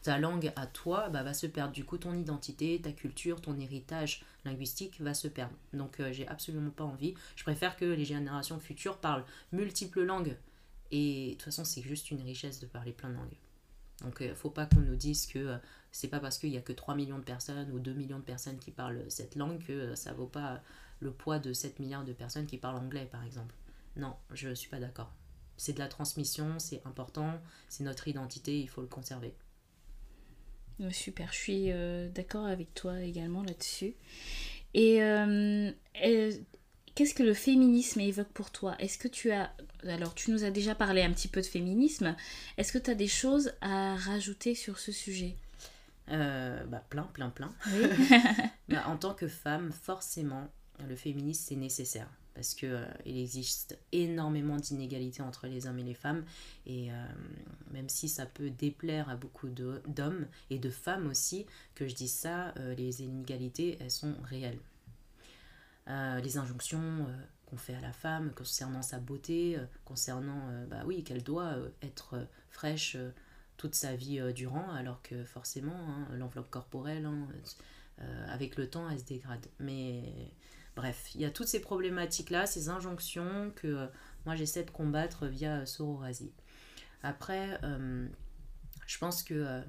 ta 0.03 0.17
langue 0.17 0.51
à 0.57 0.67
toi 0.67 1.09
bah, 1.09 1.23
va 1.23 1.33
se 1.33 1.47
perdre. 1.47 1.71
Du 1.71 1.85
coup, 1.85 1.97
ton 1.97 2.13
identité, 2.13 2.81
ta 2.81 2.91
culture, 2.91 3.39
ton 3.39 3.57
héritage 3.57 4.25
linguistique 4.43 4.99
va 4.99 5.13
se 5.13 5.29
perdre. 5.29 5.53
Donc, 5.73 5.99
euh, 5.99 6.11
j'ai 6.11 6.27
absolument 6.27 6.71
pas 6.71 6.83
envie. 6.83 7.13
Je 7.37 7.43
préfère 7.43 7.77
que 7.77 7.85
les 7.85 8.05
générations 8.05 8.59
futures 8.59 8.97
parlent 8.97 9.23
multiples 9.53 10.03
langues. 10.03 10.35
Et 10.91 11.27
de 11.27 11.31
toute 11.33 11.43
façon, 11.43 11.63
c'est 11.63 11.81
juste 11.81 12.11
une 12.11 12.21
richesse 12.21 12.59
de 12.59 12.65
parler 12.65 12.91
plein 12.91 13.09
de 13.09 13.15
langues. 13.15 13.37
Donc, 14.03 14.17
il 14.21 14.35
faut 14.35 14.49
pas 14.49 14.65
qu'on 14.65 14.81
nous 14.81 14.95
dise 14.95 15.27
que 15.27 15.39
euh, 15.39 15.57
c'est 15.91 16.07
pas 16.07 16.19
parce 16.19 16.37
qu'il 16.37 16.49
y 16.49 16.57
a 16.57 16.61
que 16.61 16.73
3 16.73 16.95
millions 16.95 17.19
de 17.19 17.23
personnes 17.23 17.71
ou 17.71 17.79
2 17.79 17.93
millions 17.93 18.19
de 18.19 18.23
personnes 18.23 18.57
qui 18.57 18.71
parlent 18.71 19.03
cette 19.09 19.35
langue 19.35 19.63
que 19.63 19.73
euh, 19.73 19.95
ça 19.95 20.13
vaut 20.13 20.27
pas 20.27 20.61
le 20.99 21.11
poids 21.11 21.39
de 21.39 21.53
7 21.53 21.79
milliards 21.79 22.05
de 22.05 22.13
personnes 22.13 22.45
qui 22.45 22.57
parlent 22.57 22.77
anglais, 22.77 23.07
par 23.11 23.23
exemple. 23.23 23.53
Non, 23.95 24.15
je 24.33 24.53
suis 24.53 24.69
pas 24.69 24.79
d'accord. 24.79 25.11
C'est 25.57 25.73
de 25.73 25.79
la 25.79 25.87
transmission, 25.87 26.57
c'est 26.59 26.81
important, 26.85 27.39
c'est 27.69 27.83
notre 27.83 28.07
identité, 28.07 28.59
il 28.59 28.67
faut 28.67 28.81
le 28.81 28.87
conserver. 28.87 29.35
Ouais, 30.79 30.91
Super, 30.91 31.31
je 31.31 31.37
suis 31.37 31.71
euh, 31.71 32.09
d'accord 32.09 32.45
avec 32.45 32.73
toi 32.73 33.01
également 33.01 33.43
là-dessus. 33.43 33.93
Et 34.73 35.03
euh, 35.03 35.71
euh, 36.03 36.31
qu'est-ce 36.95 37.13
que 37.13 37.23
le 37.23 37.33
féminisme 37.33 37.99
évoque 37.99 38.29
pour 38.29 38.51
toi? 38.51 38.75
Est-ce 38.79 38.97
que 38.97 39.07
tu 39.07 39.31
as... 39.31 39.51
Alors, 39.87 40.13
tu 40.13 40.31
nous 40.31 40.43
as 40.43 40.51
déjà 40.51 40.75
parlé 40.75 41.01
un 41.01 41.11
petit 41.11 41.27
peu 41.27 41.41
de 41.41 41.45
féminisme. 41.45 42.15
Est-ce 42.57 42.71
que 42.71 42.77
tu 42.77 42.91
as 42.91 42.95
des 42.95 43.07
choses 43.07 43.53
à 43.61 43.95
rajouter 43.95 44.55
sur 44.55 44.79
ce 44.79 44.91
sujet? 44.91 45.35
Euh, 46.09 46.63
bah, 46.65 46.83
plein, 46.89 47.03
plein, 47.03 47.29
plein. 47.29 47.53
Oui. 47.73 47.87
Bah, 48.69 48.87
en 48.87 48.95
tant 48.95 49.13
que 49.13 49.27
femme, 49.27 49.73
forcément, 49.73 50.47
le 50.87 50.95
féminisme, 50.95 51.43
c'est 51.49 51.55
nécessaire. 51.57 52.07
Parce 52.33 52.53
qu'il 52.53 52.87
il 53.05 53.19
existe 53.19 53.77
énormément 53.91 54.55
d'inégalités 54.55 55.21
entre 55.21 55.47
les 55.47 55.67
hommes 55.67 55.79
et 55.79 55.83
les 55.83 55.93
femmes. 55.93 56.23
Et 56.65 56.89
euh, 56.89 56.93
même 57.71 57.89
si 57.89 58.07
ça 58.07 58.25
peut 58.25 58.49
déplaire 58.49 59.09
à 59.09 59.17
beaucoup 59.17 59.49
d'hommes 59.49 60.25
et 60.49 60.57
de 60.57 60.69
femmes 60.69 61.07
aussi, 61.07 61.45
que 61.75 61.85
je 61.87 61.95
dise 61.95 62.13
ça, 62.13 62.53
euh, 62.57 62.73
les 62.75 63.01
inégalités, 63.01 63.77
elles 63.81 63.91
sont 63.91 64.15
réelles. 64.23 64.59
Euh, 65.91 66.21
les 66.21 66.37
injonctions 66.37 66.79
euh, 66.79 67.05
qu'on 67.45 67.57
fait 67.57 67.75
à 67.75 67.81
la 67.81 67.91
femme 67.91 68.31
concernant 68.33 68.81
sa 68.81 68.99
beauté, 68.99 69.57
euh, 69.57 69.65
concernant, 69.83 70.41
bah 70.69 70.83
oui, 70.85 71.03
qu'elle 71.03 71.23
doit 71.23 71.55
être 71.81 72.27
fraîche 72.49 72.95
toute 73.57 73.75
sa 73.75 73.95
vie 73.95 74.21
durant, 74.33 74.71
alors 74.71 75.01
que 75.01 75.25
forcément, 75.25 75.75
hein, 75.75 76.07
l'enveloppe 76.13 76.49
corporelle, 76.49 77.05
hein, 77.05 77.27
avec 78.29 78.55
le 78.55 78.69
temps, 78.69 78.89
elle 78.89 78.99
se 78.99 79.05
dégrade. 79.05 79.45
Mais 79.59 80.31
bref, 80.75 81.13
il 81.13 81.21
y 81.21 81.25
a 81.25 81.29
toutes 81.29 81.47
ces 81.47 81.59
problématiques-là, 81.59 82.45
ces 82.45 82.69
injonctions 82.69 83.51
que 83.55 83.89
moi 84.25 84.35
j'essaie 84.35 84.63
de 84.63 84.71
combattre 84.71 85.27
via 85.27 85.59
euh, 85.59 85.65
Sororasi. 85.65 86.31
Après, 87.03 87.59
je 88.85 88.97
pense 88.99 89.23
que 89.23 89.63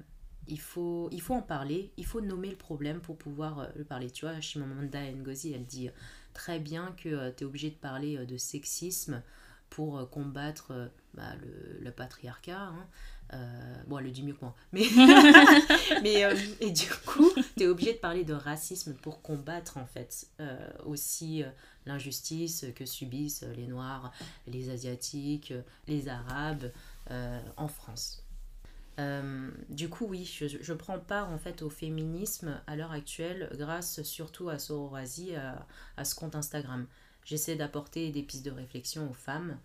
il, 0.47 0.59
faut, 0.59 1.09
il 1.11 1.21
faut 1.21 1.33
en 1.35 1.41
parler, 1.41 1.91
il 1.97 2.05
faut 2.05 2.21
nommer 2.21 2.49
le 2.49 2.55
problème 2.55 2.99
pour 2.99 3.17
pouvoir 3.17 3.59
euh, 3.59 3.67
le 3.75 3.83
parler. 3.83 4.09
Tu 4.11 4.25
vois, 4.25 4.39
Chimamanda 4.41 4.99
Ngozi, 5.11 5.53
elle 5.53 5.65
dit 5.65 5.87
euh, 5.89 5.91
très 6.33 6.59
bien 6.59 6.93
que 6.97 7.29
tu 7.31 7.43
es 7.43 7.47
obligé 7.47 7.69
de 7.69 7.75
parler 7.75 8.17
euh, 8.17 8.25
de 8.25 8.37
sexisme 8.37 9.21
pour 9.69 9.97
euh, 9.97 10.05
combattre 10.05 10.71
euh, 10.71 10.87
bah, 11.13 11.33
le, 11.41 11.79
le 11.83 11.91
patriarcat. 11.91 12.59
hein. 12.59 12.87
Euh, 13.33 13.83
bon, 13.87 13.97
elle 13.97 14.05
le 14.05 14.11
dit 14.11 14.21
mieux 14.21 14.33
que 14.33 14.41
moi. 14.41 14.55
Mais, 14.73 14.83
mais 16.03 16.23
euh, 16.23 16.35
et 16.59 16.71
du 16.71 16.87
coup, 17.05 17.31
tu 17.57 17.63
es 17.63 17.67
obligé 17.67 17.93
de 17.93 17.97
parler 17.97 18.23
de 18.23 18.33
racisme 18.33 18.93
pour 18.93 19.21
combattre 19.21 19.77
en 19.77 19.85
fait 19.85 20.27
euh, 20.39 20.69
aussi 20.85 21.41
euh, 21.43 21.47
l'injustice 21.85 22.65
que 22.75 22.85
subissent 22.85 23.45
les 23.55 23.67
Noirs, 23.67 24.11
les 24.47 24.69
Asiatiques, 24.69 25.51
euh, 25.51 25.61
les 25.87 26.09
Arabes 26.09 26.71
euh, 27.11 27.39
en 27.57 27.67
France. 27.67 28.22
Euh, 28.99 29.49
du 29.69 29.89
coup, 29.89 30.05
oui, 30.05 30.23
je, 30.25 30.73
prends 30.73 30.99
part 30.99 31.31
en 31.31 31.39
fait 31.39 31.61
au 31.63 31.69
féminisme 31.69 32.61
à 32.67 32.75
l'heure 32.75 32.91
actuelle 32.91 33.49
grâce 33.57 34.03
surtout 34.03 34.49
à 34.49 34.59
Sororasi, 34.59 35.35
à, 35.35 35.65
à 35.97 36.05
ce 36.05 36.13
compte 36.13 36.35
Instagram. 36.35 36.85
J'essaie 37.25 37.55
d'apporter 37.55 38.11
des 38.11 38.21
pistes 38.21 38.45
de 38.45 38.51
réflexion 38.51 39.09
aux 39.09 39.13
femmes 39.13 39.57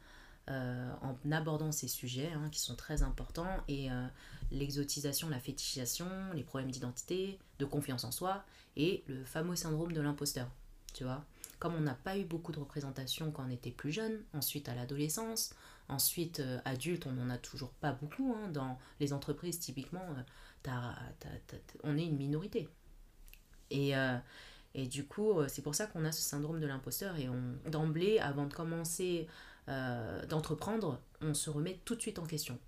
euh, 0.50 0.90
en 1.02 1.30
abordant 1.30 1.72
ces 1.72 1.88
sujets 1.88 2.30
hein, 2.34 2.48
qui 2.50 2.60
sont 2.60 2.74
très 2.74 3.02
importants 3.02 3.58
et 3.68 3.90
euh, 3.90 4.06
l'exotisation, 4.50 5.28
la 5.28 5.40
fétichisation, 5.40 6.06
les 6.34 6.42
problèmes 6.42 6.70
d'identité, 6.70 7.38
de 7.58 7.66
confiance 7.66 8.04
en 8.04 8.12
soi 8.12 8.44
et 8.74 9.04
le 9.08 9.24
fameux 9.24 9.56
syndrome 9.56 9.92
de 9.92 10.00
l'imposteur. 10.00 10.48
Tu 10.94 11.04
vois, 11.04 11.22
comme 11.58 11.74
on 11.74 11.80
n'a 11.80 11.94
pas 11.94 12.16
eu 12.18 12.24
beaucoup 12.24 12.52
de 12.52 12.58
représentation 12.58 13.30
quand 13.32 13.44
on 13.46 13.50
était 13.50 13.70
plus 13.70 13.92
jeune, 13.92 14.22
ensuite 14.34 14.68
à 14.68 14.74
l'adolescence, 14.74 15.54
ensuite 15.88 16.40
euh, 16.40 16.58
adulte, 16.64 17.06
on 17.06 17.12
n'en 17.12 17.30
a 17.30 17.38
toujours 17.38 17.70
pas 17.72 17.92
beaucoup. 17.92 18.34
hein. 18.36 18.48
dans 18.48 18.78
les 19.00 19.12
entreprises, 19.12 19.58
typiquement, 19.58 20.04
euh, 20.66 20.70
on 21.84 21.96
est 21.96 22.04
une 22.06 22.16
minorité. 22.16 22.68
Et, 23.70 23.96
euh, 23.96 24.16
Et 24.74 24.86
du 24.88 25.06
coup, 25.06 25.34
c'est 25.48 25.62
pour 25.62 25.74
ça 25.74 25.86
qu'on 25.86 26.04
a 26.04 26.12
ce 26.12 26.22
syndrome 26.22 26.60
de 26.60 26.66
l'imposteur 26.66 27.16
et 27.16 27.28
d'emblée, 27.70 28.18
avant 28.20 28.46
de 28.46 28.54
commencer 28.54 29.28
d'entreprendre, 30.28 31.00
on 31.20 31.34
se 31.34 31.50
remet 31.50 31.80
tout 31.84 31.94
de 31.96 32.00
suite 32.02 32.18
en 32.18 32.26
question. 32.26 32.58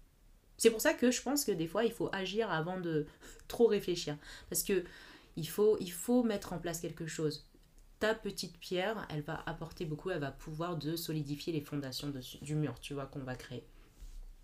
C'est 0.58 0.70
pour 0.70 0.80
ça 0.82 0.94
que 0.94 1.10
je 1.10 1.22
pense 1.22 1.44
que 1.44 1.52
des 1.52 1.66
fois, 1.68 1.84
il 1.84 1.92
faut 1.92 2.10
agir 2.12 2.50
avant 2.50 2.80
de 2.80 3.06
trop 3.48 3.66
réfléchir. 3.66 4.16
Parce 4.50 4.62
que 4.64 4.84
il 5.36 5.48
faut, 5.48 5.78
il 5.80 5.92
faut 5.92 6.22
mettre 6.24 6.52
en 6.52 6.58
place 6.58 6.80
quelque 6.80 7.06
chose. 7.06 7.46
Ta 8.00 8.14
petite 8.14 8.58
pierre, 8.58 9.06
elle 9.10 9.20
va 9.20 9.42
apporter 9.44 9.84
beaucoup, 9.84 10.10
elle 10.10 10.20
va 10.20 10.30
pouvoir 10.30 10.78
de 10.78 10.96
solidifier 10.96 11.52
les 11.52 11.60
fondations 11.60 12.10
du 12.40 12.54
mur, 12.54 12.80
tu 12.80 12.94
vois, 12.94 13.04
qu'on 13.04 13.20
va 13.20 13.36
créer. 13.36 13.62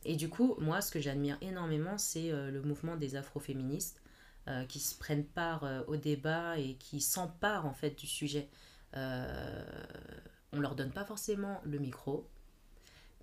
Et 0.04 0.14
du 0.14 0.28
coup, 0.28 0.54
moi, 0.58 0.80
ce 0.80 0.92
que 0.92 1.00
j'admire 1.00 1.38
énormément, 1.40 1.98
c'est 1.98 2.30
euh, 2.30 2.50
le 2.50 2.62
mouvement 2.62 2.96
des 2.96 3.16
afroféministes 3.16 4.02
euh, 4.46 4.64
qui 4.66 4.78
se 4.78 4.94
prennent 4.94 5.24
part 5.24 5.64
euh, 5.64 5.82
au 5.88 5.96
débat 5.96 6.58
et 6.58 6.74
qui 6.74 7.00
s'emparent 7.00 7.66
en 7.66 7.72
fait 7.72 7.98
du 7.98 8.06
sujet. 8.06 8.48
on 8.94 10.60
leur 10.60 10.74
donne 10.74 10.92
pas 10.92 11.04
forcément 11.04 11.60
le 11.64 11.78
micro, 11.78 12.28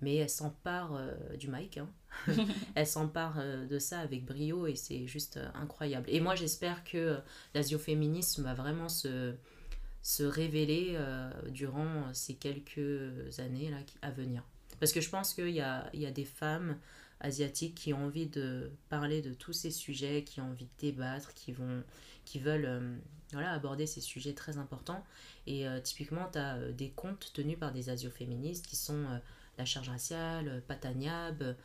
mais 0.02 0.16
elles 0.16 0.30
s'emparent 0.30 1.00
du 1.38 1.48
mic. 1.48 1.78
Hein. 1.78 1.88
elles 2.74 2.86
s'emparent 2.86 3.42
de 3.42 3.78
ça 3.78 4.00
avec 4.00 4.24
brio 4.24 4.66
et 4.66 4.74
c'est 4.74 5.06
juste 5.06 5.38
incroyable. 5.54 6.08
Et 6.10 6.20
moi, 6.20 6.34
j'espère 6.34 6.84
que 6.84 7.18
l'asioféminisme 7.54 8.42
va 8.42 8.54
vraiment 8.54 8.88
se, 8.88 9.34
se 10.04 10.22
révéler 10.22 10.96
durant 11.48 12.12
ces 12.12 12.34
quelques 12.34 13.40
années 13.40 13.70
là, 13.70 13.78
à 14.02 14.10
venir. 14.10 14.44
Parce 14.78 14.92
que 14.92 15.00
je 15.00 15.08
pense 15.08 15.34
qu'il 15.34 15.48
y 15.48 15.62
a, 15.62 15.88
il 15.94 16.00
y 16.00 16.06
a 16.06 16.10
des 16.10 16.26
femmes 16.26 16.76
asiatiques 17.24 17.74
qui 17.74 17.94
ont 17.94 18.04
envie 18.04 18.26
de 18.26 18.70
parler 18.88 19.22
de 19.22 19.32
tous 19.32 19.52
ces 19.52 19.70
sujets, 19.70 20.24
qui 20.24 20.40
ont 20.40 20.50
envie 20.50 20.66
de 20.66 20.70
débattre, 20.78 21.32
qui, 21.34 21.52
vont, 21.52 21.82
qui 22.24 22.38
veulent 22.38 22.66
euh, 22.66 22.96
voilà, 23.32 23.52
aborder 23.52 23.86
ces 23.86 24.00
sujets 24.00 24.34
très 24.34 24.58
importants. 24.58 25.04
Et 25.46 25.66
euh, 25.66 25.80
typiquement, 25.80 26.28
tu 26.30 26.38
as 26.38 26.56
euh, 26.56 26.72
des 26.72 26.90
comptes 26.90 27.32
tenus 27.32 27.58
par 27.58 27.72
des 27.72 27.88
asioféministes 27.88 28.66
qui 28.66 28.76
sont 28.76 29.04
La 29.58 29.64
Charge 29.64 29.88
Raciale, 29.88 30.62
Pataniab, 30.68 31.56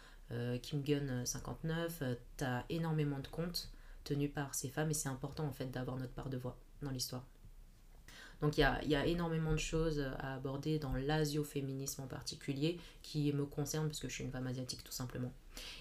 Kim 0.62 0.84
Gun 0.84 1.26
59. 1.26 2.04
tu 2.38 2.44
as 2.44 2.64
énormément 2.70 3.18
de 3.18 3.28
comptes 3.28 3.72
tenus 4.04 4.32
par 4.32 4.54
ces 4.54 4.70
femmes 4.70 4.92
et 4.92 4.94
c'est 4.94 5.10
important 5.10 5.46
en 5.46 5.52
fait 5.52 5.72
d'avoir 5.72 5.98
notre 5.98 6.14
part 6.14 6.30
de 6.30 6.38
voix 6.38 6.56
dans 6.84 6.92
l'histoire. 6.92 7.26
Donc 8.42 8.58
il 8.58 8.62
y 8.62 8.96
a, 8.96 9.06
énormément 9.06 9.52
de 9.52 9.58
choses 9.58 10.00
à 10.20 10.36
aborder 10.36 10.80
dans 10.80 10.94
l'asioféminisme 10.94 12.04
en 12.04 12.08
particulier 12.08 12.80
qui 13.02 13.34
me 13.34 13.46
concerne 13.46 13.88
parce 13.88 14.00
que 14.00 14.08
je 14.08 14.14
suis 14.14 14.24
une 14.24 14.32
femme 14.32 14.48
asiatique 14.48 14.84
tout 14.84 14.94
simplement. 14.94 15.34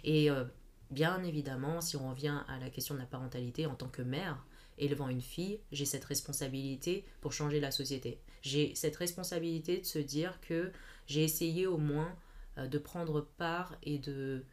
Et 0.03 0.31
euh, 0.31 0.45
bien 0.91 1.23
évidemment, 1.23 1.81
si 1.81 1.97
on 1.97 2.11
revient 2.11 2.43
à 2.49 2.59
la 2.59 2.71
question 2.71 2.95
de 2.95 3.01
la 3.01 3.07
parentalité 3.07 3.67
en 3.67 3.75
tant 3.75 3.89
que 3.89 4.03
mère, 4.03 4.45
élevant 4.79 5.09
une 5.09 5.21
fille, 5.21 5.61
j'ai 5.73 5.85
cette 5.85 6.05
responsabilité 6.05 7.05
pour 7.21 7.33
changer 7.33 7.61
la 7.61 7.71
société. 7.71 8.21
J'ai 8.43 8.75
cette 8.75 8.97
responsabilité 8.97 9.79
de 9.79 9.87
se 9.87 9.99
dire 9.99 10.41
que 10.41 10.73
j'ai 11.07 11.23
essayé 11.23 11.67
au 11.67 11.79
moins 11.79 12.17
euh, 12.59 12.67
de 12.67 12.79
prendre 12.79 13.21
part 13.39 13.77
et 13.83 13.99
de, 13.99 14.45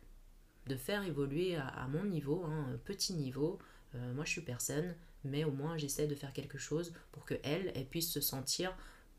de 0.67 0.75
faire 0.75 1.03
évoluer 1.03 1.55
à, 1.55 1.87
mon 1.87 2.05
niveau, 2.05 2.43
un 2.45 2.77
petit 2.85 3.13
niveau. 3.13 3.59
Euh, 3.93 4.13
moi, 4.13 4.25
je 4.25 4.31
suis 4.31 4.41
personne, 4.41 4.95
mais 5.25 5.43
au 5.43 5.51
moins 5.51 5.77
j'essaie 5.77 6.07
de 6.07 6.15
faire 6.15 6.33
quelque 6.33 6.57
chose 6.57 6.93
pour 7.11 7.25
que 7.25 7.35
elle, 7.43 7.71
elle 7.75 7.85
puisse 7.85 8.11
se 8.11 8.21
sentir 8.21 8.75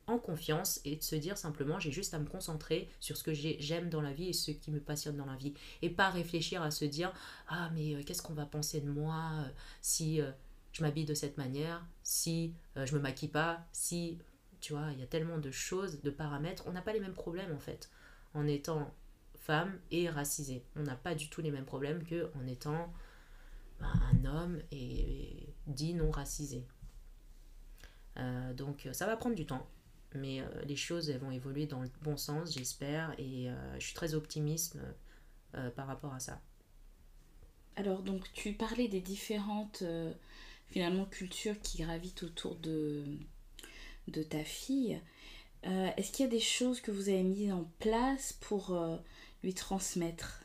en 0.06 0.18
confiance 0.18 0.80
et 0.84 0.96
de 0.96 1.02
se 1.02 1.16
dire 1.16 1.36
simplement 1.36 1.80
j'ai 1.80 1.90
juste 1.90 2.14
à 2.14 2.18
me 2.18 2.26
concentrer 2.26 2.88
sur 3.00 3.16
ce 3.16 3.24
que 3.24 3.34
j'aime 3.34 3.90
dans 3.90 4.00
la 4.00 4.12
vie 4.12 4.28
et 4.28 4.32
ce 4.32 4.52
qui 4.52 4.70
me 4.70 4.80
passionne 4.80 5.16
dans 5.16 5.26
la 5.26 5.36
vie. 5.36 5.54
Et 5.82 5.90
pas 5.90 6.10
réfléchir 6.10 6.62
à 6.62 6.70
se 6.70 6.84
dire 6.84 7.12
ah 7.48 7.70
mais 7.74 7.94
euh, 7.94 8.02
qu'est-ce 8.04 8.22
qu'on 8.22 8.34
va 8.34 8.46
penser 8.46 8.80
de 8.80 8.88
moi 8.88 9.30
euh, 9.40 9.48
si 9.80 10.20
euh, 10.20 10.30
je 10.72 10.82
m'habille 10.82 11.06
de 11.06 11.14
cette 11.14 11.38
manière 11.38 11.84
si 12.02 12.52
je 12.76 12.94
me 12.94 13.00
maquille 13.00 13.30
pas 13.30 13.66
si 13.72 14.18
tu 14.60 14.74
vois 14.74 14.92
il 14.92 15.00
y 15.00 15.02
a 15.02 15.06
tellement 15.06 15.38
de 15.38 15.50
choses 15.50 16.02
de 16.02 16.10
paramètres. 16.10 16.64
On 16.66 16.72
n'a 16.72 16.82
pas 16.82 16.92
les 16.92 17.00
mêmes 17.00 17.14
problèmes 17.14 17.52
en 17.52 17.58
fait 17.58 17.90
en 18.34 18.46
étant 18.46 18.94
femme 19.34 19.78
et 19.90 20.08
racisée. 20.08 20.62
On 20.76 20.82
n'a 20.82 20.96
pas 20.96 21.14
du 21.14 21.28
tout 21.28 21.40
les 21.40 21.50
mêmes 21.50 21.64
problèmes 21.64 22.04
que 22.04 22.30
en 22.34 22.46
étant 22.46 22.92
un 23.80 24.24
homme 24.24 24.60
et, 24.72 25.54
dit 25.66 25.94
non 25.94 26.10
racisé. 26.10 26.64
Euh, 28.18 28.54
donc 28.54 28.88
ça 28.92 29.06
va 29.06 29.16
prendre 29.16 29.34
du 29.34 29.46
temps, 29.46 29.66
mais 30.14 30.40
euh, 30.40 30.46
les 30.66 30.76
choses 30.76 31.10
elles 31.10 31.18
vont 31.18 31.30
évoluer 31.30 31.66
dans 31.66 31.82
le 31.82 31.90
bon 32.02 32.16
sens, 32.16 32.54
j'espère, 32.54 33.14
et 33.18 33.50
euh, 33.50 33.74
je 33.78 33.86
suis 33.86 33.94
très 33.94 34.14
optimiste 34.14 34.78
par 35.74 35.86
rapport 35.86 36.12
à 36.12 36.20
ça. 36.20 36.38
Alors 37.76 38.02
donc 38.02 38.30
tu 38.34 38.52
parlais 38.52 38.88
des 38.88 39.00
différentes 39.00 39.82
finalement 40.66 41.06
cultures 41.06 41.58
qui 41.62 41.78
gravitent 41.82 42.24
autour 42.24 42.56
de, 42.56 43.06
ta 44.28 44.44
fille. 44.44 45.00
Est-ce 45.62 46.12
qu'il 46.12 46.26
y 46.26 46.28
a 46.28 46.30
des 46.30 46.40
choses 46.40 46.82
que 46.82 46.90
vous 46.90 47.08
avez 47.08 47.22
mises 47.22 47.52
en 47.52 47.64
place 47.78 48.34
pour 48.34 48.78
lui 49.42 49.54
transmettre 49.54 50.44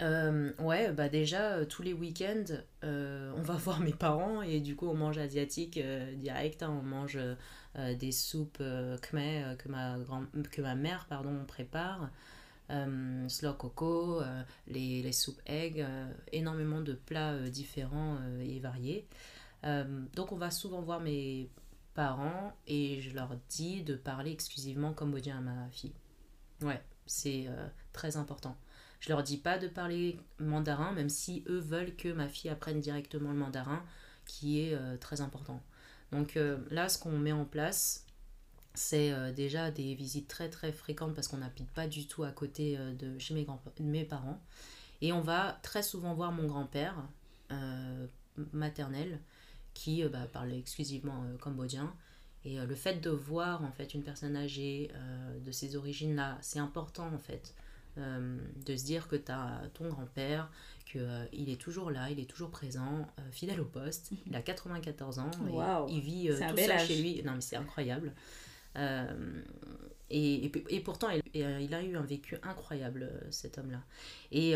euh, 0.00 0.52
ouais, 0.58 0.92
bah 0.92 1.08
déjà, 1.08 1.52
euh, 1.52 1.64
tous 1.64 1.82
les 1.82 1.92
week-ends, 1.92 2.56
euh, 2.84 3.32
on 3.36 3.42
va 3.42 3.54
voir 3.58 3.80
mes 3.80 3.92
parents 3.92 4.42
et 4.42 4.60
du 4.60 4.76
coup, 4.76 4.88
on 4.88 4.94
mange 4.94 5.18
asiatique 5.18 5.78
direct. 6.16 6.62
Hein. 6.62 6.70
on 6.70 6.82
mange 6.82 7.18
des 7.76 8.12
soupes 8.12 8.62
khmer 9.02 9.56
que 9.58 9.68
ma, 9.68 9.98
grand 9.98 10.24
que 10.50 10.60
ma 10.60 10.74
mère 10.74 11.06
pardon, 11.08 11.44
prépare. 11.46 12.10
slow 13.28 13.54
coco, 13.54 14.22
les, 14.66 15.02
les 15.02 15.12
soupes 15.12 15.40
egg, 15.46 15.86
énormément 16.32 16.80
de 16.80 16.94
plats 16.94 17.38
différents 17.48 18.18
et 18.40 18.58
variés. 18.60 19.06
donc, 19.64 20.32
on 20.32 20.36
va 20.36 20.50
souvent 20.50 20.82
voir 20.82 21.00
mes 21.00 21.48
parents 21.94 22.54
et 22.66 23.00
je 23.00 23.14
leur 23.14 23.36
dis 23.48 23.82
de 23.82 23.94
parler 23.94 24.32
exclusivement 24.32 24.92
cambodgien 24.92 25.38
à 25.38 25.40
ma 25.40 25.68
fille. 25.70 25.94
Ouais, 26.62 26.82
c'est 27.06 27.48
très 27.92 28.16
important. 28.16 28.56
Je 29.02 29.08
leur 29.08 29.24
dis 29.24 29.36
pas 29.36 29.58
de 29.58 29.66
parler 29.66 30.16
mandarin, 30.38 30.92
même 30.92 31.08
si 31.08 31.42
eux 31.48 31.58
veulent 31.58 31.96
que 31.96 32.12
ma 32.12 32.28
fille 32.28 32.50
apprenne 32.50 32.78
directement 32.78 33.32
le 33.32 33.36
mandarin, 33.36 33.84
qui 34.26 34.60
est 34.60 34.74
euh, 34.74 34.96
très 34.96 35.20
important. 35.20 35.60
Donc 36.12 36.36
euh, 36.36 36.58
là, 36.70 36.88
ce 36.88 37.00
qu'on 37.00 37.18
met 37.18 37.32
en 37.32 37.44
place, 37.44 38.06
c'est 38.74 39.12
euh, 39.12 39.32
déjà 39.32 39.72
des 39.72 39.96
visites 39.96 40.28
très 40.28 40.48
très 40.48 40.70
fréquentes 40.70 41.16
parce 41.16 41.26
qu'on 41.26 41.38
n'habite 41.38 41.68
pas 41.70 41.88
du 41.88 42.06
tout 42.06 42.22
à 42.22 42.30
côté 42.30 42.78
de 42.78 43.18
chez 43.18 43.34
mes, 43.34 43.42
grands, 43.42 43.60
mes 43.80 44.04
parents. 44.04 44.40
Et 45.00 45.12
on 45.12 45.20
va 45.20 45.58
très 45.64 45.82
souvent 45.82 46.14
voir 46.14 46.30
mon 46.30 46.46
grand-père 46.46 46.94
maternel 48.52 49.18
qui 49.74 50.04
bah, 50.04 50.28
parle 50.32 50.52
exclusivement 50.52 51.24
cambodgien. 51.40 51.92
Et 52.44 52.56
le 52.56 52.74
fait 52.76 53.00
de 53.00 53.10
voir 53.10 53.64
en 53.64 53.72
fait 53.72 53.94
une 53.94 54.04
personne 54.04 54.36
âgée 54.36 54.92
de 55.44 55.50
ces 55.50 55.74
origines-là, 55.74 56.38
c'est 56.40 56.60
important 56.60 57.12
en 57.12 57.18
fait 57.18 57.52
euh, 57.98 58.38
de 58.64 58.74
se 58.74 58.84
dire 58.84 59.06
que 59.06 59.16
tu 59.16 59.30
as 59.30 59.60
ton 59.74 59.88
grand-père, 59.88 60.50
qu'il 60.86 61.02
euh, 61.02 61.26
il 61.32 61.50
est 61.50 61.60
toujours 61.60 61.90
là, 61.90 62.08
il 62.10 62.18
est 62.20 62.30
toujours 62.30 62.50
présent, 62.50 63.06
euh, 63.18 63.22
fidèle 63.30 63.60
au 63.60 63.66
poste. 63.66 64.12
Il 64.26 64.34
a 64.34 64.40
94 64.40 65.18
ans, 65.18 65.30
et 65.88 65.92
il 65.92 66.00
vit 66.00 66.28
tout 66.28 66.56
seul 66.56 66.78
chez 66.80 66.96
lui. 67.02 67.22
Non, 67.22 67.32
mais 67.34 67.42
c'est 67.42 67.56
incroyable. 67.56 68.12
Et, 70.08 70.50
et, 70.68 70.80
pourtant, 70.80 71.08
il, 71.10 71.22
il, 71.34 71.74
a 71.74 71.82
eu 71.82 71.96
un 71.96 72.02
vécu 72.02 72.36
incroyable, 72.42 73.10
cet 73.30 73.58
homme-là. 73.58 73.82
Et, 74.30 74.54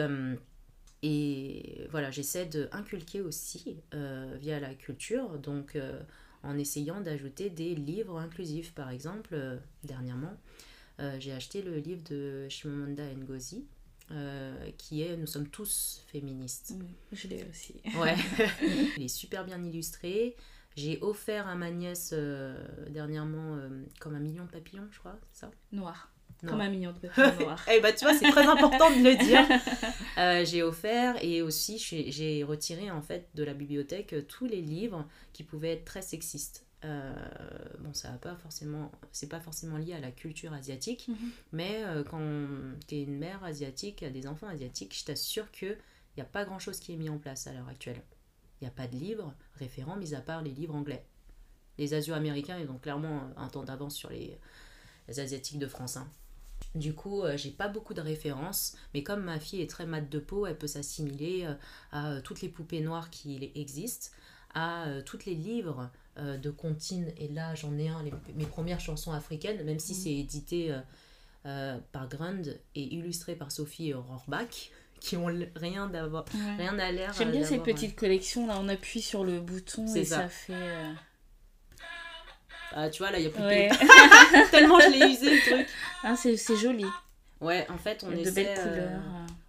et 1.02 1.86
voilà, 1.90 2.10
j'essaie 2.10 2.46
d'inculquer 2.46 3.20
aussi 3.20 3.76
via 3.92 4.60
la 4.60 4.74
culture, 4.74 5.38
donc 5.38 5.78
en 6.42 6.56
essayant 6.56 7.00
d'ajouter 7.02 7.50
des 7.50 7.74
livres 7.74 8.18
inclusifs, 8.18 8.72
par 8.72 8.90
exemple, 8.90 9.60
dernièrement. 9.84 10.34
Euh, 11.00 11.16
j'ai 11.18 11.32
acheté 11.32 11.62
le 11.62 11.76
livre 11.76 12.02
de 12.08 12.48
Shimamanda 12.48 13.04
Ngozi, 13.14 13.66
euh, 14.10 14.70
qui 14.78 15.02
est 15.02 15.16
Nous 15.16 15.26
sommes 15.26 15.48
tous 15.48 16.02
féministes. 16.06 16.74
je 17.12 17.28
l'ai 17.28 17.46
aussi. 17.50 17.74
Ouais. 17.98 18.14
Il 18.96 19.04
est 19.04 19.08
super 19.08 19.44
bien 19.44 19.62
illustré. 19.62 20.36
J'ai 20.74 20.98
offert 21.00 21.46
à 21.48 21.54
ma 21.54 21.70
nièce 21.70 22.10
euh, 22.12 22.58
dernièrement 22.90 23.58
comme 23.98 24.14
un 24.14 24.20
million 24.20 24.44
de 24.44 24.50
papillons, 24.50 24.88
je 24.90 24.98
crois, 24.98 25.18
c'est 25.32 25.40
ça? 25.40 25.50
Noir. 25.72 26.10
Comme 26.44 26.60
un 26.60 26.68
million 26.68 26.92
de 26.92 27.42
noirs. 27.42 27.64
eh 27.72 27.80
bah 27.80 27.92
tu 27.92 28.04
vois, 28.04 28.14
c'est 28.14 28.30
très 28.30 28.46
important 28.46 28.90
de 28.90 29.02
le 29.02 29.16
dire. 29.16 30.44
j'ai 30.46 30.62
offert 30.62 31.16
et 31.22 31.42
aussi 31.42 31.78
j'ai 31.78 32.44
retiré 32.44 32.90
en 32.90 33.02
fait 33.02 33.28
de 33.34 33.44
la 33.44 33.54
bibliothèque 33.54 34.14
tous 34.28 34.46
les 34.46 34.60
livres 34.60 35.06
qui 35.32 35.44
pouvaient 35.44 35.72
être 35.72 35.84
très 35.84 36.02
sexistes. 36.02 36.66
Euh, 36.84 37.12
bon, 37.80 37.94
ça 37.94 38.10
va 38.10 38.18
pas 38.18 38.36
forcément, 38.36 38.92
c'est 39.10 39.28
pas 39.28 39.40
forcément 39.40 39.76
lié 39.76 39.94
à 39.94 40.00
la 40.00 40.12
culture 40.12 40.52
asiatique, 40.52 41.08
mhm. 41.08 41.30
mais 41.52 41.82
euh, 41.84 42.04
quand 42.04 42.20
tu 42.86 42.96
es 42.96 43.02
une 43.02 43.18
mère 43.18 43.42
asiatique, 43.44 44.02
a 44.02 44.10
des 44.10 44.26
enfants 44.26 44.46
asiatiques, 44.46 44.96
je 44.96 45.04
t'assure 45.04 45.50
qu'il 45.50 45.78
n'y 46.16 46.22
a 46.22 46.26
pas 46.26 46.44
grand 46.44 46.58
chose 46.58 46.78
qui 46.78 46.92
est 46.92 46.96
mis 46.96 47.08
en 47.08 47.18
place 47.18 47.46
à 47.46 47.52
l'heure 47.52 47.68
actuelle. 47.68 48.02
Il 48.60 48.64
n'y 48.64 48.68
a 48.68 48.72
pas 48.72 48.86
de 48.86 48.96
livres 48.96 49.34
référents, 49.56 49.96
mis 49.96 50.14
à 50.14 50.20
part 50.20 50.42
les 50.42 50.50
livres 50.50 50.74
anglais. 50.74 51.04
Les 51.78 51.92
Asio-américains, 51.92 52.58
ils 52.58 52.70
ont 52.70 52.78
clairement 52.78 53.22
un 53.36 53.48
temps 53.48 53.64
d'avance 53.64 53.94
sur 53.94 54.10
les, 54.10 54.38
Asiatiques 55.08 55.60
de 55.60 55.68
France. 55.68 55.96
Hein. 55.96 56.08
Du 56.76 56.94
coup, 56.94 57.22
euh, 57.22 57.36
j'ai 57.36 57.50
pas 57.50 57.68
beaucoup 57.68 57.94
de 57.94 58.00
références, 58.00 58.76
mais 58.94 59.02
comme 59.02 59.24
ma 59.24 59.40
fille 59.40 59.62
est 59.62 59.70
très 59.70 59.86
mate 59.86 60.08
de 60.10 60.18
peau, 60.18 60.46
elle 60.46 60.56
peut 60.58 60.66
s'assimiler 60.66 61.46
à 61.92 62.20
toutes 62.22 62.40
les 62.42 62.48
poupées 62.48 62.80
noires 62.80 63.10
qui 63.10 63.50
existent. 63.54 64.10
à 64.58 64.86
euh, 64.86 65.02
tous 65.02 65.26
les 65.26 65.34
livres 65.34 65.90
euh, 66.16 66.38
de 66.38 66.48
comptines. 66.50 67.12
Et 67.18 67.28
là, 67.28 67.54
j'en 67.54 67.76
ai 67.76 67.88
un, 67.88 68.02
les- 68.02 68.12
mes 68.36 68.46
premières 68.46 68.80
chansons 68.80 69.12
africaines, 69.12 69.62
même 69.64 69.78
si 69.78 69.92
Mhm. 69.92 69.98
c'est 69.98 70.14
édité 70.14 70.72
euh, 70.72 70.80
euh, 71.44 71.78
par 71.92 72.08
Grund 72.08 72.58
et 72.74 72.82
illustré 72.94 73.34
par 73.36 73.52
Sophie 73.52 73.88
et 73.90 73.94
Aurore 73.94 74.24
Bach, 74.28 74.70
qui 75.00 75.18
ont 75.18 75.26
rien, 75.56 75.88
d'avoir, 75.88 76.24
Ouais. 76.34 76.56
rien 76.56 76.78
à 76.78 76.90
l'air. 76.90 77.12
J'aime 77.12 77.28
euh, 77.28 77.32
bien 77.32 77.42
cette 77.42 77.58
d'avoir, 77.58 77.74
petite 77.76 77.96
collection 77.96 78.46
là, 78.46 78.56
on 78.58 78.68
appuie 78.70 79.02
sur 79.02 79.24
le 79.24 79.40
bouton 79.40 79.84
et 79.94 80.06
ça. 80.06 80.22
ça, 80.22 80.28
fait. 80.30 80.54
Euh, 82.76 82.84
Ah, 82.84 82.90
tu 82.90 83.02
vois, 83.02 83.10
là, 83.10 83.18
il 83.18 83.22
n'y 83.22 83.28
a 83.28 83.30
plus 83.30 83.42
Ouais. 83.42 83.68
de 83.68 84.50
Tellement 84.50 84.78
je 84.80 84.90
l'ai 84.90 85.12
usé, 85.12 85.34
le 85.36 85.40
truc. 85.56 85.66
ah, 86.02 86.14
c'est 86.16 86.36
c'est 86.36 86.56
joli. 86.56 86.84
Ouais, 87.40 87.66
en 87.70 87.76
fait, 87.78 88.04
on 88.06 88.10
a 88.10 88.14
de 88.14 88.20
essaie... 88.20 88.32
belles 88.44 88.58
euh, 88.58 88.70
couleurs. 88.70 89.02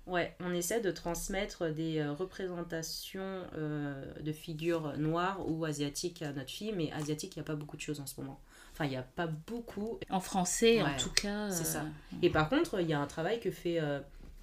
Ouais, 0.07 0.35
on 0.39 0.53
essaie 0.53 0.79
de 0.79 0.89
transmettre 0.91 1.69
des 1.73 1.99
euh, 1.99 2.13
représentations 2.13 3.41
euh, 3.57 4.05
de 4.21 4.31
figures 4.31 4.97
noires 4.97 5.39
ou 5.49 5.65
asiatiques 5.65 6.21
à 6.21 6.31
notre 6.31 6.49
fille, 6.49 6.71
mais 6.75 6.91
asiatique, 6.93 7.35
il 7.35 7.39
n'y 7.39 7.43
a 7.43 7.45
pas 7.45 7.55
beaucoup 7.55 7.75
de 7.75 7.81
choses 7.81 7.99
en 7.99 8.05
ce 8.05 8.19
moment. 8.19 8.39
Enfin, 8.73 8.85
il 8.85 8.89
n'y 8.91 8.95
a 8.97 9.03
pas 9.03 9.27
beaucoup. 9.27 9.99
En 10.09 10.19
français, 10.21 10.81
en 10.81 10.95
tout 10.97 11.11
cas. 11.11 11.49
c'est 11.49 11.65
ça. 11.65 11.83
Et 12.21 12.29
par 12.29 12.47
contre, 12.47 12.79
il 12.79 12.87
y 12.87 12.93
a 12.93 12.99
un 12.99 13.07
travail 13.07 13.39
que 13.41 13.51
fait 13.51 13.79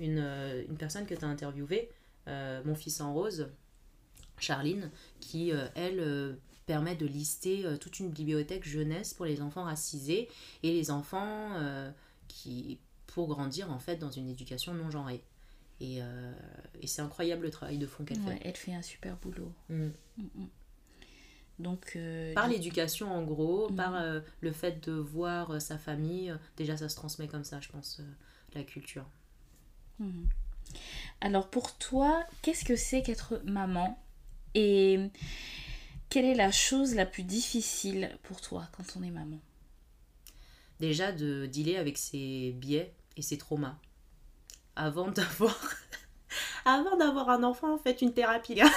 une, 0.00 0.18
une 0.68 0.76
personne 0.76 1.06
que 1.06 1.14
tu 1.14 1.24
as 1.24 1.28
interviewée, 1.28 1.88
mon 2.26 2.74
fils 2.74 3.00
en 3.00 3.14
rose, 3.14 3.48
Charline, 4.38 4.90
qui, 5.20 5.52
elle, 5.76 6.36
permet 6.66 6.94
de 6.96 7.06
lister 7.06 7.66
euh, 7.66 7.76
toute 7.76 7.98
une 8.00 8.10
bibliothèque 8.10 8.66
jeunesse 8.66 9.14
pour 9.14 9.26
les 9.26 9.40
enfants 9.40 9.64
racisés 9.64 10.28
et 10.62 10.72
les 10.72 10.90
enfants 10.90 11.52
euh, 11.56 11.90
qui, 12.28 12.78
pour 13.06 13.28
grandir 13.28 13.70
en 13.70 13.78
fait 13.78 13.96
dans 13.96 14.10
une 14.10 14.28
éducation 14.28 14.74
non 14.74 14.90
genrée. 14.90 15.22
Et, 15.80 16.00
euh, 16.00 16.32
et 16.80 16.86
c'est 16.86 17.02
incroyable 17.02 17.42
le 17.44 17.50
travail 17.50 17.78
de 17.78 17.86
fond 17.86 18.04
qu'elle 18.04 18.20
ouais, 18.20 18.36
fait. 18.36 18.40
elle 18.44 18.56
fait 18.56 18.74
un 18.74 18.82
super 18.82 19.16
boulot. 19.16 19.52
Mm. 19.68 19.86
Mm, 20.16 20.22
mm. 20.34 20.46
Donc. 21.58 21.92
euh, 21.96 22.32
Par 22.34 22.48
l'éducation 22.48 23.12
en 23.12 23.22
gros, 23.22 23.68
par 23.72 23.94
euh, 23.96 24.20
le 24.40 24.52
fait 24.52 24.84
de 24.88 24.92
voir 24.92 25.60
sa 25.60 25.78
famille, 25.78 26.34
déjà 26.56 26.76
ça 26.76 26.88
se 26.88 26.96
transmet 26.96 27.28
comme 27.28 27.44
ça, 27.44 27.60
je 27.60 27.68
pense, 27.68 28.00
la 28.54 28.62
culture. 28.62 29.04
Alors 31.20 31.48
pour 31.48 31.76
toi, 31.76 32.24
qu'est-ce 32.42 32.64
que 32.64 32.76
c'est 32.76 33.02
qu'être 33.02 33.40
maman? 33.44 33.98
Et 34.54 34.98
quelle 36.14 36.26
est 36.26 36.34
la 36.34 36.52
chose 36.52 36.94
la 36.94 37.06
plus 37.06 37.24
difficile 37.24 38.16
pour 38.22 38.40
toi 38.40 38.68
quand 38.76 38.84
on 38.96 39.02
est 39.02 39.10
maman? 39.10 39.40
Déjà 40.78 41.10
de 41.10 41.46
dealer 41.46 41.76
avec 41.76 41.98
ses 41.98 42.52
biais 42.56 42.92
et 43.16 43.22
ses 43.22 43.36
traumas 43.36 43.74
avant 44.76 45.08
d'avoir 45.10 45.58
avant 46.64 46.96
d'avoir 46.96 47.30
un 47.30 47.42
enfant 47.42 47.78
faites 47.78 48.00
une 48.00 48.14
thérapie 48.14 48.54
là 48.54 48.70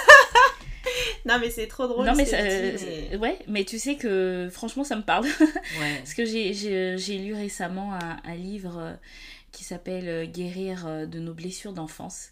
non 1.26 1.38
mais 1.38 1.50
c'est 1.50 1.68
trop 1.68 1.86
drôle 1.86 2.06
Non 2.06 2.14
mais, 2.16 2.24
ça, 2.24 2.42
dis, 2.42 2.84
mais- 3.12 3.16
ouais, 3.18 3.38
mais 3.46 3.64
tu 3.64 3.78
sais 3.78 3.94
que 3.94 4.48
franchement 4.50 4.82
ça 4.82 4.96
me 4.96 5.02
parle. 5.02 5.24
ouais 5.80 5.98
Parce 5.98 6.14
que 6.14 6.24
j'ai- 6.24 7.18
lu 7.18 7.34
récemment 7.34 7.94
un, 7.94 8.16
un 8.24 8.34
livre 8.34 8.78
euh, 8.78 8.94
qui 9.52 9.62
s'appelle 9.62 10.08
euh, 10.08 10.26
Guérir 10.26 10.86
euh, 10.88 11.06
de 11.06 11.20
nos 11.20 11.34
blessures 11.34 11.72
d'enfance. 11.72 12.30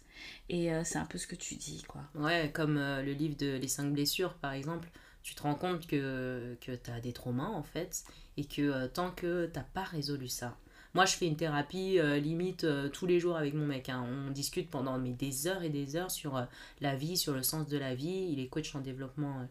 Et 0.49 0.73
euh, 0.73 0.83
c'est 0.83 0.97
un 0.97 1.05
peu 1.05 1.17
ce 1.17 1.27
que 1.27 1.35
tu 1.35 1.55
dis, 1.55 1.83
quoi. 1.87 2.01
ouais 2.15 2.51
comme 2.53 2.77
euh, 2.77 3.01
le 3.01 3.11
livre 3.11 3.35
de 3.35 3.57
les 3.57 3.67
cinq 3.67 3.91
blessures 3.91 4.33
par 4.35 4.53
exemple 4.53 4.89
tu 5.23 5.35
te 5.35 5.43
rends 5.43 5.55
compte 5.55 5.87
que 5.87 6.55
que 6.61 6.71
tu 6.71 6.89
as 6.89 7.01
des 7.01 7.11
traumas 7.11 7.49
en 7.49 7.63
fait 7.63 8.05
et 8.37 8.45
que 8.45 8.61
euh, 8.61 8.87
tant 8.87 9.11
que 9.11 9.47
t'as 9.47 9.63
pas 9.63 9.83
résolu 9.83 10.29
ça 10.29 10.57
moi 10.93 11.05
je 11.05 11.15
fais 11.15 11.27
une 11.27 11.35
thérapie 11.35 11.99
limite 12.21 12.65
tous 12.93 13.05
les 13.05 13.19
jours 13.19 13.35
avec 13.35 13.53
mon 13.53 13.65
mec 13.65 13.89
hein. 13.89 14.07
on 14.07 14.31
discute 14.31 14.69
pendant 14.69 14.97
mais, 14.97 15.11
des 15.11 15.47
heures 15.47 15.61
et 15.63 15.69
des 15.69 15.95
heures 15.97 16.09
sur 16.09 16.47
la 16.79 16.95
vie 16.95 17.17
sur 17.17 17.33
le 17.33 17.43
sens 17.43 17.67
de 17.67 17.77
la 17.77 17.93
vie 17.93 18.29
il 18.31 18.39
est 18.39 18.47
coach 18.47 18.73
en 18.73 18.79
développement 18.79 19.47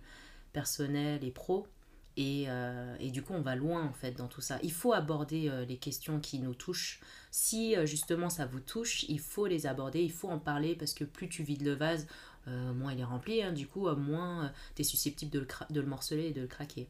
personnel 0.54 1.22
et 1.22 1.30
pro 1.30 1.68
et, 2.16 2.46
et 2.98 3.10
du 3.10 3.22
coup 3.22 3.34
on 3.34 3.42
va 3.42 3.54
loin 3.54 3.84
en 3.84 3.92
fait 3.92 4.12
dans 4.12 4.26
tout 4.26 4.40
ça 4.40 4.58
il 4.62 4.72
faut 4.72 4.94
aborder 4.94 5.52
les 5.68 5.76
questions 5.76 6.18
qui 6.18 6.40
nous 6.40 6.54
touchent 6.54 7.00
si 7.36 7.76
euh, 7.76 7.84
justement 7.84 8.30
ça 8.30 8.46
vous 8.46 8.60
touche 8.60 9.02
il 9.10 9.20
faut 9.20 9.46
les 9.46 9.66
aborder 9.66 10.00
il 10.02 10.10
faut 10.10 10.30
en 10.30 10.38
parler 10.38 10.74
parce 10.74 10.94
que 10.94 11.04
plus 11.04 11.28
tu 11.28 11.42
vides 11.42 11.62
le 11.64 11.74
vase 11.74 12.06
euh, 12.48 12.72
moins 12.72 12.94
il 12.94 13.00
est 13.00 13.04
rempli 13.04 13.42
hein. 13.42 13.52
du 13.52 13.66
coup 13.66 13.88
euh, 13.88 13.94
moins 13.94 14.50
tu 14.74 14.80
es 14.80 14.84
susceptible 14.86 15.30
de 15.30 15.40
le, 15.40 15.46
de 15.68 15.80
le 15.82 15.86
morceler 15.86 16.28
et 16.28 16.32
de 16.32 16.40
le 16.40 16.46
craquer 16.46 16.88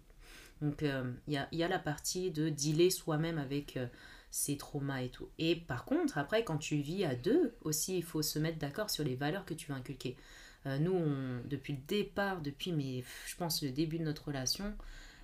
donc 0.62 0.84
euh, 0.84 1.12
il 1.26 1.34
y, 1.34 1.36
a, 1.36 1.48
y 1.50 1.64
a 1.64 1.68
la 1.68 1.80
partie 1.80 2.30
de 2.30 2.48
dealer 2.48 2.90
soi-même 2.90 3.38
avec 3.38 3.76
euh, 3.76 3.88
ses 4.30 4.56
traumas 4.56 5.02
et 5.02 5.08
tout. 5.08 5.28
Et 5.38 5.56
par 5.56 5.84
contre, 5.84 6.18
après, 6.18 6.44
quand 6.44 6.58
tu 6.58 6.76
vis 6.76 7.04
à 7.04 7.14
deux, 7.14 7.54
aussi, 7.62 7.96
il 7.98 8.02
faut 8.02 8.22
se 8.22 8.38
mettre 8.38 8.58
d'accord 8.58 8.90
sur 8.90 9.04
les 9.04 9.14
valeurs 9.14 9.44
que 9.44 9.54
tu 9.54 9.70
veux 9.70 9.76
inculquer. 9.76 10.16
Euh, 10.66 10.78
nous, 10.78 10.98
depuis 11.48 11.74
le 11.74 11.78
départ, 11.86 12.40
depuis, 12.40 12.72
mes, 12.72 13.04
je 13.26 13.36
pense, 13.36 13.62
le 13.62 13.70
début 13.70 13.98
de 13.98 14.04
notre 14.04 14.26
relation 14.28 14.74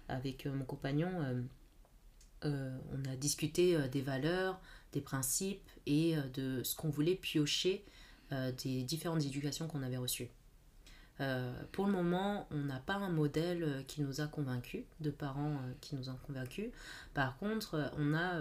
avec 0.09 0.47
euh, 0.47 0.53
mon 0.53 0.65
compagnon, 0.65 1.11
euh, 1.23 1.41
euh, 2.45 2.77
on 2.93 3.11
a 3.11 3.17
discuté 3.17 3.77
euh, 3.77 3.89
des 3.89 4.03
valeurs, 4.03 4.61
des 4.93 5.01
principes 5.01 5.69
et 5.87 6.17
euh, 6.17 6.23
de 6.35 6.63
ce 6.63 6.77
qu'on 6.77 6.91
voulait 6.91 7.15
piocher 7.15 7.85
euh, 8.33 8.53
des 8.65 8.83
différentes 8.83 9.23
éducations 9.23 9.67
qu'on 9.67 9.83
avait 9.83 9.97
reçues. 9.97 10.29
Euh, 11.21 11.53
pour 11.73 11.87
le 11.87 11.93
moment, 11.93 12.47
on 12.51 12.59
n'a 12.59 12.79
pas 12.79 12.95
un 12.95 13.11
modèle 13.11 13.85
qui 13.87 14.03
nous 14.03 14.21
a 14.21 14.27
convaincus, 14.27 14.85
de 15.01 15.11
parents 15.11 15.61
qui 15.81 15.95
nous 15.95 16.09
ont 16.09 16.17
convaincus. 16.27 16.71
Par 17.15 17.37
contre, 17.39 17.93
on 17.99 18.15
a 18.15 18.39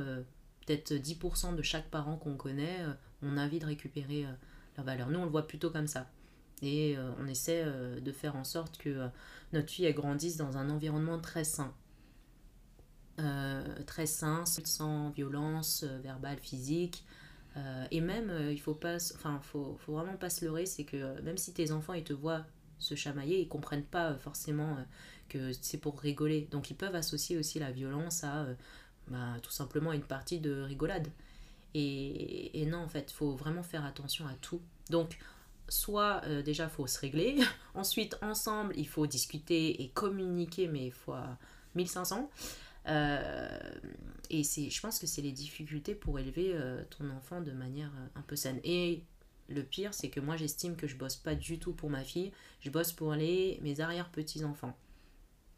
peut-être 0.66 0.94
10% 0.94 1.56
de 1.56 1.62
chaque 1.62 1.90
parent 1.90 2.16
qu'on 2.16 2.36
connaît, 2.36 2.80
on 3.22 3.38
a 3.38 3.46
envie 3.46 3.60
de 3.60 3.66
récupérer 3.66 4.26
leurs 4.78 4.86
valeurs. 4.86 5.10
Nous, 5.10 5.20
on 5.20 5.26
le 5.26 5.30
voit 5.30 5.48
plutôt 5.48 5.70
comme 5.70 5.86
ça. 5.86 6.10
Et 6.64 6.96
on 7.20 7.28
essaie 7.28 7.66
de 7.66 8.12
faire 8.12 8.36
en 8.36 8.46
sorte 8.46 8.78
que 8.78 9.10
notre 9.52 9.70
fille 9.70 9.86
elle 9.86 9.94
grandisse 9.94 10.38
dans 10.38 10.58
un 10.58 10.70
environnement 10.70 11.20
très 11.20 11.44
sain. 11.44 11.74
Euh, 13.22 13.64
très 13.86 14.06
sain, 14.06 14.46
sans 14.46 15.10
violence 15.12 15.84
euh, 15.84 16.00
verbale, 16.00 16.40
physique. 16.40 17.04
Euh, 17.58 17.86
et 17.92 18.02
même, 18.02 18.32
il 18.50 18.60
faut 18.60 18.74
pas, 18.74 18.96
enfin, 19.16 19.40
faut, 19.44 19.78
faut 19.86 19.94
vraiment 19.94 20.16
pas 20.16 20.30
se 20.30 20.46
leurrer, 20.46 20.66
c'est 20.66 20.86
que 20.86 21.20
même 21.22 21.38
si 21.38 21.54
tes 21.54 21.72
enfants 21.72 21.94
ils 21.94 22.04
te 22.04 22.14
voient 22.14 22.46
se 22.80 22.96
chamailler, 22.96 23.42
ils 23.42 23.48
comprennent 23.48 23.84
pas 23.84 24.16
forcément 24.16 24.78
que 25.28 25.52
c'est 25.62 25.78
pour 25.78 26.00
rigoler. 26.00 26.48
Donc 26.50 26.70
ils 26.72 26.76
peuvent 26.76 26.96
associer 26.96 27.38
aussi 27.38 27.60
la 27.60 27.72
violence 27.72 28.24
à 28.24 28.48
bah, 29.08 29.36
tout 29.44 29.52
simplement 29.52 29.92
une 29.92 30.04
partie 30.04 30.40
de 30.40 30.62
rigolade. 30.62 31.10
Et, 31.74 32.62
et 32.62 32.66
non, 32.66 32.80
en 32.80 32.88
fait, 32.88 33.12
faut 33.12 33.36
vraiment 33.36 33.64
faire 33.64 33.86
attention 33.86 34.26
à 34.28 34.34
tout. 34.42 34.62
Donc, 34.90 35.18
soit 35.72 36.22
euh, 36.26 36.42
déjà, 36.42 36.70
faut 36.70 36.86
se 36.86 37.00
régler. 37.00 37.40
Ensuite, 37.74 38.18
ensemble, 38.22 38.74
il 38.76 38.88
faut 38.88 39.08
discuter 39.08 39.82
et 39.82 39.90
communiquer, 39.90 40.68
mais 40.68 40.92
fois 40.92 41.38
1500. 41.76 42.30
Euh, 42.88 43.60
et 44.30 44.44
c'est, 44.44 44.70
je 44.70 44.82
pense 44.82 45.00
que 45.00 45.08
c'est 45.08 45.22
les 45.22 45.32
difficultés 45.32 45.96
pour 45.96 46.20
élever 46.20 46.52
euh, 46.54 46.84
ton 46.98 47.10
enfant 47.10 47.42
de 47.42 47.52
manière 47.52 47.92
euh, 47.98 48.08
un 48.20 48.22
peu 48.22 48.36
saine. 48.36 48.60
Et 48.64 49.04
le 49.50 49.64
pire, 49.64 49.94
c'est 49.94 50.10
que 50.10 50.20
moi, 50.20 50.38
j'estime 50.38 50.76
que 50.76 50.88
je 50.88 50.96
bosse 50.96 51.16
pas 51.18 51.36
du 51.36 51.60
tout 51.60 51.74
pour 51.74 51.90
ma 51.90 52.04
fille. 52.04 52.32
Je 52.62 52.70
bosse 52.70 52.92
pour 52.92 53.14
les, 53.14 53.60
mes 53.62 53.80
arrière-petits-enfants. 53.80 54.76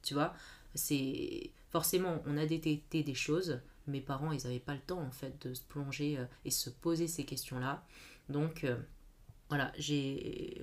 Tu 0.01 0.13
vois? 0.13 0.33
C'est 0.75 1.51
forcément 1.69 2.21
on 2.25 2.38
a 2.38 2.45
détecté 2.45 3.03
des 3.03 3.13
choses 3.13 3.59
mes 3.88 4.01
parents 4.01 4.31
ils 4.31 4.43
n'avaient 4.43 4.59
pas 4.59 4.73
le 4.73 4.79
temps 4.79 5.01
en 5.01 5.12
fait 5.12 5.45
de 5.47 5.53
se 5.53 5.62
plonger 5.62 6.19
et 6.45 6.51
se 6.51 6.69
poser 6.69 7.07
ces 7.07 7.25
questions 7.25 7.59
là 7.59 7.83
donc 8.29 8.65
voilà 9.54 9.72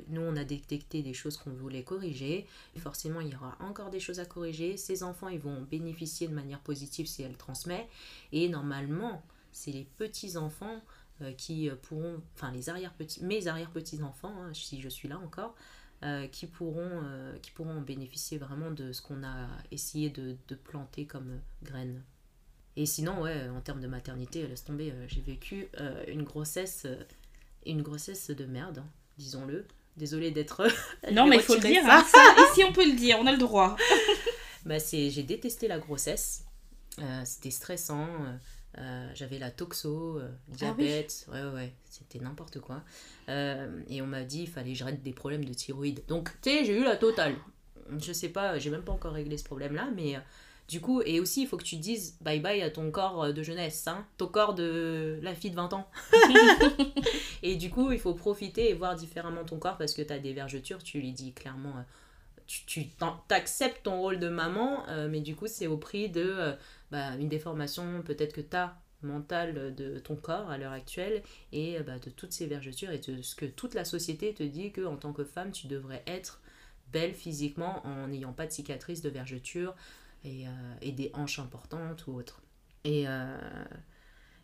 nous 0.08 0.20
on 0.20 0.34
a 0.34 0.42
détecté 0.42 1.00
des 1.00 1.14
choses 1.14 1.36
qu'on 1.36 1.52
voulait 1.52 1.84
corriger. 1.84 2.44
Forcément 2.76 3.20
il 3.20 3.28
y 3.28 3.36
aura 3.36 3.56
encore 3.60 3.90
des 3.90 4.00
choses 4.00 4.18
à 4.18 4.24
corriger. 4.24 4.76
Ces 4.76 5.04
enfants 5.04 5.28
ils 5.28 5.38
vont 5.38 5.62
bénéficier 5.62 6.26
de 6.26 6.34
manière 6.34 6.58
positive 6.58 7.06
si 7.06 7.22
elle 7.22 7.36
transmet. 7.36 7.86
Et 8.32 8.48
normalement 8.48 9.22
c'est 9.52 9.70
les 9.70 9.86
petits 9.96 10.36
enfants 10.36 10.82
euh, 11.22 11.32
qui 11.32 11.70
euh, 11.70 11.76
pourront 11.80 12.20
enfin 12.34 12.50
les 12.50 12.68
arrière 12.68 12.92
petits 12.94 13.22
mes 13.22 13.46
arrière 13.46 13.70
petits 13.70 14.02
enfants 14.02 14.34
si 14.52 14.80
je 14.80 14.88
suis 14.88 15.08
là 15.08 15.18
encore 15.18 15.54
euh, 16.02 16.26
qui, 16.26 16.46
pourront, 16.46 17.02
qui 17.42 17.52
pourront 17.52 17.80
bénéficier 17.80 18.38
vraiment 18.38 18.72
de 18.72 18.92
ce 18.92 19.02
qu'on 19.02 19.22
a 19.22 19.46
essayé 19.70 20.10
de, 20.10 20.36
planter 20.64 21.06
comme 21.06 21.40
graines. 21.62 22.02
Et 22.74 22.86
sinon, 22.86 23.20
ouais, 23.20 23.48
en 23.50 23.60
termes 23.60 23.80
de 23.80 23.86
maternité, 23.86 24.46
laisse 24.46 24.64
tomber, 24.64 24.94
j'ai 25.08 25.20
vécu 25.20 25.68
une 26.08 26.22
grossesse, 26.22 26.86
une 27.66 27.82
grossesse 27.82 28.30
de 28.30 28.44
merde, 28.46 28.78
hein, 28.78 28.86
disons-le. 29.18 29.66
Désolée 29.96 30.30
d'être. 30.30 30.66
Non, 31.12 31.26
mais 31.26 31.36
il 31.36 31.42
faut 31.42 31.54
le 31.54 31.60
dire. 31.60 31.82
ça. 31.82 31.98
hein, 31.98 32.04
ça, 32.04 32.34
ici, 32.52 32.64
on 32.64 32.72
peut 32.72 32.86
le 32.86 32.96
dire, 32.96 33.18
on 33.20 33.26
a 33.26 33.32
le 33.32 33.38
droit. 33.38 33.76
Bah, 34.66 34.78
c'est, 34.78 35.08
j'ai 35.10 35.22
détesté 35.22 35.68
la 35.68 35.78
grossesse. 35.78 36.44
Euh, 36.98 37.22
c'était 37.24 37.50
stressant. 37.50 38.06
euh, 38.78 39.10
j'avais 39.14 39.38
la 39.38 39.50
toxo, 39.50 40.18
euh, 40.18 40.28
Ah 40.28 40.50
oui. 40.50 40.56
diabète, 40.56 41.26
ouais, 41.32 41.42
ouais, 41.42 41.52
ouais, 41.54 41.72
c'était 41.88 42.18
n'importe 42.18 42.60
quoi. 42.60 42.82
Et 43.28 44.02
on 44.02 44.06
m'a 44.06 44.22
dit 44.24 44.42
il 44.42 44.48
fallait 44.48 44.72
que 44.72 44.78
je 44.78 44.84
règle 44.84 45.00
des 45.02 45.12
problèmes 45.14 45.44
de 45.46 45.54
thyroïde. 45.54 46.02
Donc, 46.08 46.30
tu 46.42 46.50
sais, 46.50 46.64
j'ai 46.66 46.76
eu 46.78 46.84
la 46.84 46.96
totale. 46.96 47.36
Je 47.98 48.12
sais 48.12 48.28
pas, 48.28 48.58
j'ai 48.58 48.68
même 48.70 48.82
pas 48.84 48.92
encore 48.92 49.14
réglé 49.14 49.38
ce 49.38 49.44
problème-là, 49.44 49.88
mais 49.96 50.16
du 50.70 50.80
coup, 50.80 51.02
et 51.04 51.18
aussi, 51.18 51.42
il 51.42 51.48
faut 51.48 51.56
que 51.56 51.64
tu 51.64 51.74
dises 51.74 52.16
bye 52.20 52.38
bye 52.38 52.62
à 52.62 52.70
ton 52.70 52.92
corps 52.92 53.24
euh, 53.24 53.32
de 53.32 53.42
jeunesse, 53.42 53.88
hein, 53.88 54.06
ton 54.18 54.28
corps 54.28 54.54
de 54.54 55.18
la 55.20 55.34
fille 55.34 55.50
de 55.50 55.56
20 55.56 55.72
ans. 55.72 55.90
et 57.42 57.56
du 57.56 57.70
coup, 57.70 57.90
il 57.90 57.98
faut 57.98 58.14
profiter 58.14 58.70
et 58.70 58.74
voir 58.74 58.94
différemment 58.94 59.44
ton 59.44 59.58
corps 59.58 59.76
parce 59.76 59.94
que 59.94 60.02
tu 60.02 60.12
as 60.12 60.20
des 60.20 60.32
vergetures, 60.32 60.80
tu 60.84 61.00
lui 61.00 61.10
dis 61.10 61.32
clairement. 61.32 61.70
euh, 61.76 61.82
tu 62.66 62.86
t'acceptes 63.26 63.82
ton 63.82 63.98
rôle 63.98 64.20
de 64.20 64.28
maman, 64.28 64.84
mais 65.08 65.20
du 65.20 65.36
coup, 65.36 65.46
c'est 65.46 65.68
au 65.68 65.76
prix 65.76 66.08
de 66.08 66.56
bah, 66.90 67.14
une 67.20 67.28
déformation 67.28 68.02
peut-être 68.02 68.32
que 68.32 68.40
tu 68.40 68.56
as 68.56 68.76
mentale 69.02 69.72
de 69.76 70.00
ton 70.00 70.16
corps 70.16 70.50
à 70.50 70.58
l'heure 70.58 70.72
actuelle 70.72 71.22
et 71.52 71.78
bah, 71.86 72.00
de 72.00 72.10
toutes 72.10 72.32
ces 72.32 72.46
vergetures 72.48 72.90
et 72.90 72.98
de 72.98 73.22
ce 73.22 73.36
que 73.36 73.46
toute 73.46 73.74
la 73.74 73.84
société 73.84 74.34
te 74.34 74.42
dit 74.42 74.72
que 74.72 74.84
en 74.84 74.96
tant 74.96 75.12
que 75.12 75.22
femme 75.22 75.52
tu 75.52 75.68
devrais 75.68 76.02
être 76.08 76.40
belle 76.92 77.14
physiquement 77.14 77.86
en 77.86 78.08
n'ayant 78.08 78.32
pas 78.32 78.46
de 78.46 78.52
cicatrices 78.52 79.00
de 79.00 79.10
vergetures 79.10 79.76
et, 80.24 80.44
et, 80.82 80.92
des 80.92 81.10
hanches 81.14 81.38
importantes 81.38 82.06
ou 82.06 82.14
autres. 82.14 82.42
Et, 82.84 83.06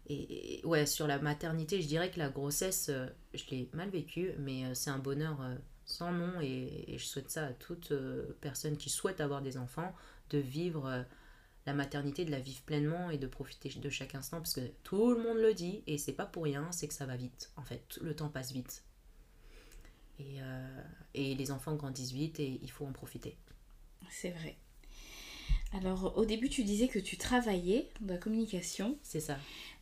et, 0.08 0.60
ouais, 0.64 0.86
sur 0.86 1.06
la 1.06 1.18
maternité, 1.18 1.82
je 1.82 1.88
dirais 1.88 2.10
que 2.10 2.18
la 2.18 2.28
grossesse, 2.28 2.88
euh, 2.90 3.08
je 3.34 3.44
l'ai 3.50 3.68
mal 3.72 3.90
vécue, 3.90 4.32
mais 4.38 4.64
euh, 4.64 4.74
c'est 4.74 4.90
un 4.90 4.98
bonheur 4.98 5.40
euh, 5.40 5.56
sans 5.84 6.12
nom 6.12 6.40
et, 6.40 6.94
je 6.96 7.04
souhaite 7.04 7.30
ça 7.30 7.46
à 7.46 7.52
toute 7.52 7.92
personne 8.40 8.76
qui 8.76 8.90
souhaite 8.90 9.20
avoir 9.20 9.42
des 9.42 9.56
enfants, 9.56 9.94
de 10.30 10.38
vivre 10.38 11.04
la 11.66 11.74
maternité, 11.74 12.24
de 12.24 12.30
la 12.30 12.40
vivre 12.40 12.62
pleinement 12.62 13.10
et 13.10 13.18
de 13.18 13.26
profiter 13.26 13.68
de 13.68 13.90
chaque 13.90 14.14
instant, 14.14 14.38
parce 14.38 14.54
que 14.54 14.68
tout 14.82 15.12
le 15.12 15.22
monde 15.22 15.38
le 15.38 15.54
dit 15.54 15.82
et 15.86 15.98
c'est 15.98 16.12
pas 16.12 16.26
pour 16.26 16.44
rien, 16.44 16.70
c'est 16.72 16.88
que 16.88 16.94
ça 16.94 17.06
va 17.06 17.16
vite. 17.16 17.52
En 17.56 17.62
fait, 17.62 17.98
le 18.02 18.16
temps 18.16 18.28
passe 18.28 18.52
vite. 18.52 18.84
Et, 20.18 20.38
et 21.14 21.34
les 21.36 21.50
enfants 21.52 21.76
grandissent 21.76 22.12
vite 22.12 22.40
et 22.40 22.58
il 22.62 22.70
faut 22.70 22.86
en 22.86 22.92
profiter. 22.92 23.36
C'est 24.10 24.30
vrai. 24.30 24.56
Alors, 25.76 26.16
au 26.16 26.24
début, 26.24 26.48
tu 26.48 26.64
disais 26.64 26.88
que 26.88 26.98
tu 26.98 27.16
travaillais 27.16 27.90
dans 28.00 28.14
la 28.14 28.18
communication. 28.18 28.96
C'est 29.02 29.20
ça. 29.20 29.36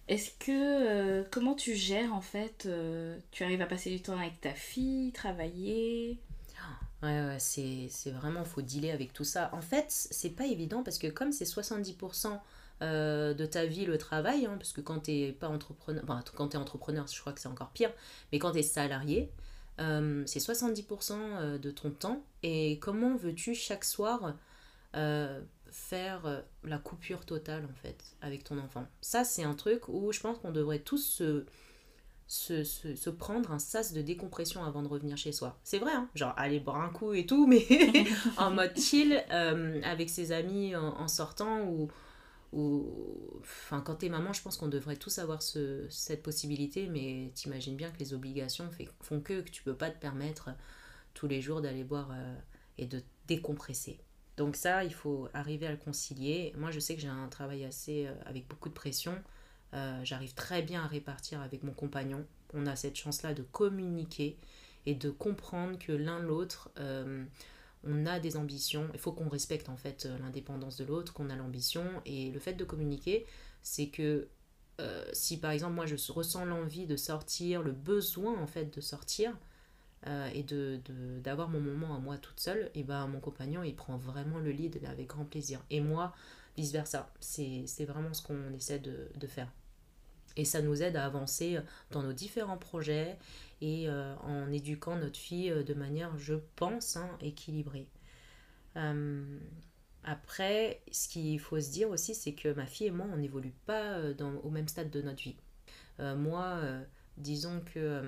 Est-ce 0.08 0.30
que 0.38 0.50
euh, 0.50 1.24
comment 1.30 1.54
tu 1.54 1.74
gères 1.74 2.12
en 2.12 2.20
fait 2.20 2.66
euh, 2.66 3.18
Tu 3.30 3.42
arrives 3.44 3.62
à 3.62 3.66
passer 3.66 3.90
du 3.90 4.02
temps 4.02 4.18
avec 4.18 4.40
ta 4.40 4.52
fille, 4.52 5.12
travailler? 5.12 6.18
Ouais, 7.02 7.20
ouais 7.20 7.38
c'est, 7.38 7.88
c'est 7.90 8.10
vraiment, 8.10 8.44
faut 8.44 8.62
dealer 8.62 8.90
avec 8.90 9.12
tout 9.12 9.24
ça. 9.24 9.50
En 9.52 9.60
fait, 9.60 9.86
c'est 9.88 10.30
pas 10.30 10.46
évident 10.46 10.82
parce 10.82 10.98
que 10.98 11.06
comme 11.06 11.32
c'est 11.32 11.44
70% 11.44 12.38
euh, 12.82 13.34
de 13.34 13.46
ta 13.46 13.64
vie 13.64 13.84
le 13.84 13.96
travail, 13.96 14.46
hein, 14.46 14.56
parce 14.58 14.72
que 14.72 14.80
quand 14.80 15.00
t'es 15.00 15.32
pas 15.38 15.48
entrepreneur, 15.48 16.02
enfin, 16.04 16.22
quand 16.34 16.48
t'es 16.48 16.58
entrepreneur, 16.58 17.06
je 17.06 17.20
crois 17.20 17.32
que 17.32 17.40
c'est 17.40 17.48
encore 17.48 17.70
pire, 17.70 17.92
mais 18.32 18.38
quand 18.38 18.52
t'es 18.52 18.62
salarié, 18.62 19.30
c'est 19.78 20.38
70% 20.38 21.58
de 21.58 21.70
ton 21.70 21.90
temps. 21.90 22.22
Et 22.42 22.78
comment 22.78 23.16
veux-tu 23.16 23.54
chaque 23.54 23.84
soir 23.84 24.34
faire 25.74 26.24
euh, 26.26 26.40
la 26.62 26.78
coupure 26.78 27.26
totale 27.26 27.64
en 27.64 27.74
fait 27.82 27.96
avec 28.22 28.44
ton 28.44 28.58
enfant. 28.58 28.86
Ça 29.00 29.24
c'est 29.24 29.42
un 29.42 29.54
truc 29.54 29.88
où 29.88 30.12
je 30.12 30.20
pense 30.20 30.38
qu'on 30.38 30.52
devrait 30.52 30.78
tous 30.78 31.04
se, 31.04 31.44
se, 32.28 32.62
se, 32.94 33.10
prendre 33.10 33.50
un 33.50 33.58
sas 33.58 33.92
de 33.92 34.00
décompression 34.00 34.62
avant 34.62 34.82
de 34.82 34.88
revenir 34.88 35.16
chez 35.16 35.32
soi. 35.32 35.58
C'est 35.64 35.80
vrai, 35.80 35.92
hein 35.92 36.08
genre 36.14 36.32
aller 36.36 36.60
boire 36.60 36.80
un 36.80 36.90
coup 36.90 37.12
et 37.12 37.26
tout, 37.26 37.46
mais 37.48 37.66
en 38.36 38.52
mode 38.52 38.78
chill 38.78 39.20
euh, 39.32 39.80
avec 39.82 40.10
ses 40.10 40.30
amis 40.30 40.76
en, 40.76 41.08
sortant 41.08 41.64
ou, 41.64 41.90
ou 42.52 42.86
enfin 43.40 43.80
quand 43.80 43.96
t'es 43.96 44.08
maman, 44.08 44.32
je 44.32 44.42
pense 44.42 44.56
qu'on 44.56 44.68
devrait 44.68 44.96
tous 44.96 45.18
avoir 45.18 45.42
ce, 45.42 45.88
cette 45.90 46.22
possibilité, 46.22 46.86
mais 46.86 47.32
t'imagines 47.34 47.76
bien 47.76 47.90
que 47.90 47.98
les 47.98 48.14
obligations 48.14 48.70
font 49.00 49.20
que, 49.20 49.40
que 49.40 49.50
tu 49.50 49.64
peux 49.64 49.74
pas 49.74 49.90
te 49.90 49.98
permettre 49.98 50.50
tous 51.14 51.26
les 51.26 51.40
jours 51.40 51.60
d'aller 51.60 51.82
boire 51.82 52.10
euh, 52.12 52.36
et 52.78 52.86
de 52.86 53.02
décompresser. 53.26 53.98
Donc 54.36 54.56
ça, 54.56 54.84
il 54.84 54.92
faut 54.92 55.28
arriver 55.32 55.66
à 55.66 55.70
le 55.70 55.76
concilier. 55.76 56.52
Moi, 56.56 56.70
je 56.70 56.80
sais 56.80 56.94
que 56.94 57.00
j'ai 57.00 57.08
un 57.08 57.28
travail 57.28 57.64
assez 57.64 58.06
euh, 58.06 58.14
avec 58.26 58.48
beaucoup 58.48 58.68
de 58.68 58.74
pression. 58.74 59.16
Euh, 59.74 60.00
j'arrive 60.04 60.34
très 60.34 60.62
bien 60.62 60.82
à 60.82 60.86
répartir 60.86 61.40
avec 61.40 61.62
mon 61.62 61.72
compagnon. 61.72 62.24
On 62.52 62.66
a 62.66 62.76
cette 62.76 62.96
chance-là 62.96 63.34
de 63.34 63.42
communiquer 63.42 64.36
et 64.86 64.94
de 64.94 65.10
comprendre 65.10 65.78
que 65.78 65.92
l'un 65.92 66.18
l'autre, 66.18 66.70
euh, 66.78 67.24
on 67.84 68.06
a 68.06 68.18
des 68.18 68.36
ambitions. 68.36 68.88
Il 68.92 68.98
faut 68.98 69.12
qu'on 69.12 69.28
respecte 69.28 69.68
en 69.68 69.76
fait 69.76 70.08
l'indépendance 70.20 70.76
de 70.76 70.84
l'autre, 70.84 71.12
qu'on 71.12 71.30
a 71.30 71.36
l'ambition. 71.36 71.84
Et 72.04 72.30
le 72.30 72.40
fait 72.40 72.54
de 72.54 72.64
communiquer, 72.64 73.26
c'est 73.62 73.88
que 73.88 74.28
si 75.12 75.38
par 75.38 75.52
exemple 75.52 75.74
moi 75.74 75.86
je 75.86 75.94
ressens 76.10 76.44
l'envie 76.46 76.86
de 76.86 76.96
sortir, 76.96 77.62
le 77.62 77.70
besoin 77.70 78.36
en 78.36 78.48
fait 78.48 78.74
de 78.74 78.80
sortir, 78.80 79.32
euh, 80.06 80.28
et 80.34 80.42
de, 80.42 80.80
d'avoir 81.22 81.48
mon 81.48 81.60
moment 81.60 81.96
à 81.96 81.98
moi 81.98 82.18
toute 82.18 82.38
seule, 82.38 82.70
et 82.74 82.82
ben 82.82 83.06
mon 83.06 83.20
compagnon 83.20 83.62
il 83.62 83.74
prend 83.74 83.96
vraiment 83.96 84.38
le 84.38 84.50
lead 84.50 84.78
avec 84.86 85.06
grand 85.06 85.24
plaisir. 85.24 85.60
Et 85.70 85.80
moi, 85.80 86.14
vice 86.58 86.72
versa. 86.72 87.10
C'est, 87.20 87.64
vraiment 87.86 88.12
ce 88.12 88.22
qu'on 88.22 88.52
essaie 88.52 88.78
de, 88.78 89.26
faire. 89.26 89.50
Et 90.36 90.44
ça 90.44 90.60
nous 90.60 90.82
aide 90.82 90.96
à 90.96 91.06
avancer 91.06 91.58
dans 91.90 92.02
nos 92.02 92.12
différents 92.12 92.58
projets 92.58 93.16
et 93.62 93.88
euh, 93.88 94.14
en 94.16 94.52
éduquant 94.52 94.96
notre 94.96 95.18
fille 95.18 95.50
euh, 95.50 95.62
de 95.62 95.72
manière, 95.72 96.18
je 96.18 96.34
pense, 96.56 96.96
hein, 96.96 97.08
équilibrée. 97.22 97.88
après, 100.04 100.82
ce 100.92 101.08
qu'il 101.08 101.40
faut 101.40 101.60
se 101.60 101.70
dire 101.70 101.88
aussi, 101.88 102.14
c'est 102.14 102.34
que 102.34 102.52
ma 102.52 102.66
fille 102.66 102.88
et 102.88 102.90
moi, 102.90 103.06
on 103.10 103.16
n'évolue 103.16 103.54
pas 103.64 104.00
au 104.42 104.50
même 104.50 104.68
stade 104.68 104.90
de 104.90 105.00
notre 105.00 105.22
vie. 105.22 105.36
moi, 105.98 106.60
disons 107.16 107.62
que 107.72 108.02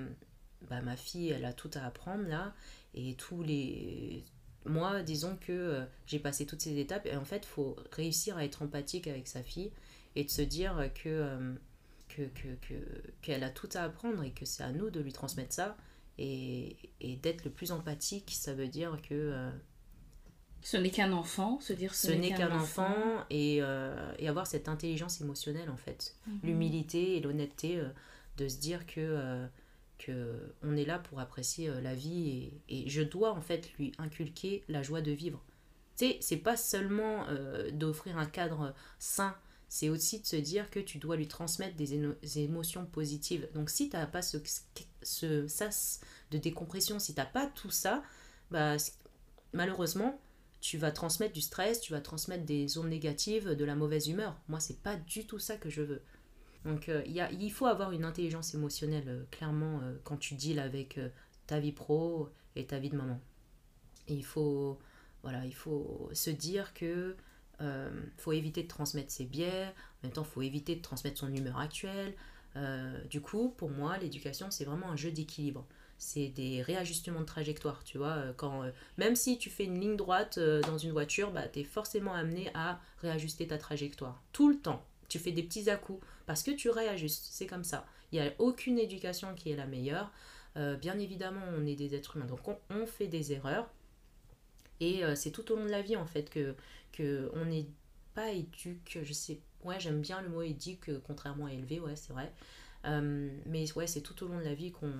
bah, 0.61 0.81
ma 0.81 0.95
fille, 0.95 1.29
elle 1.29 1.45
a 1.45 1.53
tout 1.53 1.71
à 1.75 1.85
apprendre 1.85 2.27
là. 2.27 2.53
Et 2.93 3.15
tous 3.15 3.43
les. 3.43 4.23
Moi, 4.65 5.01
disons 5.03 5.37
que 5.39 5.51
euh, 5.51 5.85
j'ai 6.07 6.19
passé 6.19 6.45
toutes 6.45 6.61
ces 6.61 6.77
étapes. 6.79 7.05
Et 7.05 7.15
en 7.15 7.25
fait, 7.25 7.43
il 7.43 7.47
faut 7.47 7.75
réussir 7.91 8.37
à 8.37 8.43
être 8.43 8.63
empathique 8.63 9.07
avec 9.07 9.27
sa 9.27 9.43
fille 9.43 9.71
et 10.15 10.23
de 10.23 10.29
se 10.29 10.41
dire 10.41 10.89
que. 10.93 11.09
Euh, 11.09 11.53
qu'elle 12.07 12.31
que, 12.33 12.73
que, 13.21 13.43
a 13.43 13.49
tout 13.49 13.69
à 13.73 13.81
apprendre 13.81 14.23
et 14.23 14.31
que 14.31 14.45
c'est 14.45 14.63
à 14.63 14.71
nous 14.71 14.89
de 14.89 14.99
lui 14.99 15.13
transmettre 15.13 15.53
ça. 15.53 15.77
Et, 16.17 16.75
et 16.99 17.15
d'être 17.17 17.43
le 17.45 17.51
plus 17.51 17.71
empathique, 17.71 18.31
ça 18.31 18.53
veut 18.53 18.67
dire 18.67 18.99
que. 19.03 19.13
Euh, 19.13 19.51
ce 20.63 20.75
n'est 20.75 20.89
qu'un 20.89 21.13
enfant, 21.13 21.59
se 21.59 21.73
dire 21.73 21.93
ce, 21.93 22.11
n'est 22.11 22.33
qu'un 22.33 22.51
enfant, 22.51 23.23
et, 23.29 23.57
et, 23.57 24.27
avoir 24.27 24.47
cette 24.47 24.67
intelligence 24.67 25.21
émotionnelle 25.21 25.69
en 25.69 25.77
fait. 25.77 26.15
Mhm. 26.25 26.39
L'humilité 26.43 27.15
et 27.15 27.21
l'honnêteté 27.21 27.81
de 28.37 28.47
se 28.47 28.57
dire 28.57 28.85
que 28.87 29.47
que 29.97 30.53
on 30.63 30.75
est 30.75 30.85
là 30.85 30.99
pour 30.99 31.19
apprécier 31.19 31.69
euh, 31.69 31.81
la 31.81 31.95
vie 31.95 32.51
et, 32.69 32.89
je 32.89 33.01
dois 33.01 33.31
en 33.31 33.41
fait 33.41 33.71
lui 33.73 33.91
inculquer 33.97 34.63
la 34.67 34.83
joie 34.83 35.01
de 35.01 35.11
vivre. 35.11 35.43
Tu 35.97 36.05
sais, 36.05 36.17
c'est 36.21 36.37
pas 36.37 36.57
seulement 36.57 37.27
euh, 37.29 37.71
d'offrir 37.71 38.17
un 38.17 38.27
cadre 38.27 38.73
sain, 38.99 39.35
c'est 39.69 39.89
aussi 39.89 40.21
de 40.21 40.25
se 40.25 40.35
dire 40.35 40.69
que 40.69 40.79
tu 40.79 40.97
dois 40.97 41.17
lui 41.17 41.27
transmettre 41.27 41.75
des, 41.75 42.39
émotions 42.39 42.85
positives. 42.85 43.49
Donc 43.53 43.69
si 43.69 43.89
tu 43.89 43.97
n'as 43.97 44.05
pas 44.05 44.21
ce, 44.21 44.37
ce 45.01 45.47
sas 45.47 45.99
de 46.31 46.37
décompression, 46.37 46.99
si 46.99 47.13
tu 47.13 47.19
n'as 47.19 47.25
pas 47.25 47.47
tout 47.47 47.71
ça, 47.71 48.03
bah, 48.49 48.77
malheureusement, 49.53 50.19
tu 50.61 50.77
vas 50.77 50.91
transmettre 50.91 51.33
du 51.33 51.41
stress, 51.41 51.81
tu 51.81 51.91
vas 51.91 52.01
transmettre 52.01 52.45
des 52.45 52.77
ondes 52.77 52.89
négatives, 52.89 53.51
de 53.51 53.65
la 53.65 53.75
mauvaise 53.75 54.07
humeur. 54.07 54.39
Moi, 54.47 54.59
c'est 54.59 54.81
pas 54.81 54.95
du 54.95 55.27
tout 55.27 55.39
ça 55.39 55.57
que 55.57 55.69
je 55.69 55.81
veux. 55.81 56.01
Donc 56.67 56.89
euh, 56.89 57.01
il 57.07 57.51
faut 57.51 57.65
avoir 57.65 57.93
une 57.93 58.03
intelligence 58.03 58.53
émotionnelle, 58.53 59.07
euh, 59.07 59.23
clairement, 59.31 59.79
euh, 59.81 59.95
quand 60.03 60.17
tu 60.17 60.35
deals 60.35 60.59
avec 60.59 60.99
ta 61.47 61.59
vie 61.59 61.71
pro 61.71 62.29
et 62.55 62.65
ta 62.65 62.77
vie 62.77 62.89
de 62.89 62.97
maman. 62.97 63.19
il 64.09 64.25
faut, 64.25 64.77
voilà, 65.23 65.45
il 65.45 65.55
faut 65.55 66.09
se 66.13 66.29
dire 66.29 66.73
que 66.73 67.15
faut 68.17 68.33
éviter 68.33 68.61
de 68.61 68.67
transmettre 68.67 69.11
ses 69.11 69.25
biais, 69.25 69.65
en 69.65 70.07
même 70.07 70.11
temps, 70.11 70.23
il 70.23 70.31
faut 70.31 70.43
éviter 70.43 70.75
de 70.75 70.81
transmettre 70.81 71.17
son 71.17 71.33
humeur 71.33 71.57
actuelle. 71.57 72.13
du 73.09 73.21
coup, 73.21 73.49
pour 73.57 73.71
moi, 73.71 73.97
l'éducation, 73.97 74.51
c'est 74.51 74.65
vraiment 74.65 74.91
un 74.91 74.95
jeu 74.95 75.11
d'équilibre. 75.11 75.65
C'est 75.97 76.27
des 76.27 76.61
réajustements 76.61 77.21
de 77.21 77.25
trajectoire, 77.25 77.83
tu 77.83 77.97
vois. 77.97 78.33
Quand, 78.35 78.63
même 78.97 79.15
si 79.15 79.39
tu 79.39 79.49
fais 79.49 79.63
une 79.65 79.79
ligne 79.79 79.95
droite 79.95 80.37
dans 80.37 80.77
une 80.77 80.91
voiture, 80.91 81.31
bah, 81.31 81.47
tu 81.47 81.61
es 81.61 81.63
forcément 81.63 82.13
amené 82.13 82.51
à 82.53 82.79
réajuster 83.01 83.47
ta 83.47 83.57
trajectoire. 83.57 84.21
Tout 84.33 84.49
le 84.49 84.59
temps. 84.59 84.85
Tu 85.07 85.19
fais 85.19 85.31
des 85.31 85.43
petits 85.43 85.69
à-coups 85.69 86.05
parce 86.25 86.43
que 86.43 86.51
tu 86.51 86.69
réajustes. 86.69 87.27
C'est 87.31 87.47
comme 87.47 87.63
ça. 87.63 87.85
Il 88.11 88.19
n'y 88.19 88.27
a 88.27 88.31
aucune 88.39 88.79
éducation 88.79 89.33
qui 89.35 89.51
est 89.51 89.55
la 89.55 89.65
meilleure. 89.65 90.11
Euh, 90.57 90.75
bien 90.75 90.97
évidemment, 90.97 91.45
on 91.55 91.65
est 91.65 91.75
des 91.75 91.95
êtres 91.95 92.17
humains, 92.17 92.25
donc 92.25 92.39
on, 92.69 92.85
fait 92.85 93.07
des 93.07 93.31
erreurs. 93.33 93.69
Et 94.79 95.03
euh, 95.03 95.15
c'est 95.15 95.31
tout 95.31 95.51
au 95.51 95.55
long 95.55 95.65
de 95.65 95.71
la 95.71 95.81
vie, 95.81 95.95
en 95.95 96.05
fait, 96.05 96.29
que, 96.29 96.55
on 97.33 97.45
n'est 97.45 97.67
pas 98.15 98.31
éduque. 98.31 98.99
Je 99.03 99.13
sais, 99.13 99.39
ouais, 99.63 99.79
j'aime 99.79 100.01
bien 100.01 100.21
le 100.21 100.29
mot 100.29 100.41
éduque, 100.41 100.89
contrairement 101.05 101.45
à 101.45 101.53
élevé, 101.53 101.79
ouais, 101.79 101.95
c'est 101.95 102.13
vrai. 102.13 102.33
Euh, 102.85 103.29
mais 103.45 103.71
ouais, 103.73 103.87
c'est 103.87 104.01
tout 104.01 104.23
au 104.23 104.27
long 104.27 104.39
de 104.39 104.43
la 104.43 104.55
vie 104.55 104.71
qu'on 104.71 104.93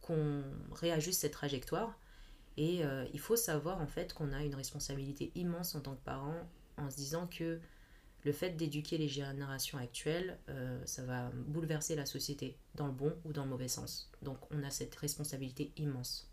qu'on 0.00 0.42
réajuste 0.72 1.20
cette 1.20 1.32
trajectoire. 1.32 1.98
Et 2.56 2.80
il 3.12 3.20
faut 3.20 3.36
savoir, 3.36 3.80
en 3.80 3.86
fait, 3.86 4.14
qu'on 4.14 4.32
a 4.32 4.42
une 4.42 4.54
responsabilité 4.54 5.30
immense 5.34 5.74
en 5.74 5.80
tant 5.80 5.94
que 5.94 6.02
parent 6.02 6.34
en 6.78 6.90
se 6.90 6.96
disant 6.96 7.26
que 7.26 7.60
le 8.24 8.32
fait 8.32 8.50
d'éduquer 8.50 8.98
les 8.98 9.08
générations 9.08 9.78
actuelles, 9.78 10.38
euh, 10.48 10.80
ça 10.84 11.02
va 11.02 11.30
bouleverser 11.46 11.94
la 11.94 12.06
société, 12.06 12.56
dans 12.74 12.86
le 12.86 12.92
bon 12.92 13.12
ou 13.24 13.32
dans 13.32 13.44
le 13.44 13.50
mauvais 13.50 13.68
sens. 13.68 14.10
Donc 14.22 14.38
on 14.50 14.62
a 14.62 14.70
cette 14.70 14.94
responsabilité 14.96 15.72
immense. 15.76 16.28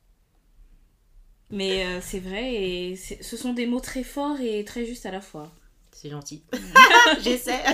Mais 1.51 1.85
euh, 1.85 2.01
c'est 2.01 2.19
vrai, 2.19 2.53
et 2.53 2.95
ce 2.95 3.37
sont 3.37 3.53
des 3.53 3.67
mots 3.67 3.79
très 3.79 4.03
forts 4.03 4.39
et 4.41 4.65
très 4.65 4.85
justes 4.85 5.05
à 5.05 5.11
la 5.11 5.21
fois. 5.21 5.51
C'est 5.91 6.09
gentil. 6.09 6.43
J'essaie. 7.21 7.63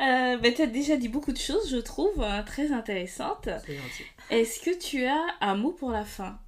euh, 0.00 0.36
ben, 0.38 0.52
tu 0.54 0.62
as 0.62 0.66
déjà 0.66 0.96
dit 0.96 1.08
beaucoup 1.08 1.32
de 1.32 1.38
choses, 1.38 1.70
je 1.70 1.76
trouve, 1.78 2.22
hein, 2.22 2.42
très 2.42 2.72
intéressantes. 2.72 3.48
C'est 3.64 3.76
gentil. 3.76 4.02
Est-ce 4.30 4.60
que 4.60 4.76
tu 4.76 5.04
as 5.04 5.24
un 5.40 5.54
mot 5.54 5.72
pour 5.72 5.90
la 5.90 6.04
fin? 6.04 6.38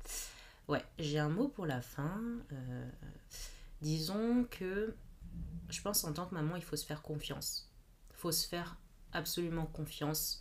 Ouais, 0.69 0.83
j'ai 0.99 1.19
un 1.19 1.31
mot 1.31 1.49
pour 1.49 1.65
la 1.65 1.81
fin. 1.81 2.21
Euh, 2.53 2.89
disons 3.81 4.47
que 4.51 4.95
je 5.69 5.81
pense 5.83 6.05
en 6.05 6.13
tant 6.13 6.27
que 6.27 6.35
maman, 6.35 6.57
il 6.57 6.63
faut 6.63 6.77
se 6.77 6.87
faire 6.87 7.03
confiance. 7.03 7.71
Il 8.11 8.17
faut 8.17 8.33
se 8.33 8.47
faire 8.47 8.77
absolument 9.13 9.67
confiance 9.67 10.41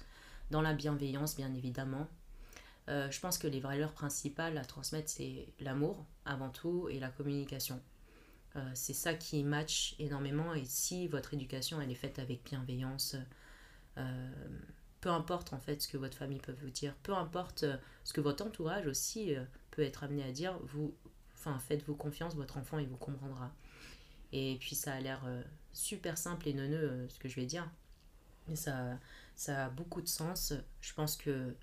dans 0.52 0.62
la 0.62 0.74
bienveillance, 0.74 1.36
bien 1.36 1.54
évidemment. 1.54 2.08
Euh, 2.90 3.12
je 3.12 3.20
pense 3.20 3.38
que 3.38 3.48
les 3.48 3.60
valeurs 3.60 3.92
principales 3.92 4.58
à 4.58 4.64
transmettre, 4.64 5.10
c'est 5.10 5.48
l'amour 5.60 6.06
avant 6.26 6.50
tout 6.50 6.88
et 6.90 7.00
la 7.00 7.10
communication. 7.10 7.82
Euh, 8.56 8.72
c'est 8.74 8.94
ça 8.94 9.14
qui 9.14 9.44
match 9.44 9.96
énormément 10.00 10.54
et 10.54 10.64
si 10.64 11.08
votre 11.08 11.34
éducation 11.34 11.82
elle 11.82 11.92
est 11.92 11.96
faite 11.96 12.18
avec 12.18 12.44
bienveillance, 12.46 13.18
euh, 13.98 14.32
peu 15.02 15.10
importe 15.10 15.52
en 15.52 15.60
fait 15.60 15.82
ce 15.82 15.88
que 15.90 15.98
votre 15.98 16.18
famille 16.18 16.40
peut 16.40 16.56
vous 16.62 16.70
dire, 16.70 16.96
peu 17.04 17.14
importe 17.14 17.66
ce 18.06 18.14
que 18.14 18.22
votre 18.22 18.46
entourage 18.46 18.88
aussi 18.88 19.36
peut 19.72 19.82
être 19.82 20.04
amené 20.06 20.24
à 20.24 20.32
dire, 20.32 20.58
vous, 20.64 20.96
enfin 21.36 21.60
faites-vous 21.60 21.96
confiance, 21.96 22.36
votre 22.36 22.58
enfant 22.58 22.80
il 22.80 22.88
vous 22.88 22.98
comprendra. 22.98 23.52
Et 24.34 24.58
puis 24.60 24.76
ça 24.76 24.94
a 24.94 25.00
l'air 25.00 25.26
super 25.74 26.18
simple 26.18 26.48
et 26.48 26.54
neuneux 26.54 27.08
ce 27.10 27.20
que 27.20 27.30
je 27.30 27.36
vais 27.36 27.46
dire, 27.46 27.70
mais 28.48 28.56
ça, 28.56 29.00
ça 29.36 29.66
a 29.66 29.70
beaucoup 29.70 30.02
de 30.02 30.08
sens. 30.08 30.54
Je 30.82 30.94
pense 30.94 31.16
que 31.16 31.56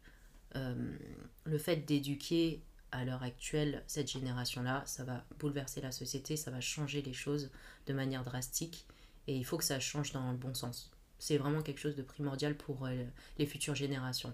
le 0.54 1.58
fait 1.58 1.76
d'éduquer 1.76 2.62
à 2.94 3.04
l'heure 3.04 3.24
actuelle, 3.24 3.82
cette 3.88 4.10
génération-là, 4.10 4.84
ça 4.86 5.02
va 5.02 5.24
bouleverser 5.40 5.80
la 5.80 5.90
société, 5.90 6.36
ça 6.36 6.52
va 6.52 6.60
changer 6.60 7.02
les 7.02 7.12
choses 7.12 7.50
de 7.86 7.92
manière 7.92 8.22
drastique 8.22 8.86
et 9.26 9.36
il 9.36 9.44
faut 9.44 9.58
que 9.58 9.64
ça 9.64 9.80
change 9.80 10.12
dans 10.12 10.30
le 10.30 10.38
bon 10.38 10.54
sens. 10.54 10.92
C'est 11.18 11.36
vraiment 11.36 11.60
quelque 11.62 11.80
chose 11.80 11.96
de 11.96 12.02
primordial 12.02 12.56
pour 12.56 12.86
euh, 12.86 13.04
les 13.38 13.46
futures 13.46 13.74
générations. 13.74 14.32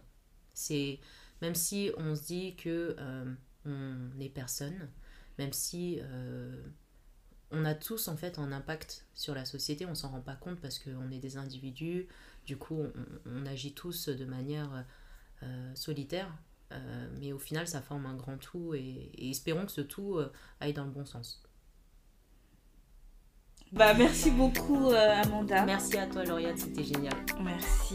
C'est 0.52 0.98
même 1.40 1.54
si 1.54 1.90
on 1.96 2.14
se 2.14 2.24
dit 2.24 2.56
que 2.56 2.96
euh, 2.98 3.34
on 3.64 3.96
n'est 4.18 4.28
personne, 4.28 4.90
même 5.38 5.54
si 5.54 5.98
euh, 6.02 6.62
on 7.50 7.64
a 7.64 7.74
tous 7.74 8.08
en 8.08 8.16
fait 8.16 8.38
un 8.38 8.52
impact 8.52 9.06
sur 9.14 9.34
la 9.34 9.44
société, 9.44 9.86
on 9.86 9.94
s'en 9.94 10.10
rend 10.10 10.20
pas 10.20 10.36
compte 10.36 10.60
parce 10.60 10.78
qu'on 10.78 11.10
est 11.10 11.18
des 11.18 11.36
individus, 11.36 12.08
du 12.46 12.56
coup 12.56 12.82
on, 13.26 13.46
agit 13.46 13.72
tous 13.72 14.08
de 14.08 14.24
manière 14.24 14.84
solitaire, 15.74 16.32
euh, 16.72 17.06
mais 17.18 17.32
au 17.32 17.38
final, 17.38 17.66
ça 17.66 17.80
forme 17.80 18.06
un 18.06 18.14
grand 18.14 18.36
tout 18.36 18.74
et, 18.74 19.10
espérons 19.18 19.66
que 19.66 19.72
ce 19.72 19.80
tout 19.80 20.16
euh, 20.16 20.32
aille 20.60 20.72
dans 20.72 20.84
le 20.84 20.90
bon 20.90 21.04
sens. 21.04 21.42
Bah, 23.72 23.94
merci 23.94 24.30
beaucoup, 24.30 24.90
euh, 24.90 25.22
Amanda. 25.22 25.64
Merci 25.64 25.96
à 25.96 26.06
toi, 26.06 26.24
Lauriane, 26.24 26.56
c'était 26.56 26.84
génial. 26.84 27.14
Merci. 27.40 27.94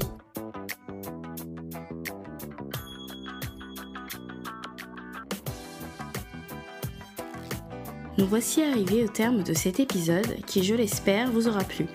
Nous 8.18 8.28
voici 8.28 8.63
arrivés 8.63 9.03
au 9.03 9.09
terme 9.09 9.43
de 9.43 9.53
cet 9.53 9.82
épisode 9.82 10.38
qui, 10.45 10.63
je 10.63 10.74
l'espère, 10.74 11.30
vous 11.30 11.49
aura 11.49 11.66
plu. 11.66 11.86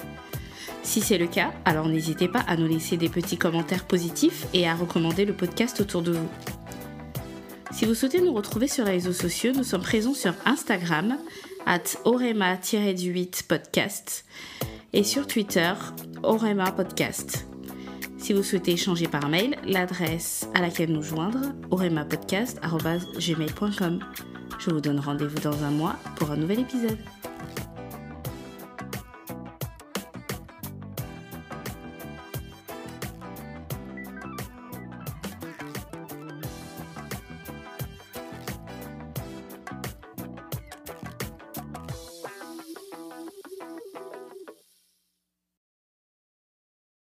Si 0.82 1.00
c'est 1.00 1.16
le 1.16 1.26
cas, 1.26 1.54
alors 1.64 1.88
n'hésitez 1.88 2.28
pas 2.28 2.40
à 2.40 2.56
nous 2.56 2.66
laisser 2.66 2.98
des 2.98 3.08
petits 3.08 3.38
commentaires 3.38 3.86
positifs 3.86 4.46
et 4.52 4.68
à 4.68 4.74
recommander 4.74 5.24
le 5.24 5.32
podcast 5.32 5.80
autour 5.80 6.02
de 6.02 6.12
vous. 6.12 6.28
Si 7.72 7.86
vous 7.86 7.94
souhaitez 7.94 8.20
nous 8.20 8.34
retrouver 8.34 8.68
sur 8.68 8.84
les 8.84 8.90
réseaux 8.92 9.14
sociaux, 9.14 9.52
nous 9.54 9.64
sommes 9.64 9.80
présents 9.80 10.12
sur 10.12 10.34
Instagram, 10.44 11.16
at 11.64 11.84
orema-du8 12.04 13.46
podcast, 13.46 14.26
et 14.92 15.04
sur 15.04 15.26
Twitter, 15.26 15.72
orema 16.22 16.70
podcast. 16.72 17.46
Si 18.18 18.34
vous 18.34 18.42
souhaitez 18.42 18.72
échanger 18.72 19.08
par 19.08 19.30
mail, 19.30 19.56
l'adresse 19.64 20.46
à 20.54 20.60
laquelle 20.60 20.92
nous 20.92 21.02
joindre, 21.02 21.54
oremapodcast.gmail.com. 21.70 24.00
Je 24.60 24.70
vous 24.70 24.80
donne 24.80 25.00
rendez-vous 25.00 25.38
dans 25.40 25.64
un 25.64 25.70
mois 25.70 25.96
pour 26.16 26.30
un 26.30 26.36
nouvel 26.36 26.60
épisode. 26.60 26.98